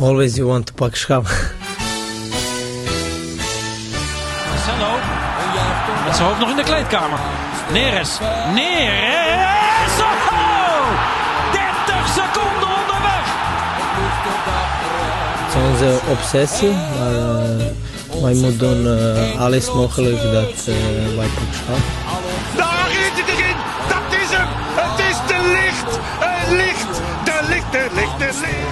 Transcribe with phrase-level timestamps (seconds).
[0.00, 1.24] Always you want to pak schap.
[4.48, 4.90] Marcelo.
[6.04, 7.18] Met zijn hoofd nog in de kleedkamer.
[7.72, 8.18] Neres.
[8.54, 9.98] Neres.
[10.00, 10.86] Oh!
[11.52, 13.26] 30 seconden onderweg.
[15.44, 21.26] Het is onze obsessie, maar uh, wij moeten doen uh, alles mogelijk dat uh, wij
[21.26, 21.97] pak.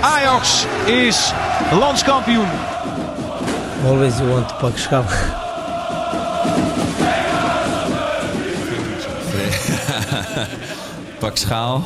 [0.06, 1.32] Ajax is
[1.72, 2.48] landskampioen.
[3.84, 5.08] Always you want to pak schap.
[11.18, 11.84] pak schaal,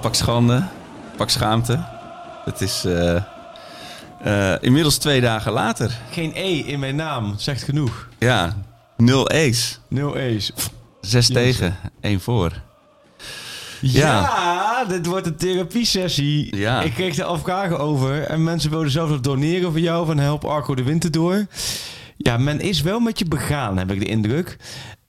[0.00, 0.68] pak schande,
[1.16, 1.84] pak schaamte.
[2.44, 3.22] Het is uh,
[4.26, 5.98] uh, inmiddels twee dagen later.
[6.10, 8.08] Geen E in mijn naam, zegt genoeg.
[8.18, 8.56] Ja,
[8.96, 9.76] nul ace.
[9.88, 10.52] Nul ace.
[11.00, 12.52] Zes tegen, één voor.
[13.80, 14.20] Ja.
[14.20, 16.56] ja, dit wordt een therapiesessie.
[16.56, 16.82] Ja.
[16.82, 18.22] Ik kreeg er al vragen over.
[18.22, 20.06] En mensen wilden zelfs nog doneren voor jou.
[20.06, 21.46] Van help Arco de winter door.
[22.16, 24.56] Ja, men is wel met je begaan, heb ik de indruk.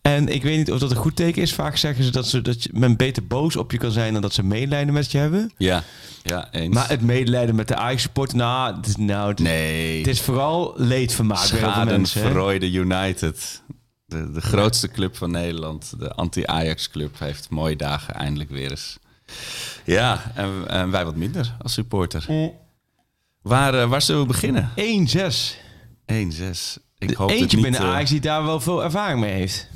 [0.01, 1.53] En ik weet niet of dat een goed teken is.
[1.53, 4.21] Vaak zeggen ze dat, ze, dat je, men beter boos op je kan zijn dan
[4.21, 5.51] dat ze medelijden met je hebben.
[5.57, 5.83] Ja,
[6.23, 6.73] ja eens.
[6.73, 9.97] Maar het medelijden met de Ajax-support, nou, het is, nou het, nee.
[9.97, 12.73] het is vooral leedvermaak veel mensen.
[12.73, 13.61] United.
[14.11, 18.97] De, de grootste club van Nederland, de anti-Ajax-club, heeft mooie dagen eindelijk weer eens.
[19.85, 22.25] Ja, en, en wij wat minder als supporter.
[22.27, 22.53] Mm.
[23.41, 24.69] Waar, uh, waar zullen we beginnen?
[24.69, 24.73] 1-6.
[26.05, 26.81] 1-6.
[26.97, 29.67] Ik hoop Eentje niet, binnen uh, Ajax die daar wel veel ervaring mee heeft.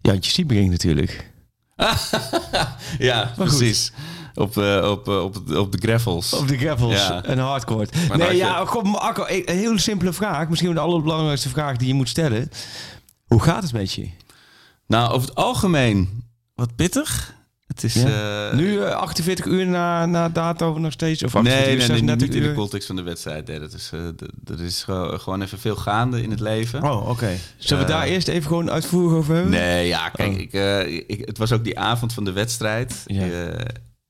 [0.00, 1.30] Jantje Siebering natuurlijk.
[2.98, 3.92] ja, Maar precies.
[4.34, 6.32] Op, uh, op, uh, op, op de gravels.
[6.32, 7.24] Op de gravels Ja.
[7.24, 7.86] en hardcore.
[8.08, 8.48] Maar Nee, je- ja,
[8.82, 10.48] maar Akko, een een hele simpele vraag.
[10.48, 12.50] Misschien wel de allerbelangrijkste vraag die je moet stellen.
[13.26, 14.08] Hoe gaat het met je?
[14.86, 16.22] Nou, over het algemeen
[16.54, 17.34] wat pittig.
[17.66, 17.94] Het is...
[17.94, 18.48] Ja.
[18.50, 21.22] eh, nu eh, 48 uur na, na dato nog steeds?
[21.24, 23.46] Of 48 Nee, uur, nee, nee, 36 niet in de context van de wedstrijd.
[23.46, 26.82] Nee, dat is, eh, d- er is gewoon gewoon even veel gaande in het leven.
[26.82, 27.30] Oh, oké.
[27.56, 29.52] Zullen we Eh, daar eerst even gewoon uitvoerig over hebben?
[29.52, 30.38] Nee, ja, kijk, Oh.
[30.40, 33.02] ik, eh, ik, het was ook die avond van de wedstrijd.
[33.06, 33.24] Ja.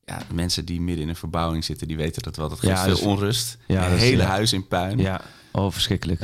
[0.06, 2.48] Ja, mensen die midden in een verbouwing zitten, die weten dat wel.
[2.48, 3.56] Dat Ja, geeft veel dat is- onrust.
[3.66, 4.28] Ja, het is- hele ja.
[4.28, 4.98] huis in puin.
[4.98, 5.20] Ja,
[5.52, 6.20] oh, verschrikkelijk.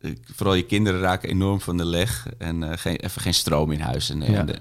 [0.00, 2.26] Ik- vooral je kinderen raken enorm van de leg.
[2.38, 4.10] En eh, geen, even geen stroom in huis.
[4.10, 4.38] En, eh, Ja.
[4.38, 4.58] en, de,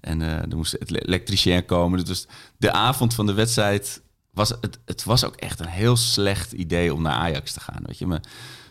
[0.00, 2.04] en er moest het elektricien komen.
[2.04, 2.26] Dus
[2.56, 6.94] de avond van de wedstrijd was het, het was ook echt een heel slecht idee
[6.94, 7.82] om naar Ajax te gaan.
[7.82, 8.22] Weet je, mijn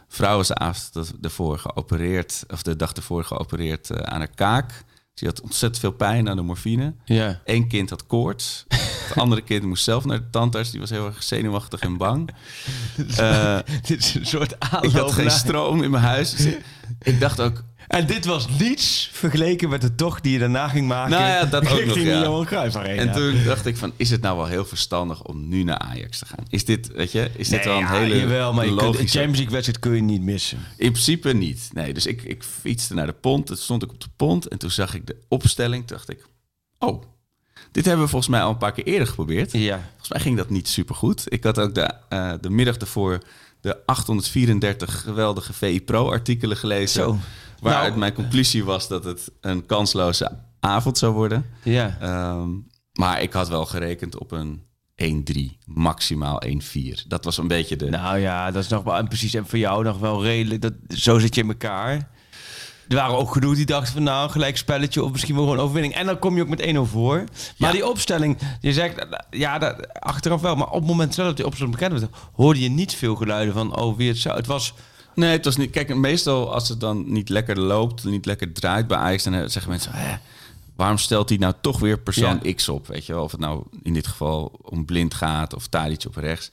[0.07, 4.83] vrouw was de avond ervoor geopereerd, of de dag ervoor geopereerd aan haar kaak.
[5.21, 6.93] Ze had ontzettend veel pijn aan de morfine.
[7.05, 7.41] ja.
[7.45, 8.65] Eén kind had koorts.
[9.07, 10.71] Het andere kind moest zelf naar de tandarts.
[10.71, 12.29] Die was heel erg zenuwachtig en bang.
[13.17, 16.31] Eh, Dit is een soort ik aanloop had geen stroom in mijn huis.
[16.35, 16.53] Dus
[17.11, 20.87] ik dacht ook, En dit was niets vergeleken met de tocht die je daarna ging
[20.87, 21.11] maken.
[21.11, 22.21] Nou ja, dat ook nog, ja.
[22.21, 23.01] Johan Cruijff Arena.
[23.01, 26.19] En toen dacht ik van, is het nou wel heel verstandig om nu naar Ajax
[26.19, 26.45] te gaan?
[26.49, 28.81] Is dit, weet je, is dit Nee, wel een ja, hele jawel, maar je kunt,
[28.81, 29.07] een logische...
[29.17, 30.57] Champions League wedstrijd kun je niet missen.
[30.77, 31.69] In principe niet.
[31.73, 33.45] Nee, dus ik, ik fietste naar de pont.
[33.45, 35.87] Toen stond ik op de pont en toen zag ik de opstelling.
[35.87, 36.25] Toen dacht ik,
[36.79, 37.03] oh,
[37.71, 39.51] dit hebben we volgens mij al een paar keer eerder geprobeerd.
[39.51, 39.79] Ja.
[39.89, 41.23] Volgens mij ging dat niet supergoed.
[41.25, 43.21] Ik had ook de, eh, de middag ervoor
[43.61, 47.03] de 834 geweldige VI Pro artikelen gelezen.
[47.03, 47.17] Zo.
[47.61, 51.45] Waaruit Nou, mijn conclusie was dat het een kansloze avond zou worden.
[51.63, 51.97] Ja.
[51.99, 52.49] Ehm,
[52.93, 54.61] maar ik had wel gerekend op een
[54.95, 57.03] 1-3, maximaal 1-4.
[57.07, 57.89] Dat was een beetje de...
[57.89, 60.61] Nou ja, dat is nog wel en precies en voor jou nog wel redelijk.
[60.61, 62.09] Dat, zo zit je in elkaar.
[62.87, 65.93] Er waren ook genoeg die dachten van nou, gelijk spelletje of misschien wel gewoon overwinning.
[65.95, 67.15] En dan kom je ook met 1-0 voor.
[67.57, 67.71] Maar Ja.
[67.71, 70.55] die opstelling, je zegt, ja, dat, achteraf wel.
[70.55, 73.53] Maar op het moment zelf dat die opstelling bekend werd, hoorde je niet veel geluiden
[73.53, 74.37] van, oh, wie het zou.
[74.37, 74.73] Het was,
[75.15, 75.71] Nee, het was niet...
[75.71, 79.23] Kijk, meestal als het dan niet lekker loopt, niet lekker draait bij Ajax...
[79.23, 80.17] dan zeggen mensen, hè,
[80.75, 82.53] waarom stelt hij nou toch weer persoon Ja.
[82.53, 82.87] X op?
[82.87, 86.15] Weet je wel, of het nou in dit geval om blind gaat of Tadic op
[86.15, 86.51] rechts.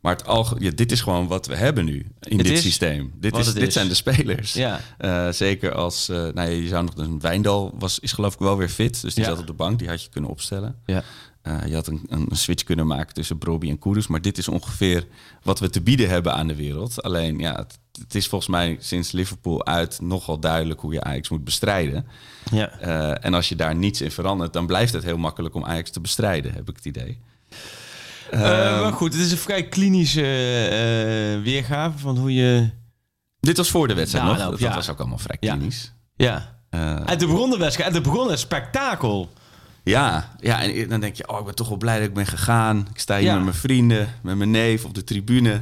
[0.00, 3.12] Maar het alge- ja, dit is gewoon wat we hebben nu in Het dit systeem.
[3.16, 3.72] Dit, is, dit is.
[3.72, 4.52] zijn de spelers.
[4.52, 4.80] Ja.
[4.98, 8.38] Eh, zeker als, eh, nou ja, je zou nog een Wijndal was, is geloof ik
[8.38, 9.00] wel weer fit.
[9.02, 9.30] Dus die Ja.
[9.30, 10.76] zat op de bank, die had je kunnen opstellen.
[10.86, 11.02] ja.
[11.44, 14.06] Eh, je had een, een switch kunnen maken tussen Broby en Kudus.
[14.06, 15.06] Maar dit is ongeveer
[15.42, 17.02] wat we te bieden hebben aan de wereld.
[17.02, 21.28] Alleen, ja, het, het is volgens mij sinds Liverpool uit nogal duidelijk hoe je Ajax
[21.28, 22.06] moet bestrijden.
[22.50, 22.78] ja.
[22.78, 25.90] Eh, en als je daar niets in verandert, dan blijft het heel makkelijk om Ajax
[25.90, 27.18] te bestrijden, heb ik het idee.
[28.30, 28.40] Eh,
[28.80, 30.20] maar goed, het is een vrij klinische
[31.42, 32.70] weergave van hoe je...
[33.40, 34.38] Dit was voor de wedstrijd Ja, nog.
[34.38, 34.74] nou, dat ja.
[34.74, 35.54] was ook allemaal vrij Ja.
[35.56, 35.92] klinisch.
[36.16, 36.58] Ja.
[36.70, 37.88] Eh, En begon de wedstrijd.
[37.88, 39.30] En toen begon het spektakel.
[39.84, 42.26] Ja, ja, en dan denk je, oh, ik ben toch wel blij dat ik ben
[42.26, 42.86] gegaan.
[42.92, 43.34] Ik sta hier Ja.
[43.34, 45.60] met mijn vrienden, met mijn neef op de tribune.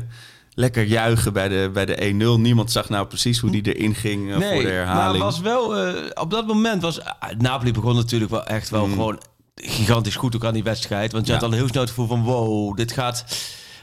[0.55, 1.97] Lekker juichen bij de, bij de
[2.37, 2.41] 1-0.
[2.41, 5.19] Niemand zag nou precies hoe die erin ging eh, voor de herhaling.
[5.19, 5.77] maar was wel...
[5.77, 7.01] eh, op dat moment was...
[7.01, 9.21] ah, Napoli begon natuurlijk wel echt wel gewoon
[9.55, 11.13] gigantisch goed ook aan die wedstrijd.
[11.13, 11.39] Want je Mm.
[11.39, 11.45] Ja.
[11.45, 12.23] had al heel snel het gevoel van...
[12.23, 13.25] Wow, dit gaat...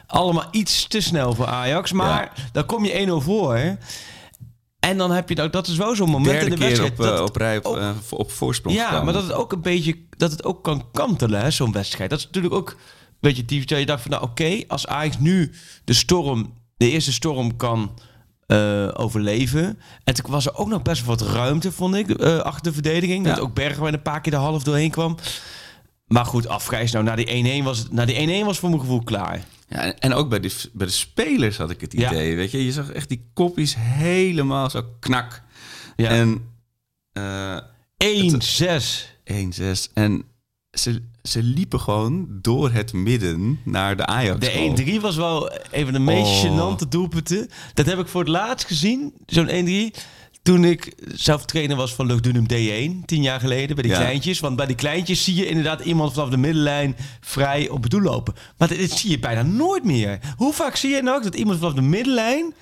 [0.07, 1.91] allemaal iets te snel voor Ajax.
[1.91, 3.77] Maar dan kom je 1-0 voor.
[4.79, 6.91] En dan heb je dat, dat is wel zo'n moment Derde in de wedstrijd.
[6.91, 9.61] op, eh, dat- op rij op, eh, op voorsprong ja, maar dat het ook een
[9.61, 12.09] beetje dat het ook kan kantelen, zo'n wedstrijd.
[12.09, 12.77] Dat is natuurlijk ook een
[13.19, 13.65] beetje typisch.
[13.65, 15.51] Dat je dacht van, nou oké, als Ajax nu
[15.83, 17.91] de storm, de eerste storm kan
[18.47, 19.79] eh, overleven.
[20.03, 23.25] En toen was er ook nog best wel wat ruimte, vond ik, achter de verdediging.
[23.25, 25.15] Dat ook Bergwijn een paar keer de half doorheen kwam.
[26.07, 27.25] Maar goed, afgrijs nou, na die
[27.61, 29.43] 1-1 was, na die 1-1 was voor mijn gevoel klaar.
[29.69, 32.11] Ja, en- ook bij de, bij de spelers had ik het Ja.
[32.11, 32.35] idee.
[32.35, 35.41] Weet je, je zag echt die kopjes helemaal zo knak.
[35.95, 36.09] Ja.
[36.09, 36.43] En
[37.11, 37.57] eh
[37.97, 39.17] 1-6.
[39.23, 39.91] 1-6.
[39.93, 40.23] En
[40.71, 44.39] ze, ze liepen gewoon door het midden naar de Ajax.
[44.39, 44.51] De
[44.97, 46.43] 1-3 was wel een van de meest Oh.
[46.43, 47.49] gênante doelpunten.
[47.73, 49.93] Dat heb ik voor het laatst gezien, zo'n 1-3.
[50.49, 53.99] Toen ik zelf trainer was van Lugdunum D1, tien jaar geleden, bij die Ja.
[53.99, 54.39] kleintjes.
[54.39, 58.01] Want bij die kleintjes zie je inderdaad iemand vanaf de middenlijn vrij op het doel
[58.01, 58.33] lopen.
[58.57, 60.19] Maar dit, dit zie je bijna nooit meer.
[60.37, 62.53] Hoe vaak zie je nou dat iemand vanaf de middenlijn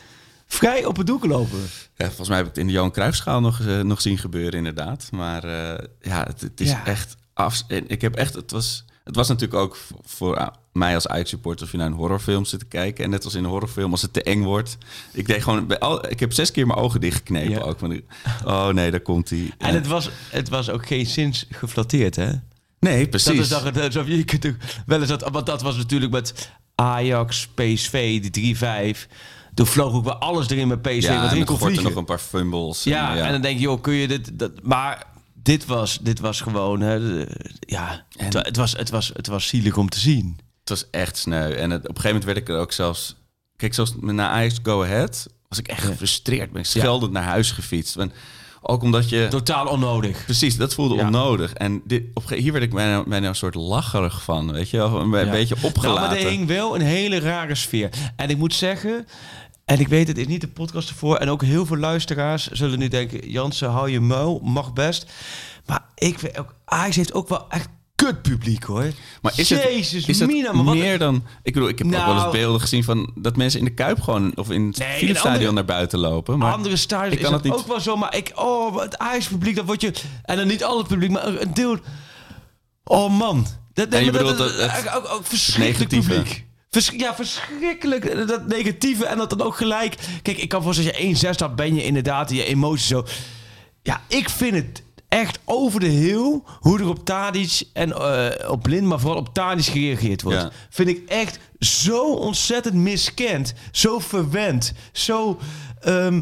[0.47, 1.59] vrij op het doel kan lopen?
[1.95, 4.53] Ja, volgens mij heb ik het in de Johan Cruijffschaal nog, eh, nog zien gebeuren,
[4.53, 5.07] inderdaad.
[5.11, 6.85] Maar eh, ja, het, het is Ja.
[6.85, 7.63] echt af.
[7.67, 11.71] En ik heb echt, het was, het was natuurlijk ook voor mij als Ajax-supporter of
[11.71, 13.03] je naar een horrorfilm zit te kijken.
[13.03, 14.77] En net als in een horrorfilm, als het te eng wordt.
[15.13, 17.59] Ik deed gewoon, bij al, ik heb zes keer mijn ogen dichtgeknepen Ja.
[17.59, 17.79] ook.
[17.79, 18.05] Van, die-
[18.45, 19.51] oh nee, daar komt hij.
[19.57, 22.31] En het was, het was ook geen zins geflatteerd, hè?
[22.79, 23.49] nee, precies.
[23.49, 28.21] Dat is dat, je kunt wel eens dat, want dat was natuurlijk met Ajax, PSV,
[28.31, 29.07] die 3-5.
[29.53, 31.01] Toen vloog ook wel alles erin met PSV.
[31.01, 31.83] ja, wat erin kon vliegen.
[31.83, 32.83] nog een paar fumbles.
[32.83, 34.39] Ja, en, en dan denk je, joh, kun je dit...
[34.39, 36.81] Dat, maar dit was, dit was gewoon...
[36.81, 40.39] Hè, de- ja, het, was, het, was, het was zielig om te zien.
[40.69, 41.51] Het was echt sneu.
[41.51, 43.15] En het, op een gegeven moment werd ik er ook zelfs...
[43.55, 46.51] Kijk, zoals na Ajax Go Ahead was ik echt gefrustreerd.
[46.51, 47.95] Ben ik scheldend naar huis gefietst.
[47.95, 48.11] Want
[48.61, 49.27] ook omdat je...
[49.29, 50.23] Totaal onnodig.
[50.25, 51.05] Precies, dat voelde Ja.
[51.05, 51.53] onnodig.
[51.53, 54.99] En dit, op, hier werd ik bijna, bijna een soort lacherig van, weet je wel?
[54.99, 55.31] Een, be- Ja.
[55.31, 56.01] beetje Nou, opgelaten.
[56.09, 57.89] maar er hing wel een hele rare sfeer.
[58.15, 59.07] En ik moet zeggen...
[59.65, 61.15] En ik weet, het is niet de podcast ervoor.
[61.17, 63.29] En ook heel veel luisteraars zullen nu denken...
[63.29, 65.11] Jansen, hou je muil, mag best.
[65.65, 66.53] Maar ik weet ook...
[66.65, 67.69] Ajax heeft ook wel echt
[68.05, 68.91] kut publiek, hoor.
[69.21, 71.23] maar is Jezus, het, is het Mina, maar wat- meer dan...
[71.43, 73.73] Ik bedoel, ik heb ook wel Nou- eens beelden gezien van dat mensen in de
[73.73, 74.31] Kuip gewoon...
[74.35, 76.37] of in het Nee, andere- naar buiten lopen.
[76.37, 77.95] Maar andere stadions ik is kan dat het niet- ook wel zo.
[77.95, 79.93] Maar ik, oh, het Ajax-publiek, dat word je...
[80.23, 81.77] En dan niet al het publiek, maar een deel...
[82.83, 83.47] Oh man.
[83.73, 86.45] Dat, Ja, je bedoelt dat- het- ook, ook verschrikkelijk publiek.
[86.69, 88.27] Vers, ja, verschrikkelijk.
[88.27, 89.95] Dat negatieve en dat dan ook gelijk...
[90.21, 93.05] Kijk, ik kan voor als je 1-6 staat, ben je inderdaad je emoties zo...
[93.83, 98.61] Ja, ik vind het echt over de heel hoe er op Tadic en eh, op
[98.63, 100.41] Blind, maar vooral op Tadic gereageerd wordt.
[100.41, 100.51] Ja.
[100.69, 105.39] Vind ik echt zo ontzettend miskend, zo verwend, zo.
[105.81, 106.21] ehm,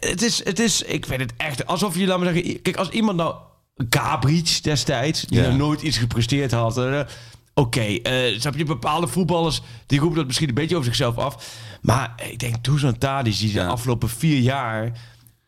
[0.00, 2.88] het is, het is, ik vind het echt alsof je, laat maar zeggen, kijk, als
[2.88, 3.34] iemand nou
[3.90, 5.48] Gabric destijds, die Ja.
[5.48, 6.78] nog nooit iets gepresteerd had.
[6.78, 7.00] eh,
[7.56, 11.58] Oké, eh snap je, bepaalde voetballers die roepen dat misschien een beetje over zichzelf af.
[11.82, 13.66] Maar ik denk Dusan Tadic, die de Ja.
[13.66, 14.92] afgelopen vier jaar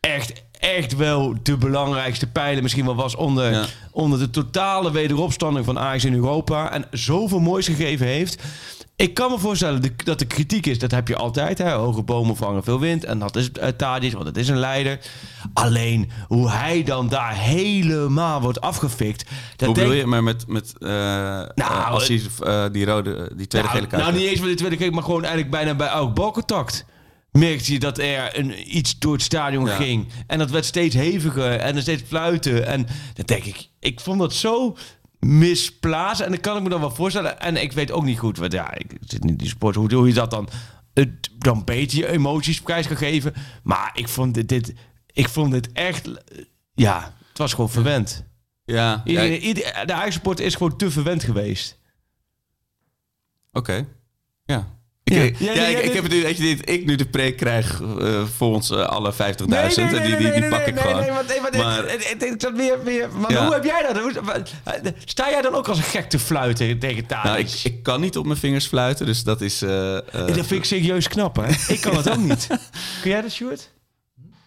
[0.00, 0.42] echt,
[0.74, 3.64] echt wel de belangrijkste pijler misschien wel was onder, Ja.
[3.90, 6.72] onder de totale wederopstanding van Ajax in Europa.
[6.72, 8.42] En zoveel moois gegeven heeft.
[8.96, 11.58] Ik kan me voorstellen dat de kritiek is, dat heb je altijd.
[11.58, 11.70] Hè?
[11.70, 13.04] Hoge bomen vangen veel wind.
[13.04, 14.98] En dat is uh, Tadic, want het is een leider.
[15.54, 19.24] Alleen hoe hij dan daar helemaal wordt afgefikt.
[19.56, 20.06] Dat Hoe bedoel je?
[20.06, 24.02] Maar met, met eh, als die, eh, die rode, die tweede nou, gele kaart...
[24.02, 26.84] nou, niet eens met de tweede keer, maar gewoon eigenlijk bijna bij elk balcontact.
[27.38, 29.76] Merkte je dat er een, iets door het stadion Ja.
[29.76, 30.06] ging.
[30.26, 32.66] En dat werd steeds heviger en er steeds fluiten.
[32.66, 34.76] En dan denk ik, ik vond dat zo
[35.18, 36.20] misplaatst.
[36.22, 37.40] En dat kan ik me dan wel voorstellen.
[37.40, 39.94] En ik weet ook niet goed, wat, ja, ik zit niet in die sport, hoe,
[39.94, 40.48] hoe je dat dan,
[40.94, 43.34] het, dan beter je emoties prijs kan geven.
[43.62, 44.74] Maar ik vond dit, dit,
[45.12, 46.08] ik vond dit echt,
[46.74, 48.24] ja, het was gewoon verwend.
[48.64, 51.78] Ja, ja, Iedereen, ieder- de Ajax-support is gewoon te verwend geweest.
[53.52, 53.86] Oké.
[54.44, 54.75] Ja.
[55.10, 55.52] Ik, Ja.
[55.52, 57.80] ja, Ja, ik, ik heb het idee dat, je dit, ik nu de preek krijg
[57.80, 59.16] eh, voor ons eh, alle 50.000.
[59.18, 61.00] Nee, nee, en nee, die, die, die nee, pak nee, ik nee, gewoon.
[61.00, 63.44] Nee, want, nee, want Maar- het, het, weer, weer, maar Ja.
[63.44, 64.02] hoe heb jij dat?
[64.02, 67.24] Hoe- Sta jij dan ook als een gek te fluiten tegen Tadic?
[67.24, 69.62] Nou, ik, ik kan niet op mijn vingers fluiten, dus dat is...
[69.62, 71.48] eh, eh, dat vind ik serieus knap, hè?
[71.74, 72.46] Ik kan het ook niet.
[73.00, 73.70] Kun jij dat, Sjoerd?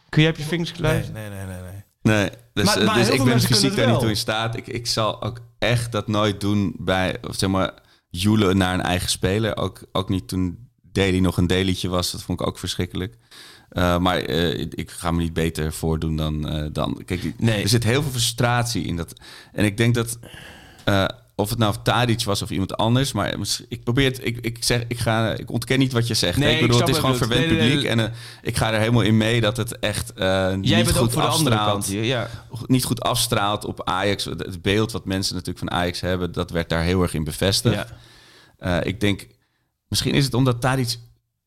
[0.09, 1.13] Kun jij op je vingers fluiten?
[1.13, 1.77] Nee, nee, nee, nee.
[2.01, 4.15] Nee, dus, Maar- maar dus heel ik veel ben mensen fysiek daar niet toe in
[4.17, 4.55] staat.
[4.55, 7.71] Ik, ik zal ook echt dat nooit doen bij, of zeg maar,
[8.09, 9.57] joelen naar een eigen speler.
[9.57, 12.11] Ook, ook niet toen Daly nog een Dailytje was.
[12.11, 13.17] Dat vond ik ook verschrikkelijk.
[13.69, 16.47] Eh, maar eh, ik ga me niet beter voordoen dan...
[16.49, 17.61] eh, dan kijk, die- Nee.
[17.63, 19.13] er zit heel veel frustratie in dat.
[19.51, 20.19] En ik denk dat...
[21.39, 23.35] of het nou Tadic was of iemand anders, maar
[23.67, 24.25] ik probeer het.
[24.25, 26.37] Ik, ik zeg, ik ga, ik ontken niet wat je zegt.
[26.37, 27.45] Nee, ik bedoel, ik het is gewoon verwend.
[27.45, 30.25] Nee, publiek nee, en eh, ik ga er helemaal in mee dat het echt eh
[30.25, 32.29] Jij niet bent goed ook voor de andere afstraalt kant hier, ja.
[32.65, 34.25] niet goed afstraalt op Ajax.
[34.25, 37.75] Het beeld wat mensen natuurlijk van Ajax hebben, dat werd daar heel erg in bevestigd.
[37.75, 38.79] Ja.
[38.81, 39.27] Eh, ik denk
[39.87, 40.99] misschien is het omdat iets...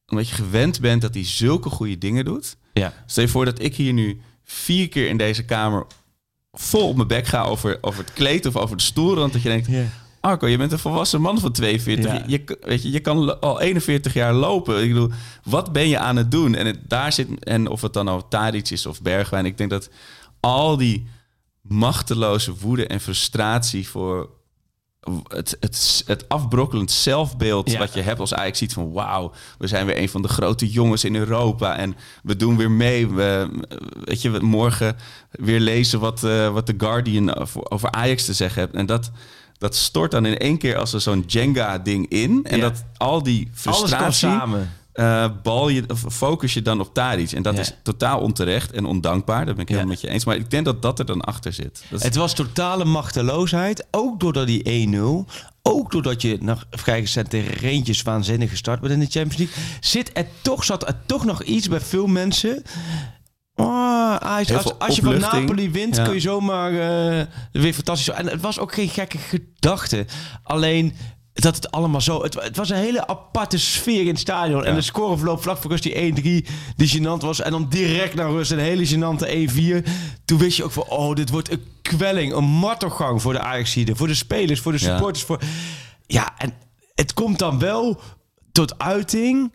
[0.07, 2.57] Omdat je gewend bent dat hij zulke goede dingen doet.
[2.73, 2.93] Ja.
[3.07, 5.87] Stel je voor dat ik hier nu vier keer in deze kamer
[6.53, 9.33] vol op mijn bek ga over, over het kleed of over de stoelrand.
[9.33, 9.69] Dat je denkt,
[10.21, 12.13] Arco, je bent een volwassen man van 42.
[12.13, 12.25] Ja.
[12.27, 14.83] Je, weet je, je kan al 41 jaar lopen.
[14.83, 15.11] Ik bedoel,
[15.45, 16.55] wat ben je aan het doen?
[16.55, 19.47] En het, daar zit, en of het dan al Tadic is of Bergwijn.
[19.47, 19.91] Ik denk dat
[20.41, 21.07] al die
[21.61, 24.31] machteloze woede en frustratie voor
[25.29, 27.79] het, het, het afbrokkelend zelfbeeld Ja.
[27.79, 30.71] wat je hebt als Ajax ziet van wauw, we zijn weer een van de grote
[30.71, 33.09] jongens in Europa en we doen weer mee.
[33.09, 33.49] We,
[34.05, 34.97] weet je, we morgen
[35.31, 38.75] weer lezen wat, eh, wat The Guardian over, over Ajax te zeggen heeft.
[38.75, 39.11] En dat,
[39.59, 42.41] dat stort dan in één keer als er zo'n Jenga-ding in.
[42.45, 42.63] En Ja.
[42.69, 44.71] dat al die Alles frustratie samen.
[44.93, 47.33] Eh, bal je, of focus je dan op Tadic.
[47.33, 47.61] En dat Ja.
[47.61, 49.45] is totaal onterecht en ondankbaar.
[49.47, 49.75] Daar ben ik Ja.
[49.75, 50.25] helemaal met je eens.
[50.25, 51.85] Maar ik denk dat dat er dan achter zit.
[51.91, 53.87] Dat is- Het was totale machteloosheid.
[53.91, 55.27] Ook doordat die 1-0.
[55.63, 59.65] Ook doordat je nog vrijgezet tegen Reentjes waanzinnig gestart bent in de Champions League.
[59.81, 62.63] Zit er toch, zat er toch nog iets bij veel mensen.
[63.55, 65.19] Oh, Heel als, als je van.
[65.19, 66.05] Napoli wint, Ja.
[66.05, 68.09] kun je zomaar eh, weer fantastisch.
[68.15, 70.07] En het was ook geen gekke gedachte.
[70.43, 70.95] Alleen
[71.33, 72.23] dat het allemaal zo.
[72.23, 74.65] Het, het was een hele aparte sfeer in het stadion.
[74.65, 74.77] En Ja.
[74.77, 75.95] de scoreverloop vlak voor rust die
[76.45, 76.47] 1-3,
[76.77, 77.41] die gênant was.
[77.41, 79.87] En dan direct naar rust een hele gênante 1-4.
[80.25, 83.97] Toen wist je ook van, oh, dit wordt een kwelling, een martelgang voor de Ajaxiden,
[83.97, 84.85] voor de spelers, voor de Ja.
[84.93, 85.25] supporters.
[85.25, 85.41] Voor...
[86.07, 86.55] Ja, en
[86.95, 88.01] het komt dan wel
[88.53, 89.53] tot uiting.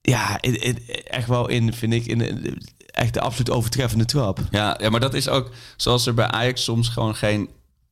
[0.00, 4.38] Ja, in- in- echt wel in, vind ik, in, in- echt de absoluut overtreffende trap.
[4.50, 7.48] Ja, ja, maar dat is ook zoals er bij Ajax soms gewoon geen,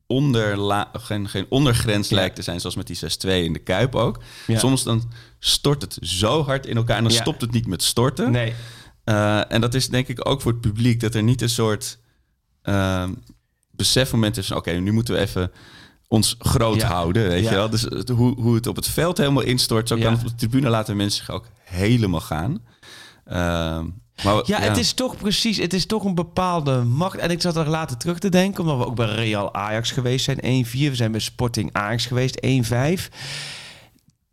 [0.07, 2.15] onderla geen, geen ondergrens Ja.
[2.15, 4.19] lijkt te zijn, zoals met die 6-2 in de Kuip ook.
[4.47, 4.59] Ja.
[4.59, 7.21] Soms dan stort het zo hard in elkaar en dan Ja.
[7.21, 8.31] stopt het niet met storten.
[8.31, 8.53] Nee.
[9.03, 11.99] Eh, en dat is denk ik ook voor het publiek, dat er niet een soort
[12.63, 13.09] uh,
[13.71, 15.51] besefmoment is van, oké, nu moeten we even
[16.07, 17.69] ons groot houden, weet je wel.
[17.69, 20.35] Dus het- hoe, hoe het op het veld helemaal instort, zo kan het op de
[20.35, 22.65] tribune laten mensen zich ook helemaal gaan.
[23.25, 23.85] Ehm,
[24.23, 27.17] maar, Ja, het is toch precies, het is toch een bepaalde macht.
[27.17, 30.25] En ik zat er later terug te denken, omdat we ook bij Real Ajax geweest
[30.25, 30.69] zijn, 1-4.
[30.71, 33.09] We zijn bij Sporting Ajax geweest, 1-5.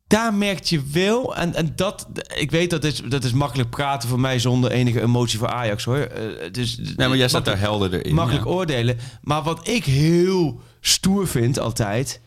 [0.07, 4.09] Daar merk je wel, en, en dat, ik weet dat is, dat is makkelijk praten
[4.09, 6.09] voor mij zonder enige emotie voor Ajax hoor.
[6.53, 8.15] Dus, Nee, maar jij staat daar helderder in.
[8.15, 8.51] makkelijk ja.
[8.51, 8.99] oordelen.
[9.23, 12.21] Maar wat ik heel stoer vind altijd,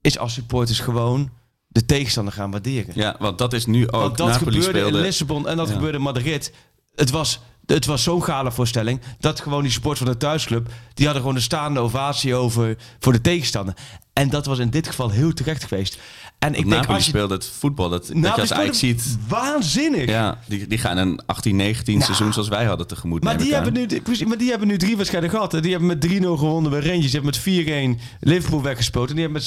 [0.00, 1.30] is als supporters gewoon
[1.66, 2.92] de tegenstander gaan waarderen.
[2.94, 4.00] Ja, want dat is nu ook.
[4.00, 4.96] Want dat Napoli gebeurde speelde.
[4.98, 5.74] in Lissabon en dat Ja.
[5.74, 6.52] gebeurde in Madrid.
[6.98, 10.68] Het was, het was zo'n gala voorstelling dat gewoon die support van de thuisclub...
[10.94, 13.74] die hadden gewoon een staande ovatie over voor de tegenstander.
[14.12, 15.98] En dat was in dit geval heel terecht geweest.
[16.38, 17.10] En ik denk als je...
[17.10, 17.88] speelde het voetbal.
[17.88, 19.18] Dat, dat je als Ajax ziet.
[19.28, 20.08] Waanzinnig.
[20.08, 23.24] Ja, die, die gaan een 18, 19 Nou, seizoen zoals wij hadden tegemoet.
[23.24, 23.86] Maar die, hebben nu,
[24.26, 25.52] maar die hebben nu drie wedstrijden gehad.
[25.52, 25.60] hè.
[25.60, 27.10] Die hebben met 3-0 gewonnen bij Rangers.
[27.12, 29.08] Die hebben met 4-1 Liverpool weggespoten.
[29.08, 29.42] En die hebben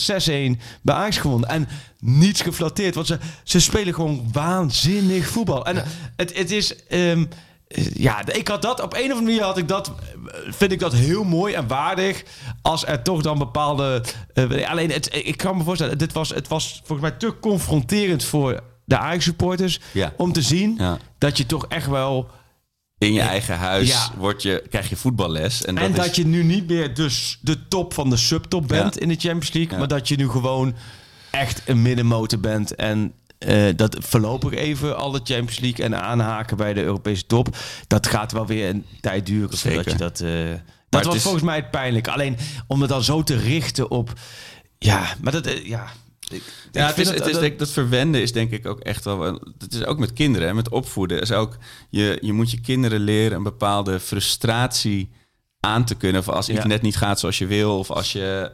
[0.56, 1.50] met 6-1 bij Ajax gewonnen.
[1.50, 1.68] En
[2.00, 2.96] niets geflatteerd.
[2.96, 5.66] Want ze, ze spelen gewoon waanzinnig voetbal.
[5.66, 5.84] En
[6.16, 6.86] het, het is...
[6.86, 7.26] ehm, eh,
[7.94, 9.94] ja, ik had dat op een of andere manier had ik dat, eh,
[10.50, 12.24] vind ik dat heel mooi en waardig.
[12.62, 14.04] Als er toch dan bepaalde.
[14.34, 18.24] eh, alleen, het, ik kan me voorstellen, dit was, het was volgens mij te confronterend
[18.24, 19.80] voor de Ajax supporters.
[19.92, 20.14] Ja.
[20.18, 20.98] Om te zien Ja.
[21.18, 22.30] dat je toch echt wel.
[22.98, 25.66] In je eigen huis word je, krijg je voetballes.
[25.66, 28.68] En dat, En dat, is, je nu niet meer dus de top van de subtop
[28.68, 29.78] bent in de Champions League.
[29.78, 30.76] Maar dat je nu gewoon
[31.32, 32.76] echt een middenmotor bent.
[32.76, 37.56] En eh, dat voorlopig even alle Champions League en aanhaken bij de Europese top.
[37.88, 39.58] Dat gaat wel weer een tijd duren.
[39.58, 39.84] Zeker.
[39.84, 42.08] Voordat je dat, eh, dat was is- volgens mij het pijnlijk.
[42.08, 44.14] Alleen om het dan zo te richten op...
[44.78, 45.46] Ja, maar dat...
[45.46, 45.88] eh, ja,
[46.30, 49.04] ik, Ja, ik het is, het is, ik- dat verwenden is denk ik ook echt
[49.04, 49.24] wel...
[49.58, 51.22] Het is ook met kinderen, hè, met opvoeden.
[51.22, 51.58] Is ook,
[51.90, 55.10] je, je moet je kinderen leren een bepaalde frustratie
[55.60, 56.22] aan te kunnen.
[56.22, 56.68] Of als iets Ja.
[56.68, 57.78] net niet gaat zoals je wil.
[57.80, 58.50] Of als je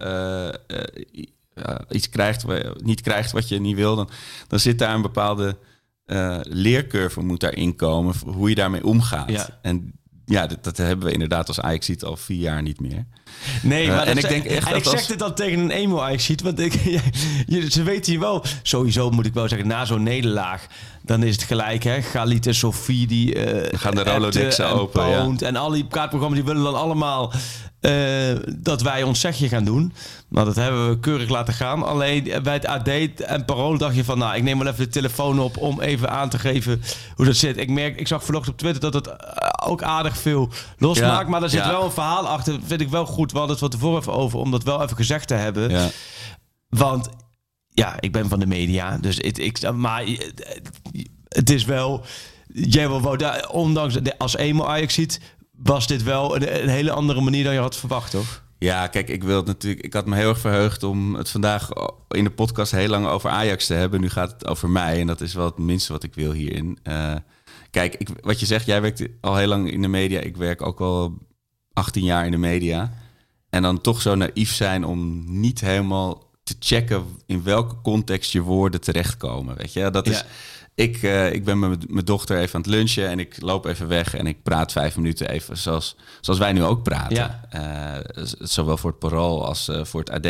[1.90, 2.46] iets krijgt,
[2.84, 3.96] niet krijgt wat je niet wil.
[3.96, 4.10] Dan,
[4.48, 5.58] dan zit daar een bepaalde
[6.06, 8.16] eh, leercurve moet daarin komen.
[8.26, 9.30] Hoe je daarmee omgaat.
[9.30, 9.60] Ja.
[9.62, 13.06] En ja, dat, dat hebben we inderdaad als Ajax ziet al vier jaar niet meer.
[13.62, 15.60] Nee, Eh, maar en ik zeg- denk echt en dat ik zeg dit dan tegen
[15.60, 16.74] een emo ziet, want ik,
[17.48, 18.44] je, ze weten hier wel.
[18.62, 20.66] Sowieso moet ik wel zeggen, na zo'n nederlaag,
[21.04, 22.02] dan is het gelijk, hè?
[22.02, 23.36] Galit en Sofie die.
[23.36, 25.30] eh, Dan gaan de Rolodexen en open, ja.
[25.40, 27.32] En al die praatprogramma's die willen dan allemaal
[27.80, 27.94] eh,
[28.58, 29.94] dat wij ons zegje gaan doen.
[30.30, 31.84] Nou, dat hebben we keurig laten gaan.
[31.84, 32.88] Alleen bij het AD
[33.22, 36.10] en Parool dacht je van, nou, ik neem wel even de telefoon op om even
[36.10, 36.82] aan te geven
[37.16, 37.58] hoe dat zit.
[37.58, 39.16] Ik merk, ik zag vanochtend op Twitter dat het
[39.66, 41.70] ook aardig veel losmaakt, Ja, maar er zit ja.
[41.72, 42.60] wel een verhaal achter.
[42.66, 43.17] Vind ik wel goed.
[43.18, 45.70] We hadden het van tevoren even over om dat wel even gezegd te hebben.
[45.70, 45.90] Ja.
[46.70, 47.10] Want
[47.70, 50.20] ja, ik ben van de media, dus het, ik, maar eh,
[51.28, 52.06] het is wel.
[52.54, 53.18] Jij wil
[53.52, 55.22] ondanks als emo Ajax ziet,
[55.52, 58.46] was dit wel een, een hele andere manier dan je had verwacht, toch?
[58.60, 59.86] Ja, kijk, ik wil natuurlijk.
[59.86, 61.70] Ik had me heel erg verheugd om het vandaag
[62.10, 64.02] in de podcast heel lang over Ajax te hebben.
[64.02, 66.80] Nu gaat het over mij en dat is wel het minste wat ik wil hierin.
[66.84, 67.16] Uh,
[67.72, 70.20] kijk, ik, wat je zegt, jij werkt al heel lang in de media.
[70.20, 71.18] Ik werk ook al
[71.74, 72.92] 18 jaar in de media.
[73.58, 78.42] En dan toch zo naïef zijn om niet helemaal te checken in welke context je
[78.42, 79.58] woorden terechtkomen.
[79.58, 80.24] Weet je, dat is.
[80.76, 83.88] Ik, uh, ik ben met mijn dochter even aan het lunchen en ik loop even
[83.88, 87.16] weg en ik praat vijf minuten even zoals, zoals wij nu ook praten.
[87.16, 87.42] Ja.
[87.56, 90.28] Uh, zowel voor het Parool als uh, voor het AD.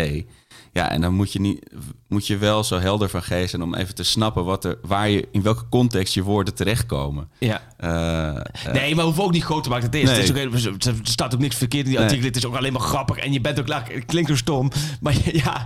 [0.77, 1.65] Ja, en dan moet je, niet,
[2.07, 5.10] moet je wel zo helder van geest zijn om even te snappen wat er, waar
[5.10, 7.29] je, in welke context je woorden terechtkomen.
[7.38, 7.62] Ja.
[7.79, 9.86] Uh, nee, maar hoef ook niet groot te maken.
[9.86, 10.03] Het is.
[10.03, 10.15] Nee.
[10.15, 12.27] Het is ook, er staat ook niks verkeerd in die artikelen.
[12.27, 13.17] Het is ook alleen maar grappig.
[13.17, 14.72] En je bent ook, het klinkt zo stom.
[15.01, 15.65] Maar ja,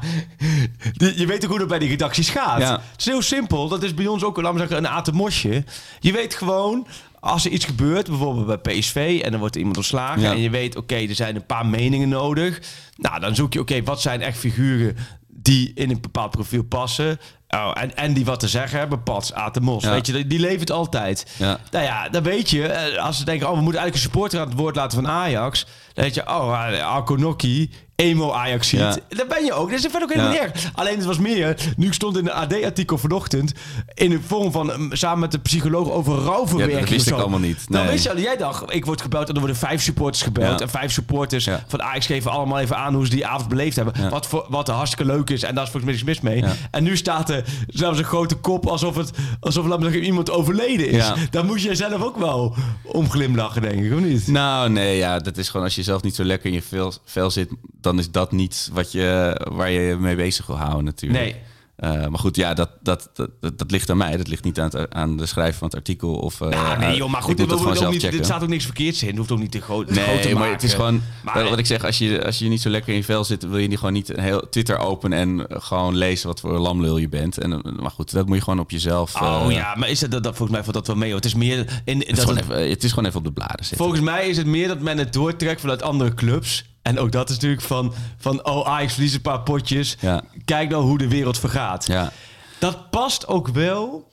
[0.93, 2.59] je weet ook hoe het bij die redacties gaat.
[2.59, 2.71] Ja.
[2.71, 3.67] Het is heel simpel.
[3.67, 5.63] Dat is bij ons ook, laten we zeggen, een atemosje.
[5.99, 6.87] Je weet gewoon,
[7.21, 10.75] als er iets gebeurt, bijvoorbeeld bij PSV en dan wordt iemand ontslagen en je weet,
[10.75, 12.61] oké, er zijn een paar meningen nodig.
[12.95, 14.95] Nou, dan zoek je, oké, wat zijn echt figuren
[15.27, 17.19] die in een bepaald profiel passen.
[17.47, 19.83] Oh, en, en die wat te zeggen hebben, Pats, Atemos.
[19.83, 21.35] Weet je, die levert altijd.
[21.37, 21.59] Ja.
[21.71, 24.39] Nou ja, dan weet je, eh, als ze denken, oh, we moeten eigenlijk een supporter
[24.39, 25.65] aan het woord laten van Ajax.
[25.93, 27.71] Dan weet je, oh, Arco Nokki,
[28.01, 28.79] emo Ajax ziet.
[28.79, 28.95] Ja.
[29.09, 29.69] Daar ben je ook.
[29.69, 30.43] Dat is verder ook helemaal ja.
[30.43, 30.71] niet erg.
[30.73, 31.57] Alleen het was meer.
[31.77, 33.53] Nu ik stond in een AD-artikel vanochtend.
[33.93, 36.79] In de vorm van samen met de psycholoog over rouwverwerking.
[36.79, 37.69] Ja, dat wist ik allemaal niet.
[37.69, 37.81] Nee.
[37.81, 40.61] Dan wist je, jij dacht, ik word gebeld en er worden vijf supporters gebeld.
[40.61, 44.09] En vijf supporters van Ajax geven allemaal even aan hoe ze die avond beleefd hebben.
[44.09, 45.43] Wat, voor, wat hartstikke leuk is.
[45.43, 46.43] En daar is volgens mij niks mis mee.
[46.71, 50.89] En nu staat er zelfs een grote kop alsof het alsof laat zeggen, iemand overleden
[50.89, 51.11] is.
[51.29, 54.27] Daar moet je zelf ook wel om glimlachen, denk ik, of niet?
[54.27, 56.93] Nou, nee, ja, dat is gewoon als je zelf niet zo lekker in je vel,
[57.05, 57.49] vel zit,
[57.91, 61.23] dan is dat niet wat je, waar je mee bezig wil houden natuurlijk.
[61.23, 61.35] Nee.
[61.83, 64.17] Uh, maar goed, ja, dat, dat, dat, dat, ligt aan mij.
[64.17, 66.15] Dat ligt niet aan, het, aan de schrijver van het artikel.
[66.15, 69.01] Of, uh, nou, nee, joh, maar goed, dit, ook niet, dit staat ook niks verkeerds
[69.01, 69.07] in.
[69.07, 70.53] Het hoeft ook niet te, groot, nee, groot te maar maken.
[70.53, 72.97] het is gewoon, maar, wat ik zeg, als je, als je niet zo lekker in
[72.97, 76.27] je vel zit, wil je niet gewoon niet een heel Twitter openen en gewoon lezen
[76.27, 77.37] wat voor lamlul je bent.
[77.37, 79.21] En, maar goed, dat moet je gewoon op jezelf.
[79.21, 81.15] Oh uh, ja, maar is dat, dat volgens mij valt dat wel mee?
[81.15, 81.81] Het is meer.
[81.85, 83.77] In, het, dat is het, even, het is gewoon even op de bladen zitten.
[83.77, 86.69] Volgens mij is het meer dat men het doortrekt vanuit andere clubs.
[86.81, 89.97] En ook dat is natuurlijk van, van oh, Ajax verliest een paar potjes.
[89.99, 90.23] Ja.
[90.45, 91.85] Kijk nou hoe de wereld vergaat.
[91.85, 92.11] Ja.
[92.59, 94.11] Dat past ook wel.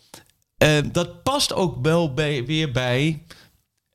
[0.62, 3.22] Uh, dat past ook wel bij, weer bij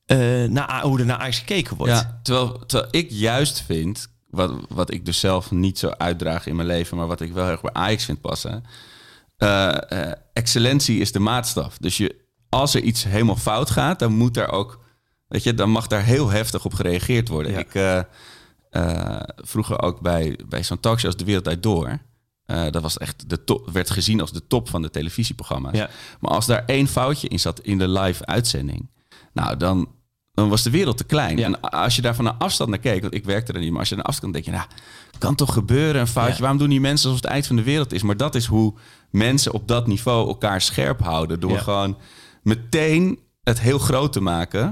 [0.05, 1.91] uh, naar, hoe er naar Ajax gekeken wordt.
[1.91, 6.55] Ja, terwijl, terwijl ik juist vind, wat, wat ik dus zelf niet zo uitdraag in
[6.55, 8.63] mijn leven, maar wat ik wel heel erg bij Ajax vind passen.
[9.37, 11.77] Uh, excellentie is de maatstaf.
[11.77, 12.15] Dus je,
[12.49, 14.79] als er iets helemaal fout gaat, dan moet daar ook,
[15.27, 17.51] weet je, dan mag daar heel heftig op gereageerd worden.
[17.51, 17.59] Ja.
[17.59, 18.05] Ik
[18.73, 21.99] uh, vroeger ook bij, bij zo'n talkshow als De Wereld Uit Door.
[22.45, 25.77] Uh, dat was echt de top, werd gezien als de top van de televisieprogramma's.
[25.77, 25.89] Ja.
[26.19, 28.89] Maar als daar één foutje in zat in de live uitzending,
[29.33, 29.87] nou dan,
[30.33, 31.37] dan was de wereld te klein.
[31.37, 31.45] Ja.
[31.45, 33.79] En als je daar van een afstand naar keek, want ik werkte er niet, maar
[33.79, 34.67] als je naar afstand denk je, nou,
[35.17, 36.41] kan toch gebeuren een foutje?
[36.41, 38.03] Waarom doen die mensen alsof het eind van de wereld is?
[38.03, 38.73] Maar dat is hoe
[39.09, 41.97] mensen op dat niveau elkaar scherp houden door gewoon
[42.41, 44.69] meteen het heel groot te maken eh,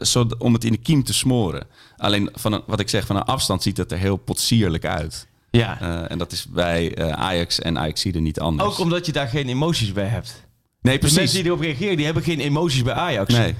[0.00, 1.66] zo, om het in de kiem te smoren.
[1.96, 5.26] Alleen van een, wat ik zeg, van een afstand ziet het er heel potsierlijk uit.
[5.50, 5.78] Ja.
[5.82, 8.70] Uh, en dat is bij uh, Ajax en Ajax er niet anders.
[8.70, 10.44] Ook omdat je daar geen emoties bij hebt.
[10.80, 11.16] Nee, precies.
[11.16, 13.34] De mensen die erop reageren, die hebben geen emoties bij Ajax.
[13.34, 13.54] Nee.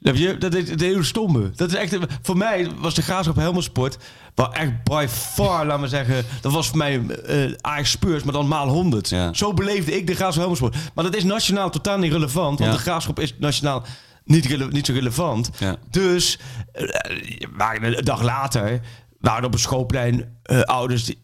[0.00, 1.50] Dat is, dat is het hele stomme.
[1.54, 3.98] Dat is echt, voor mij was de Graafschap Helmond Sport...
[4.34, 6.24] waar echt by far, laat maar zeggen...
[6.40, 9.08] dat was voor mij uh, Ajax Spurs, maar dan maal 100.
[9.08, 9.32] Ja.
[9.32, 10.76] Zo beleefde ik de Graafschap Sport.
[10.94, 12.58] Maar dat is nationaal totaal niet relevant...
[12.58, 12.76] want ja.
[12.76, 13.84] de Graafschap is nationaal
[14.28, 15.50] niet, niet zo relevant.
[15.58, 15.76] Ja.
[15.90, 16.38] Dus
[16.74, 18.80] uh, een dag later
[19.20, 21.18] waren op een schoolplein uh, ouders die,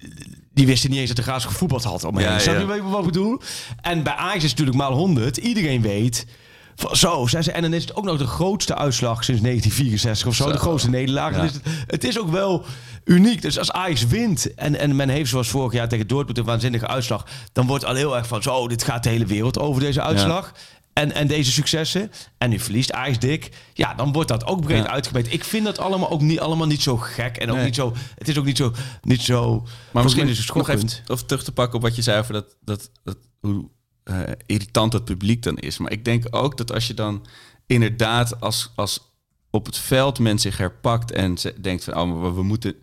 [0.52, 2.04] die, wisten niet eens dat de Graafschap gevoetbald had.
[2.04, 3.40] Om ja, Snap je wat ik bedoel?
[3.80, 5.36] En bij Ajax is het natuurlijk maal 100.
[5.36, 6.26] Iedereen weet...
[6.76, 10.26] Van, zo, zijn ze, en dan is het ook nog de grootste uitslag sinds 1964
[10.26, 10.44] of zo.
[10.44, 10.52] zo.
[10.52, 11.34] De grootste nederlaag.
[11.34, 11.40] Ja.
[11.42, 12.64] Dus het, het, is ook wel
[13.04, 13.42] uniek.
[13.42, 16.86] Dus als Ajax wint en, en men heeft zoals vorig jaar tegen Dortmund een waanzinnige
[16.86, 17.26] uitslag...
[17.52, 20.52] dan wordt al heel erg van zo, dit gaat de hele wereld over deze uitslag.
[20.54, 20.60] Ja
[20.94, 22.10] en, en deze successen.
[22.38, 23.50] En nu verliest Ajax dik.
[23.72, 24.90] Ja, dan wordt dat ook breed ja.
[24.90, 25.32] uitgebreid.
[25.32, 27.36] Ik vind dat allemaal ook niet, allemaal niet zo gek.
[27.36, 27.64] En ook nee.
[27.64, 27.92] niet zo.
[28.14, 28.72] Het is ook niet zo.
[29.02, 32.02] Niet zo maar misschien is het nog even of terug te pakken op wat je
[32.02, 33.68] zei over dat, dat, dat hoe
[34.04, 35.78] uh, irritant het publiek dan is.
[35.78, 37.26] Maar ik denk ook dat als je dan
[37.66, 39.12] inderdaad als, als
[39.50, 42.74] op het veld men zich herpakt en ze denkt van oh, maar we moeten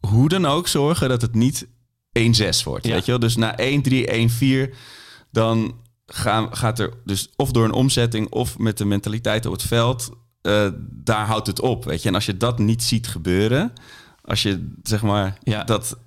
[0.00, 1.68] hoe dan ook zorgen dat het niet 1-6
[2.64, 2.86] wordt.
[2.86, 2.92] Ja.
[2.92, 3.20] Weet je wel?
[3.20, 4.74] Dus na 1-3, 1-4,
[5.30, 9.62] dan gaan, gaat er dus of door een omzetting of met de mentaliteit op het
[9.62, 10.10] veld,
[10.42, 11.84] uh, daar houdt het op.
[11.84, 13.72] Weet je, en als je dat niet ziet gebeuren,
[14.24, 15.64] als je zeg maar ja.
[15.64, 15.98] dat,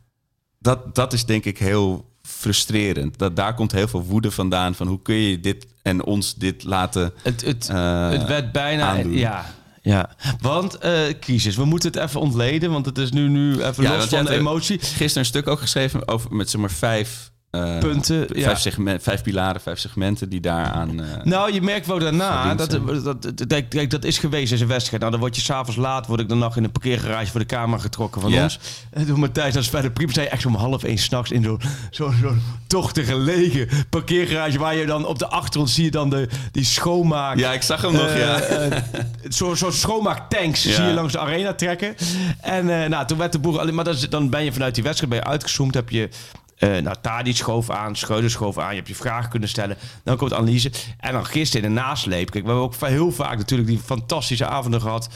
[0.59, 3.17] dat, dat is denk ik heel frustrerend.
[3.17, 6.63] Dat, daar komt heel veel woede vandaan van hoe kun je dit en ons dit
[6.63, 7.13] laten.
[7.23, 9.13] Het, het, uh, het werd bijna, aandoen.
[9.13, 9.45] ja.
[9.81, 10.09] Ja,
[10.41, 11.55] want eh, crisis.
[11.55, 14.31] We moeten het even ontleden, want het is nu, nu even Ja, los van de
[14.31, 14.79] eh, emotie.
[14.79, 17.31] Gisteren een stuk ook geschreven over met zeg maar vijf
[17.63, 18.55] eh, Punten, vijf, ja.
[18.55, 20.99] segmen- vijf pilaren, vijf segmenten die daaraan.
[21.01, 24.57] eh Nou, je merkt wel daarna, dat, dat, dat, dat, kijk, dat is geweest in
[24.57, 24.99] zijn wedstrijd.
[24.99, 27.45] Nou, dan word je s'avonds laat, word ik dan nog in een parkeergarage voor de
[27.45, 28.43] kamer getrokken van Ja.
[28.43, 28.59] ons.
[28.91, 31.59] En toen Matthijs naar Sven de Priem zei echt om half één s'nachts in zo'n
[31.91, 32.33] zo, zo
[32.67, 37.37] tochtige lege parkeergarage waar je dan op de achtergrond zie je dan de, die schoonmaak.
[37.37, 38.83] ja, ik zag hem nog, Eh, ja.
[39.29, 40.71] Zo'n zo schoonmaaktanks Ja.
[40.73, 41.95] zie je langs de arena trekken.
[42.41, 43.59] En nou, toen werd de boer...
[43.59, 45.73] alleen- Maar dat is- dan ben je vanuit die wedstrijd ben je uitgezoomd.
[45.73, 46.09] Heb je...
[46.55, 48.69] eh nou, Tadic schoof aan, Schreuder schoof aan.
[48.69, 49.77] Je hebt je vragen kunnen stellen.
[50.03, 50.71] Dan komt analyse.
[50.99, 52.31] En dan gisteren in de nasleep.
[52.31, 55.09] Kijk, we hebben ook heel vaak natuurlijk die fantastische avonden gehad.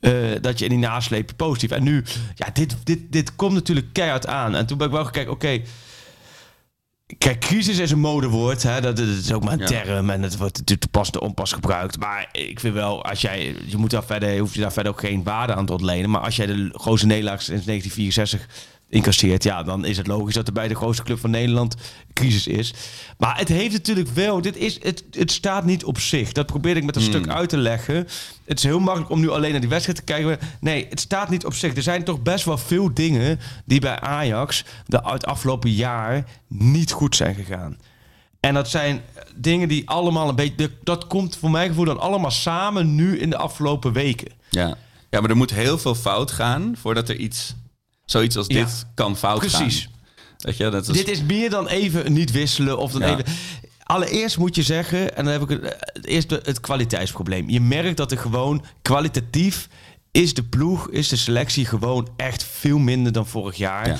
[0.00, 1.70] eh, dat je in die nasleep positief.
[1.70, 4.54] En nu, ja, dit, dit, dit komt natuurlijk keihard aan.
[4.54, 5.60] En toen ben ik wel gekeken, oké...
[7.18, 8.62] Kijk, crisis is een modewoord.
[8.62, 8.80] Hè?
[8.80, 9.66] Dat, dat is ook maar een Ja.
[9.66, 11.98] term en het wordt natuurlijk te pas en te onpas gebruikt.
[11.98, 15.00] Maar ik vind wel, als jij, je moet daar verder, hoef je daar verder ook
[15.00, 16.10] geen waarde aan te ontlenen.
[16.10, 18.48] Maar als jij de grootste nederlaag sinds 1964
[18.92, 21.76] incasseert, ja, dan is het logisch dat er bij de grootste club van Nederland
[22.12, 22.74] crisis is.
[23.18, 26.32] Maar het heeft natuurlijk wel, dit is, het, het staat niet op zich.
[26.32, 27.94] Dat probeerde ik met een stuk uit te leggen.
[28.44, 30.38] Het is heel makkelijk om nu alleen naar die wedstrijd te kijken.
[30.60, 31.76] Nee, het staat niet op zich.
[31.76, 36.92] Er zijn toch best wel veel dingen die bij Ajax de, het afgelopen jaar niet
[36.92, 37.78] goed zijn gegaan.
[38.40, 39.00] En dat zijn
[39.36, 40.70] dingen die allemaal een beetje.
[40.82, 44.32] Dat komt voor mijn gevoel dan allemaal samen nu in de afgelopen weken.
[44.50, 44.76] ja.
[45.12, 47.54] Ja, maar er moet heel veel fout gaan voordat er iets,
[48.04, 48.64] zoiets als Ja.
[48.64, 49.80] dit kan fout Precies.
[49.82, 49.92] gaan.
[50.38, 53.12] Weet je, dat is, Dit is meer dan even niet wisselen of dan Ja.
[53.18, 53.24] even.
[53.82, 57.50] Allereerst moet je zeggen, en dan heb ik het, het eerste het kwaliteitsprobleem.
[57.50, 59.68] Je merkt dat er gewoon kwalitatief
[60.10, 63.86] is de ploeg, is de selectie gewoon echt veel minder dan vorig jaar.
[63.88, 63.96] Ja.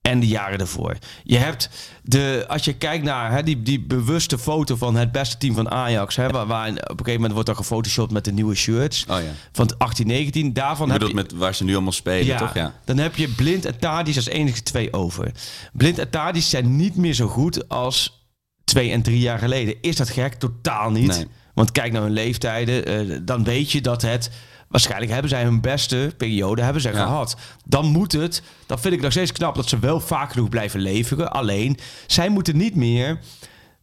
[0.00, 0.96] En de jaren daarvoor.
[1.22, 1.70] Je hebt
[2.02, 5.70] de, als je kijkt naar hè, die, die bewuste foto van het beste team van
[5.70, 9.04] Ajax, hè, waar, waar op een gegeven moment wordt dan gefotoshopt met de nieuwe shirts
[9.08, 9.30] Oh ja.
[9.52, 10.52] van 18, 19.
[10.52, 12.54] Daarvan Je heb je, met waar ze nu allemaal spelen, toch?
[12.54, 12.74] Ja.
[12.84, 15.32] dan heb je Blind en Tadic als enige twee over.
[15.72, 18.28] Blind en Tadic zijn niet meer zo goed als
[18.64, 19.74] twee en drie jaar geleden.
[19.80, 20.34] Is dat gek?
[20.34, 21.16] Totaal niet.
[21.16, 21.26] Nee.
[21.54, 24.30] Want kijk naar hun leeftijden, eh, dan weet je dat het...
[24.70, 27.02] Waarschijnlijk hebben zij hun beste periode hebben zij Ja.
[27.02, 27.36] gehad.
[27.64, 30.80] Dan moet het, dan vind ik nog steeds knap dat ze wel vaak genoeg blijven
[30.80, 31.32] leveren.
[31.32, 33.18] Alleen, zij moeten niet meer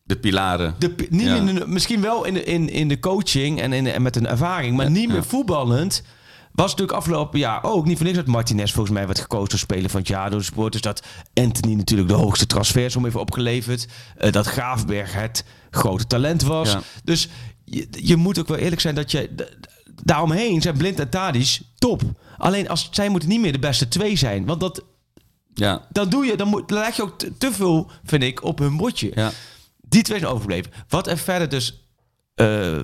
[0.03, 0.75] De pilaren.
[0.79, 1.35] de, niet Ja.
[1.35, 4.27] in de- misschien wel in de, in, in de coaching en, in, en met een
[4.27, 6.03] ervaring, maar niet meer voetballend.
[6.51, 9.59] Was natuurlijk afgelopen jaar ook niet voor niks dat Martinez volgens mij werd gekozen als
[9.61, 10.81] speler van het jaar door de supporters.
[10.81, 13.87] Dat Anthony natuurlijk de hoogste transfersom heeft opgeleverd.
[14.17, 16.77] eh, dat Graafberg het grote talent was.
[17.03, 17.29] Dus
[17.65, 19.29] je, je moet ook wel eerlijk zijn dat je...
[20.03, 22.01] Daaromheen zijn Blind en Tadic top.
[22.37, 24.45] Alleen als zij moeten niet meer de beste twee zijn.
[24.45, 24.83] Want dat,
[25.53, 25.85] Ja.
[25.89, 28.59] dan doe je, dan, moet, dan leg je ook te, te veel, vind ik, op
[28.59, 29.11] hun bordje.
[29.13, 29.31] Ja.
[29.81, 30.71] Die twee zijn overgebleven.
[30.89, 31.81] Wat er verder dus
[32.35, 32.83] eh, eh,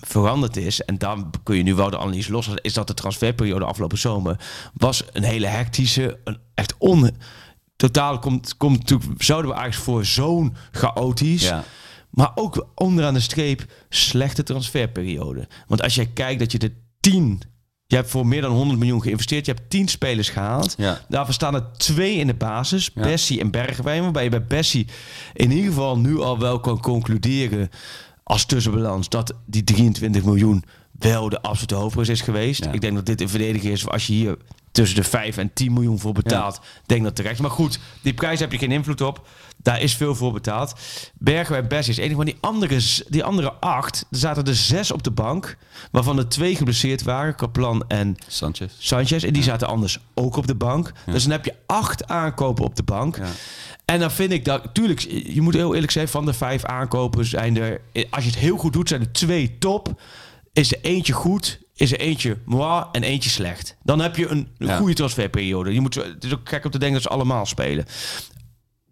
[0.00, 3.64] veranderd is, en dan kun je nu wel de analyse loslaten, is dat de transferperiode
[3.64, 4.40] afgelopen zomer
[4.74, 7.10] was een hele hectische, een echt on.
[7.76, 11.64] Totaal komt, komt natuurlijk, zouden we eigenlijk voor zo'n chaotisch, Ja.
[12.16, 15.48] Maar ook onderaan de streep slechte transferperiode.
[15.66, 17.42] Want als jij kijkt dat je de tien,
[17.86, 20.74] je hebt voor meer dan 100 miljoen geïnvesteerd, je hebt tien spelers gehaald.
[20.78, 21.00] Ja.
[21.08, 22.90] Daarvan staan er twee in de basis.
[22.94, 23.02] Ja.
[23.02, 24.02] Bessie en Bergwijn.
[24.02, 24.86] Waarbij je bij Bessie
[25.32, 27.68] in ieder geval nu al wel kan concluderen
[28.22, 30.64] als tussenbalans dat die 23 miljoen
[30.98, 32.64] wel de absolute hoofdprijs is geweest.
[32.64, 32.72] Ja.
[32.72, 34.36] Ik denk dat dit een verdediger is als je hier
[34.72, 36.60] tussen de 5 en 10 miljoen voor betaalt.
[36.86, 37.40] Denk dat terecht.
[37.40, 39.28] Maar goed, die prijs heb je geen invloed op.
[39.56, 40.74] Daar is veel voor betaald.
[41.18, 42.16] Bergwijn en Bessie is enig.
[42.16, 45.56] Maar die andere, die andere acht, er zaten er zes op de bank.
[45.90, 47.34] Waarvan er twee geblesseerd waren.
[47.34, 48.72] Kaplan en Sanchez.
[48.78, 49.24] Sanchez.
[49.24, 50.92] En die zaten anders ook op de bank.
[51.06, 53.16] Dus dan heb je acht aankopen op de bank.
[53.16, 53.26] Ja.
[53.84, 57.24] En dan vind ik dat, tuurlijk, je moet heel eerlijk zijn, van de vijf aankopen
[57.24, 57.80] zijn er,
[58.10, 60.00] als je het heel goed doet, zijn er twee top.
[60.56, 63.76] Is er eentje goed, is er eentje moi en eentje slecht.
[63.82, 64.76] Dan heb je een, een Ja.
[64.76, 65.72] goede transferperiode.
[65.74, 67.84] Je moet, het is ook gek om te denken dat ze allemaal spelen.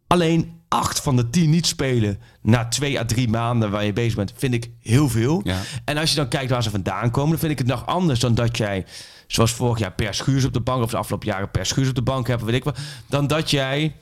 [0.07, 4.14] Alleen acht van de tien niet spelen na twee à drie maanden waar je bezig
[4.14, 5.40] bent, vind ik heel veel.
[5.44, 5.61] Ja.
[5.85, 8.20] En als je dan kijkt waar ze vandaan komen, dan vind ik het nog anders
[8.20, 8.87] dan dat jij,
[9.27, 11.94] zoals vorig jaar, per schuurs op de bank, of de afgelopen jaren per schuurs op
[11.94, 13.96] de bank hebt, weet ik wat, dan dat jij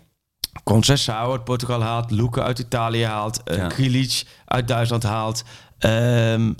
[0.65, 3.67] Conceição uit Portugal haalt, Luca uit Italië haalt, eh Ja.
[3.67, 5.43] Krilic uit Duitsland haalt,
[5.79, 6.53] ehm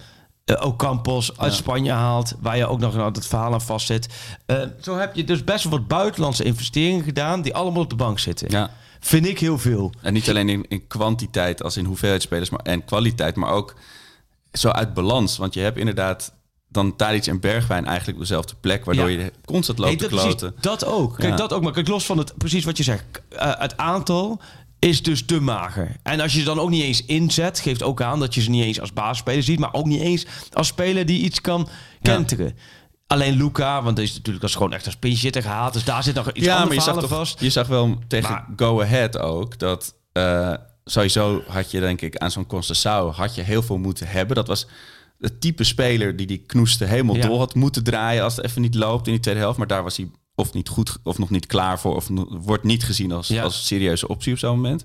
[0.45, 1.57] eh, Ocampos uit Ja.
[1.59, 4.09] Spanje haalt, waar je ook nog nou het verhaal aan vastzit.
[4.47, 7.97] Eh, zo heb je dus best wel wat buitenlandse investeringen gedaan die allemaal op de
[7.97, 8.51] bank zitten.
[8.51, 8.71] Ja.
[9.01, 9.93] Vind ik heel veel.
[10.01, 13.75] En niet alleen in, in kwantiteit als in hoeveelheid spelers maar, en kwaliteit, maar ook
[14.53, 15.37] zo uit balans.
[15.37, 16.33] Want je hebt inderdaad
[16.69, 19.19] dan Tadic en Bergwijn eigenlijk op dezelfde plek, waardoor Ja.
[19.23, 20.55] je constant loopt te dat, precies, kloten.
[20.61, 21.17] dat ook.
[21.17, 21.37] Kijk, Ja.
[21.37, 21.63] dat ook.
[21.63, 23.05] Maar kijk, los van het, precies wat je zegt.
[23.29, 24.41] eh, het aantal
[24.85, 25.97] is dus te mager.
[26.03, 28.51] En als je ze dan ook niet eens inzet, geeft ook aan dat je ze
[28.51, 31.69] niet eens als baasspeler ziet, maar ook niet eens als speler die iets kan
[32.03, 32.57] kenteren.
[33.07, 35.73] Alleen Luca, want dat is natuurlijk is gewoon echt als pinchitter gehaald.
[35.73, 37.41] Dus daar zit nog iets ja, maar je zag, toch, vast.
[37.41, 42.17] je zag wel tegen Maar- Go Ahead ook dat eh, sowieso had je denk ik
[42.17, 44.37] aan zo'n Conceição had je heel veel moeten hebben.
[44.37, 44.67] Dat was
[45.19, 47.27] het type speler die die knoeste helemaal Ja.
[47.27, 49.59] door had moeten draaien als het even niet loopt in die tweede helft.
[49.59, 52.85] Maar daar was hij of niet goed of nog niet klaar voor of wordt niet
[52.85, 53.43] gezien als, Ja.
[53.43, 54.85] als serieuze optie op zo'n moment.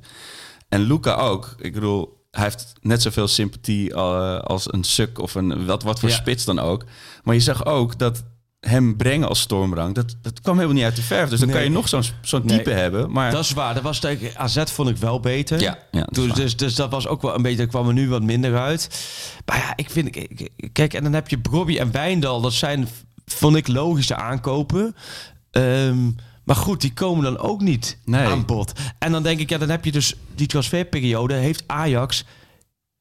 [0.70, 1.56] En Luca ook.
[1.60, 6.00] Ik bedoel, hij heeft net zoveel sympathie eh, als een suk of een wat, wat
[6.00, 6.16] voor Ja.
[6.16, 6.84] spits dan ook.
[7.24, 8.24] Maar je zag ook dat
[8.60, 11.30] hem brengen als stormrang, dat, dat kwam helemaal niet uit de verf.
[11.30, 11.58] Dus dan Nee.
[11.58, 12.58] kan je nog zo'n zo'n Nee.
[12.58, 13.12] type hebben.
[13.12, 13.74] Maar Dat is waar.
[13.74, 15.60] Dat was tegen AZ vond ik wel beter.
[15.60, 17.88] Ja, ja, dat is dus, dus, dus dat was ook wel een beetje, dat kwam
[17.88, 19.08] er nu wat minder uit.
[19.46, 20.18] Maar ja, ik vind,
[20.72, 22.42] kijk, en dan heb je Brobby en Wijndal.
[22.42, 22.88] Dat zijn,
[23.26, 24.96] vond ik, logische aankopen.
[25.62, 26.12] Ehm,
[26.44, 28.26] maar goed, die komen dan ook niet Nee.
[28.28, 28.72] aan bod.
[29.00, 31.34] En dan denk ik, ja, dan heb je dus die transferperiode.
[31.34, 32.24] Heeft Ajax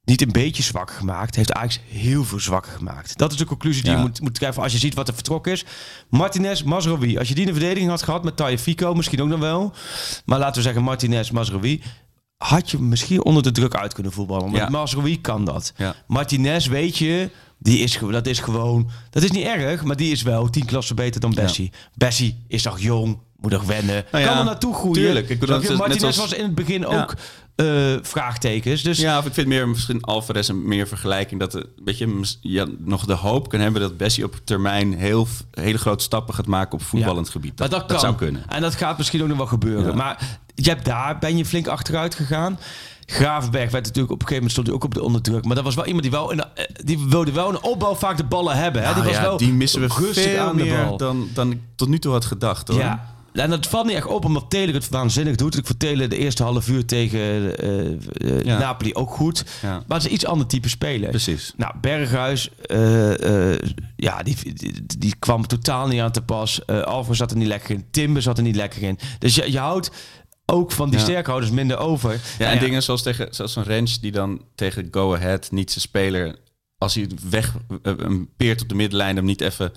[0.04, 1.34] niet een beetje zwak gemaakt.
[1.34, 3.18] Heeft Ajax heel veel zwakker gemaakt.
[3.18, 3.96] Dat is de conclusie die Ja.
[3.96, 5.64] je moet, moet krijgen als je ziet wat er vertrokken is.
[6.10, 7.18] Martinez, Mazraoui.
[7.18, 9.72] Als je die in de verdediging had gehad met Tagliafico, misschien ook nog wel.
[10.24, 11.82] Maar laten we zeggen Martinez, Mazraoui.
[12.36, 14.50] Had je misschien onder de druk uit kunnen voetballen.
[14.50, 14.68] Met Ja.
[14.68, 15.72] Mazraoui kan dat.
[15.76, 15.94] Ja.
[16.06, 17.30] Martinez, weet je,
[17.66, 18.90] die is, dat is gewoon...
[19.10, 21.72] Dat is niet erg, maar die is wel tien klassen beter dan Bessie.
[21.94, 24.04] Bessie is nog jong, moet nog wennen.
[24.12, 24.92] Nou ja, kan er naartoe groeien.
[25.02, 25.28] tuurlijk.
[25.28, 26.86] Ik bedoel, dat net Martinez was in het begin Ja.
[27.02, 27.14] ook
[27.56, 27.66] eh,
[28.02, 28.82] vraagtekens.
[28.82, 32.76] Dus ja, of ik vind meer misschien Alvarez een meer vergelijking dat er, weet je,
[32.78, 36.72] nog de hoop kan hebben dat Bessie op termijn heel hele grote stappen gaat maken
[36.78, 37.32] op voetballend Ja.
[37.32, 37.58] gebied.
[37.58, 38.06] Maar Dat, dat, dat kan.
[38.06, 38.44] zou kunnen.
[38.48, 39.86] En dat gaat misschien ook nog wel gebeuren.
[39.86, 39.94] Ja.
[39.94, 42.58] Maar je hebt daar ben je flink achteruit gegaan.
[43.06, 45.44] Gravenberg werd natuurlijk op een gegeven moment stond hij ook op de onderdruk.
[45.44, 47.60] Maar dat was wel iemand die wel in de, eh, die wilde wel in de
[47.62, 48.82] opbouw vaak de ballen hebben.
[48.82, 48.86] Hè?
[48.86, 50.96] die Nou was ja, wel die missen we rustig veel aan de meer bal.
[50.96, 52.68] dan, dan ik tot nu toe had gedacht.
[52.68, 52.78] Hoor.
[52.78, 53.14] Ja.
[53.32, 55.56] En dat valt niet echt op omdat Taylor het waanzinnig doet.
[55.56, 57.18] Ik vond Taylor de eerste half uur tegen
[57.58, 58.58] eh, eh, Ja.
[58.58, 59.44] Napoli ook goed.
[59.62, 59.68] Ja.
[59.68, 61.08] Maar het is een iets ander type speler.
[61.08, 61.52] Precies.
[61.56, 62.50] Nou, Berghuis,
[63.96, 66.66] ja, die, die, die kwam totaal niet aan te pas.
[66.66, 67.84] Alvarez zat er niet lekker in.
[67.90, 68.98] Timber zat er niet lekker in.
[69.18, 69.90] Dus je, je houdt
[70.46, 71.04] ook van die Ja.
[71.04, 72.10] sterkhouders minder over.
[72.12, 75.70] Ja, Nou en dingen zoals, tegen, zoals een Rens die dan tegen Go Ahead niet
[75.70, 76.36] zijn speler...
[76.78, 79.16] als hij weg eh, een peert op de middenlijn...
[79.16, 79.72] hem niet even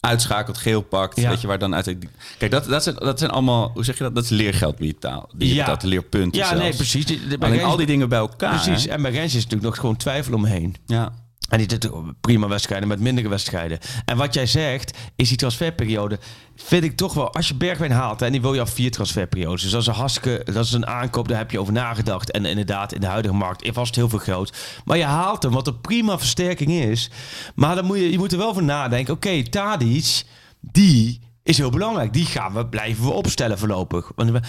[0.00, 1.20] uitschakelt, geel pakt.
[1.20, 1.28] Ja.
[1.28, 1.96] Weet je waar dan uit...
[2.38, 3.70] Kijk, dat, dat, zijn, dat zijn allemaal...
[3.74, 4.14] Hoe zeg je dat?
[4.14, 5.28] Dat is leergeld die je taal.
[5.36, 5.60] Die je Ja.
[5.60, 6.62] betaalt, leerpunten Ja, zelfs.
[6.62, 7.06] nee, precies.
[7.40, 8.62] Alleen al die dingen bij elkaar.
[8.62, 8.84] Precies.
[8.84, 8.90] hè?
[8.90, 10.74] En bij Rens is natuurlijk nog gewoon twijfel omheen.
[10.86, 11.12] Ja.
[11.48, 13.78] En die doet prima wedstrijden met mindere wedstrijden.
[14.04, 16.18] En wat jij zegt, is die transferperiode.
[16.56, 19.62] Vind ik toch wel, als je Bergwijn haalt en die wil je al vier transferperiodes.
[19.62, 22.30] Dus dat is een hartstikke, dat is een aankoop, daar heb je over nagedacht.
[22.30, 24.56] En inderdaad, in de huidige markt was het heel veel geld.
[24.84, 27.10] Maar je haalt hem, wat een prima versterking is.
[27.54, 29.14] Maar dan moet je, je moet er wel voor nadenken.
[29.14, 30.24] Oké, Tadic,
[30.60, 32.12] die is heel belangrijk.
[32.12, 34.12] Die gaan we blijven we opstellen voorlopig.
[34.14, 34.40] Want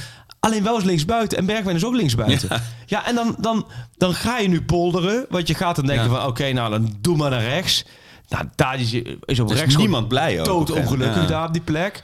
[0.45, 1.37] Alleen wel eens linksbuiten.
[1.37, 2.61] En Bergwijn is ook linksbuiten.
[2.85, 3.65] Ja, en dan, dan,
[3.97, 5.25] dan ga je nu polderen.
[5.29, 6.17] Want je gaat dan denken Ja.
[6.19, 6.25] van...
[6.27, 7.85] Oké, nou dan doe maar naar rechts.
[8.29, 8.93] Nou, daar is,
[9.25, 10.45] is op is rechts niemand blij ook.
[10.45, 11.27] dood ongelukkig Ja.
[11.27, 12.01] daar op die plek.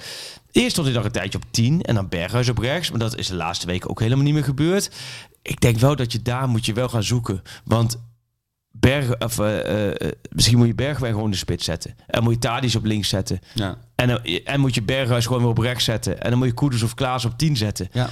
[0.52, 2.90] Eerst stond hij nog een tijdje op 10 en dan Berghuis op rechts.
[2.90, 4.92] Maar dat is de laatste weken ook helemaal niet meer gebeurd.
[5.42, 7.42] Ik denk wel dat je daar moet je wel gaan zoeken.
[7.64, 8.00] Want
[8.72, 11.96] Berg, of, eh, eh, misschien moet je Bergwijn gewoon de spits zetten.
[12.08, 13.40] En moet je Tadis op links zetten.
[13.54, 13.78] Ja.
[14.10, 16.22] En, en moet je Berghuis gewoon weer op rechts zetten.
[16.22, 17.88] En dan moet je Koeders of Klaas op 10 zetten.
[17.92, 18.10] Ja.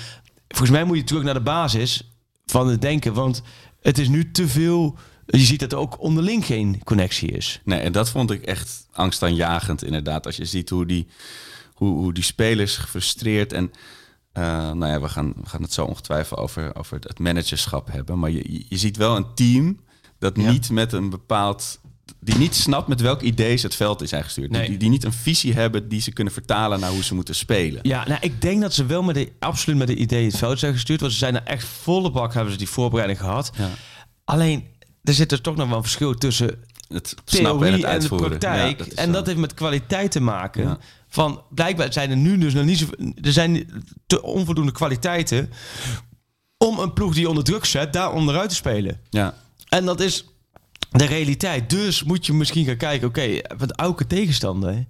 [0.48, 2.12] Volgens mij moet je terug naar de basis
[2.46, 3.14] van het denken.
[3.14, 3.42] Want
[3.82, 4.98] het is nu te veel...
[5.26, 7.62] Je ziet dat er ook onderling geen connectie is.
[7.64, 10.26] Nee, en dat vond ik echt angstaanjagend inderdaad.
[10.26, 11.08] Als je ziet hoe die,
[11.74, 13.72] hoe, hoe die spelers gefrustreerd en...
[14.34, 18.20] eh, nou ja, we gaan, we gaan het zo ongetwijfeld over, over het- managerschap hebben.
[18.20, 19.80] Maar je, je- je ziet wel een team
[20.20, 20.52] dat Ja.
[20.52, 21.80] niet met een bepaald...
[22.20, 24.52] Die niet snapt met welk idee ze het veld in zijn gestuurd.
[24.52, 24.68] Nee.
[24.68, 27.80] Die, die niet een visie hebben die ze kunnen vertalen naar hoe ze moeten spelen.
[27.82, 30.60] Ja, nou, ik denk dat ze wel met de, absoluut met de idee het veld
[30.60, 31.00] zijn gestuurd.
[31.00, 33.52] Want ze zijn er echt volle bak hebben ze die voorbereiding gehad.
[33.58, 33.70] Ja.
[34.24, 34.64] Alleen,
[35.04, 38.10] er zit dus toch nog wel een verschil tussen Het snappen en theorie het en,
[38.10, 38.80] de praktijk.
[38.80, 40.64] Ja, is en dat heeft met kwaliteit te maken.
[40.64, 40.78] Ja.
[41.08, 42.86] Van, blijkbaar zijn er nu dus nog niet zo...
[43.22, 45.50] Er zijn te onvoldoende kwaliteiten
[46.58, 49.02] om een ploeg die onder druk zet, daar onderuit te spelen.
[49.10, 49.36] Ja.
[49.70, 50.26] En dat is
[50.92, 51.70] de realiteit.
[51.70, 54.86] Dus moet je misschien gaan kijken, oké, wat elke tegenstander,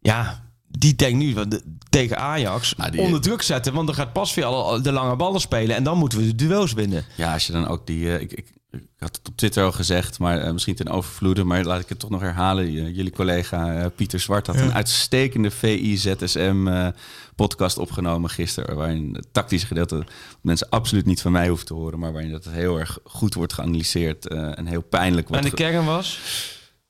[0.00, 4.12] ja, die denkt nu de- tegen Ajax Nou, die- onder druk zetten, want dan gaat
[4.12, 7.04] pas weer al de lange ballen spelen en dan moeten we de duels winnen.
[7.16, 8.08] Ja, als je dan ook die.
[8.14, 11.44] eh, ik, ik, ik had het op Twitter al gezegd, maar eh, misschien ten overvloede.
[11.44, 12.92] Maar laat ik het toch nog herhalen.
[12.92, 18.76] Jullie collega eh, Pieter Zwart had een uitstekende VI-ZSM-podcast opgenomen gisteren.
[18.76, 20.04] Waarin het tactische gedeelte
[20.40, 21.98] mensen absoluut niet van mij hoeven te horen.
[21.98, 25.56] Maar waarin dat heel erg goed wordt geanalyseerd eh, en heel pijnlijk wordt En de
[25.56, 26.20] kern was?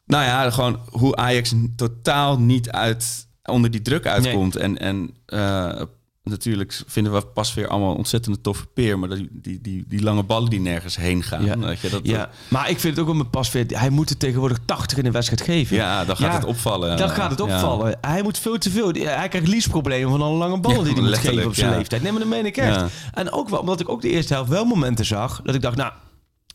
[0.05, 4.57] nou ja, gewoon hoe Ajax totaal niet uit, onder die druk uitkomt.
[4.57, 5.83] En, en eh,
[6.25, 8.99] natuurlijk vinden we pas weer allemaal ontzettend toffe peer.
[8.99, 11.45] Maar die, die, die, die lange ballen die nergens heen gaan.
[11.45, 11.59] Ja.
[11.59, 13.65] Weet je, dat, Ja, maar ik vind het ook wel met Pasveer.
[13.69, 15.77] Hij moet het tegenwoordig 80 in de wedstrijd geven.
[15.77, 16.97] ja, dan gaat het opvallen.
[16.97, 17.45] Dan gaat het Ja.
[17.45, 17.99] opvallen.
[18.01, 18.93] Hij moet veel te veel.
[18.93, 21.77] Hij krijgt liesproblemen van alle lange ballen Ja, die hij moet geven op zijn ja.
[21.77, 22.03] leeftijd.
[22.03, 22.75] Nee, maar dat meen ik echt.
[22.77, 22.89] Ja.
[23.13, 25.77] En ook wel, omdat ik ook de eerste helft wel momenten zag dat ik dacht,
[25.77, 25.93] nou.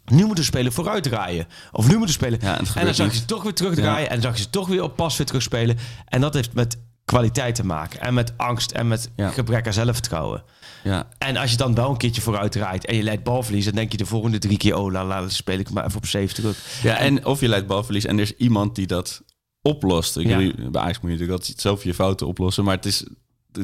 [0.06, 1.48] Nu moeten spelen vooruit draaien.
[1.72, 2.40] Of nu moeten spelen.
[2.42, 4.08] Ja, en dan zag je ze toch weer terugdraaien.
[4.10, 5.78] En dan zag je ze toch weer op pas weer terugspelen.
[6.06, 6.78] En dat heeft met
[7.10, 8.00] kwaliteit te maken.
[8.02, 9.30] En met angst en met Ja.
[9.30, 10.44] gebrek aan zelfvertrouwen.
[10.84, 13.74] Ja, En als je dan wel een keertje vooruit draait en je leidt balverlies, dan
[13.76, 16.36] denk je de volgende drie keer, oh, laat, laat speel ik maar even op 70
[16.44, 16.82] terug.
[16.84, 19.22] Ja, en of je leidt balverlies en er is iemand die dat
[19.62, 20.18] oplost.
[20.18, 20.38] Ik Ja.
[20.38, 22.64] bij Ajax moet je natuurlijk altijd zelf je fouten oplossen.
[22.64, 23.04] Maar het is,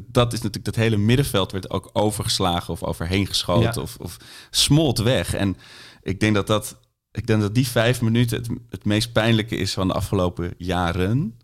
[0.07, 3.81] dat is natuurlijk, dat hele middenveld werd ook overgeslagen of overheen geschoten Ja.
[3.81, 4.17] of, of
[4.49, 5.33] smolt weg.
[5.33, 5.57] En
[6.01, 6.79] ik denk dat dat,
[7.11, 11.39] ik denk dat die vijf minuten het, het meest pijnlijke is van de afgelopen jaren.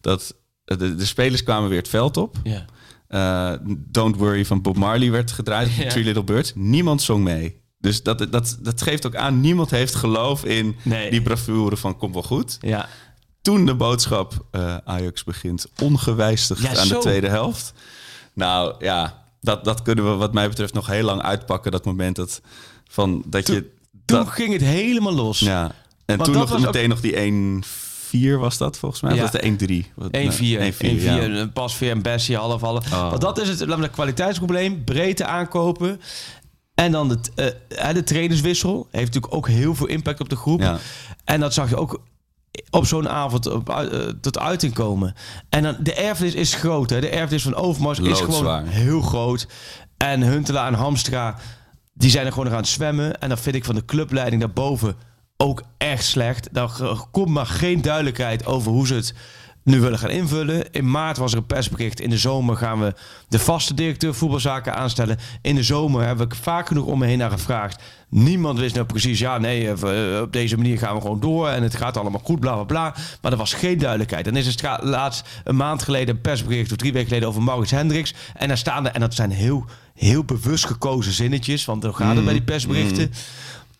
[0.00, 0.34] Dat
[0.66, 2.36] de, de spelers kwamen weer het veld op.
[2.42, 2.64] Ja.
[3.08, 5.74] Eh, Don't Worry van Bob Marley werd gedraaid.
[5.76, 5.88] Ja.
[5.88, 6.52] Three Little Birds.
[6.54, 7.60] Niemand zong mee.
[7.78, 11.10] Dus dat, dat, dat geeft ook aan, niemand heeft geloof in Nee.
[11.10, 12.58] die bravoure van komt wel goed.
[12.60, 12.88] Ja.
[13.42, 16.94] Toen de boodschap eh, Ajax begint ongewijzigd Ja, aan zo.
[16.94, 17.72] de tweede helft.
[18.34, 21.70] Nou ja, dat, dat kunnen we wat mij betreft nog heel lang uitpakken.
[21.72, 22.40] Dat moment dat,
[22.88, 23.70] van, dat je...
[24.04, 25.38] Toen ging het helemaal los.
[25.38, 25.72] ja.
[26.04, 27.16] En Want toen nog meteen nog die
[28.14, 29.14] 1-4 was dat volgens mij.
[29.14, 29.24] Ja.
[29.24, 29.92] Of was de 1-3?
[29.94, 31.92] Wat- 1-4, nee, 1-4, 1-4, ja.
[31.92, 32.92] een Bessie, half, half.
[32.92, 33.08] Oh.
[33.10, 34.84] Want dat is het kwaliteitsprobleem.
[34.84, 36.00] Breedte aankopen.
[36.74, 38.88] En dan de, eh, de trainerswissel.
[38.90, 40.60] Heeft natuurlijk ook heel veel impact op de groep.
[40.60, 40.78] Ja.
[41.24, 42.00] En dat zag je ook
[42.70, 43.84] op zo'n avond op, eh,
[44.20, 45.14] tot uiting komen.
[45.48, 46.90] En dan, de erfenis is groot.
[46.90, 47.00] Hè.
[47.00, 49.46] De erfenis van Overmars is gewoon heel groot.
[49.96, 51.36] En Huntelaar en Hamstra,
[51.94, 53.20] die zijn er gewoon nog aan het zwemmen.
[53.20, 54.96] En dan vind ik van de clubleiding daarboven
[55.36, 56.48] ook echt slecht.
[56.52, 56.70] Daar
[57.10, 59.14] komt maar geen duidelijkheid over hoe ze het
[59.66, 60.72] nu willen gaan invullen.
[60.72, 62.00] In maart was er een persbericht.
[62.00, 62.94] In de zomer gaan we
[63.28, 65.18] de vaste directeur voetbalzaken aanstellen.
[65.42, 67.82] In de zomer hebben we vaak genoeg om me heen naar gevraagd.
[68.08, 71.48] Niemand wist nou precies, ja nee, eh, op deze manier gaan we gewoon door.
[71.48, 72.94] En het gaat allemaal goed, bla bla bla.
[73.22, 74.24] Maar er was geen duidelijkheid.
[74.24, 76.70] Dan is er stra- laatst een maand geleden een persbericht...
[76.70, 78.14] of drie weken geleden over Maurits Hendricks.
[78.34, 81.64] En daar staan er, en dat zijn heel, heel bewust gekozen zinnetjes...
[81.64, 83.12] want dan gaat het bij die persberichten...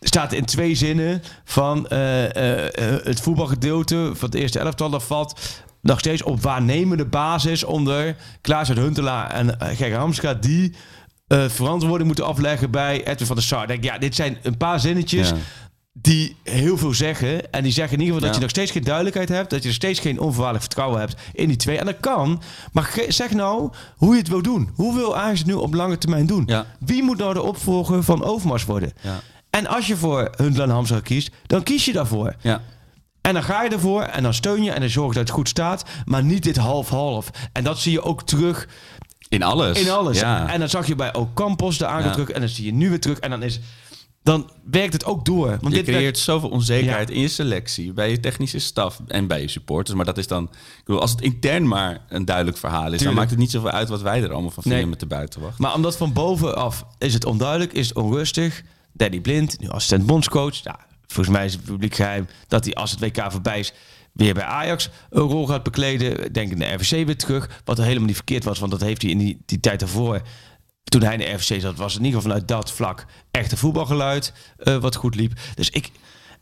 [0.00, 4.90] staat in twee zinnen van eh, eh, eh, het voetbalgedeelte van het eerste elftal.
[4.90, 5.40] Dat valt
[5.82, 10.34] nog steeds op waarnemende basis onder Klaas uit Huntelaar en Gerrit Hamstra...
[10.34, 10.74] die
[11.28, 13.66] verantwoording moeten afleggen bij Edwin van der Sar.
[13.66, 15.36] Denk, ja, dit zijn een paar zinnetjes Ja.
[15.92, 17.52] die heel veel zeggen.
[17.52, 19.50] En die zeggen in ieder geval dat je nog steeds geen duidelijkheid hebt.
[19.50, 21.78] Dat je nog steeds geen onvoorwaardelijk vertrouwen hebt in die twee.
[21.78, 22.42] En dat kan.
[22.72, 24.70] Maar zeg nou hoe je het wil doen.
[24.74, 26.42] Hoe wil Ajax het nu op lange termijn doen?
[26.46, 26.66] Ja.
[26.78, 28.92] Wie moet nou de opvolger van Overmars worden?
[29.00, 29.20] Ja.
[29.56, 32.34] En als je voor Huntelaar en Hamstra kiest, dan kies je daarvoor.
[32.40, 32.62] Ja.
[33.20, 35.36] En dan ga je ervoor en dan steun je en dan zorg je dat het
[35.36, 35.84] goed staat.
[36.04, 37.30] Maar niet dit half-half.
[37.52, 38.68] En dat zie je ook terug
[39.28, 39.80] In alles.
[39.80, 40.18] in alles.
[40.20, 40.48] Ja.
[40.52, 42.10] En dan zag je bij Ocampos de Ja.
[42.10, 42.30] terug.
[42.30, 43.18] En dan zie je nu weer terug.
[43.18, 43.60] En dan, is,
[44.22, 45.48] dan werkt het ook door.
[45.48, 47.14] Want je dit creëert werkt- zoveel onzekerheid Ja.
[47.14, 49.96] in je selectie, bij je technische staf en bij je supporters.
[49.96, 53.14] Maar dat is dan, ik bedoel, als het intern maar een duidelijk verhaal is, dan
[53.14, 54.72] maakt het niet zoveel uit wat wij er allemaal van Nee.
[54.72, 55.58] vinden met de buitenwacht.
[55.58, 58.62] Maar omdat van bovenaf is het onduidelijk, is het onrustig.
[58.96, 60.62] Danny Blind, nu assistent bondscoach.
[60.62, 63.72] Ja, volgens mij is het publiek geheim dat hij als het WK voorbij is...
[64.12, 66.32] weer bij Ajax een rol gaat bekleden.
[66.32, 67.62] Denk in de RVC weer terug.
[67.64, 70.22] Wat helemaal niet verkeerd was, want dat heeft hij in die, die tijd daarvoor...
[70.84, 73.52] Toen hij in de RVC zat, was het in ieder geval vanuit dat vlak echt
[73.52, 75.32] een voetbalgeluid eh, wat goed liep.
[75.54, 75.90] Dus ik,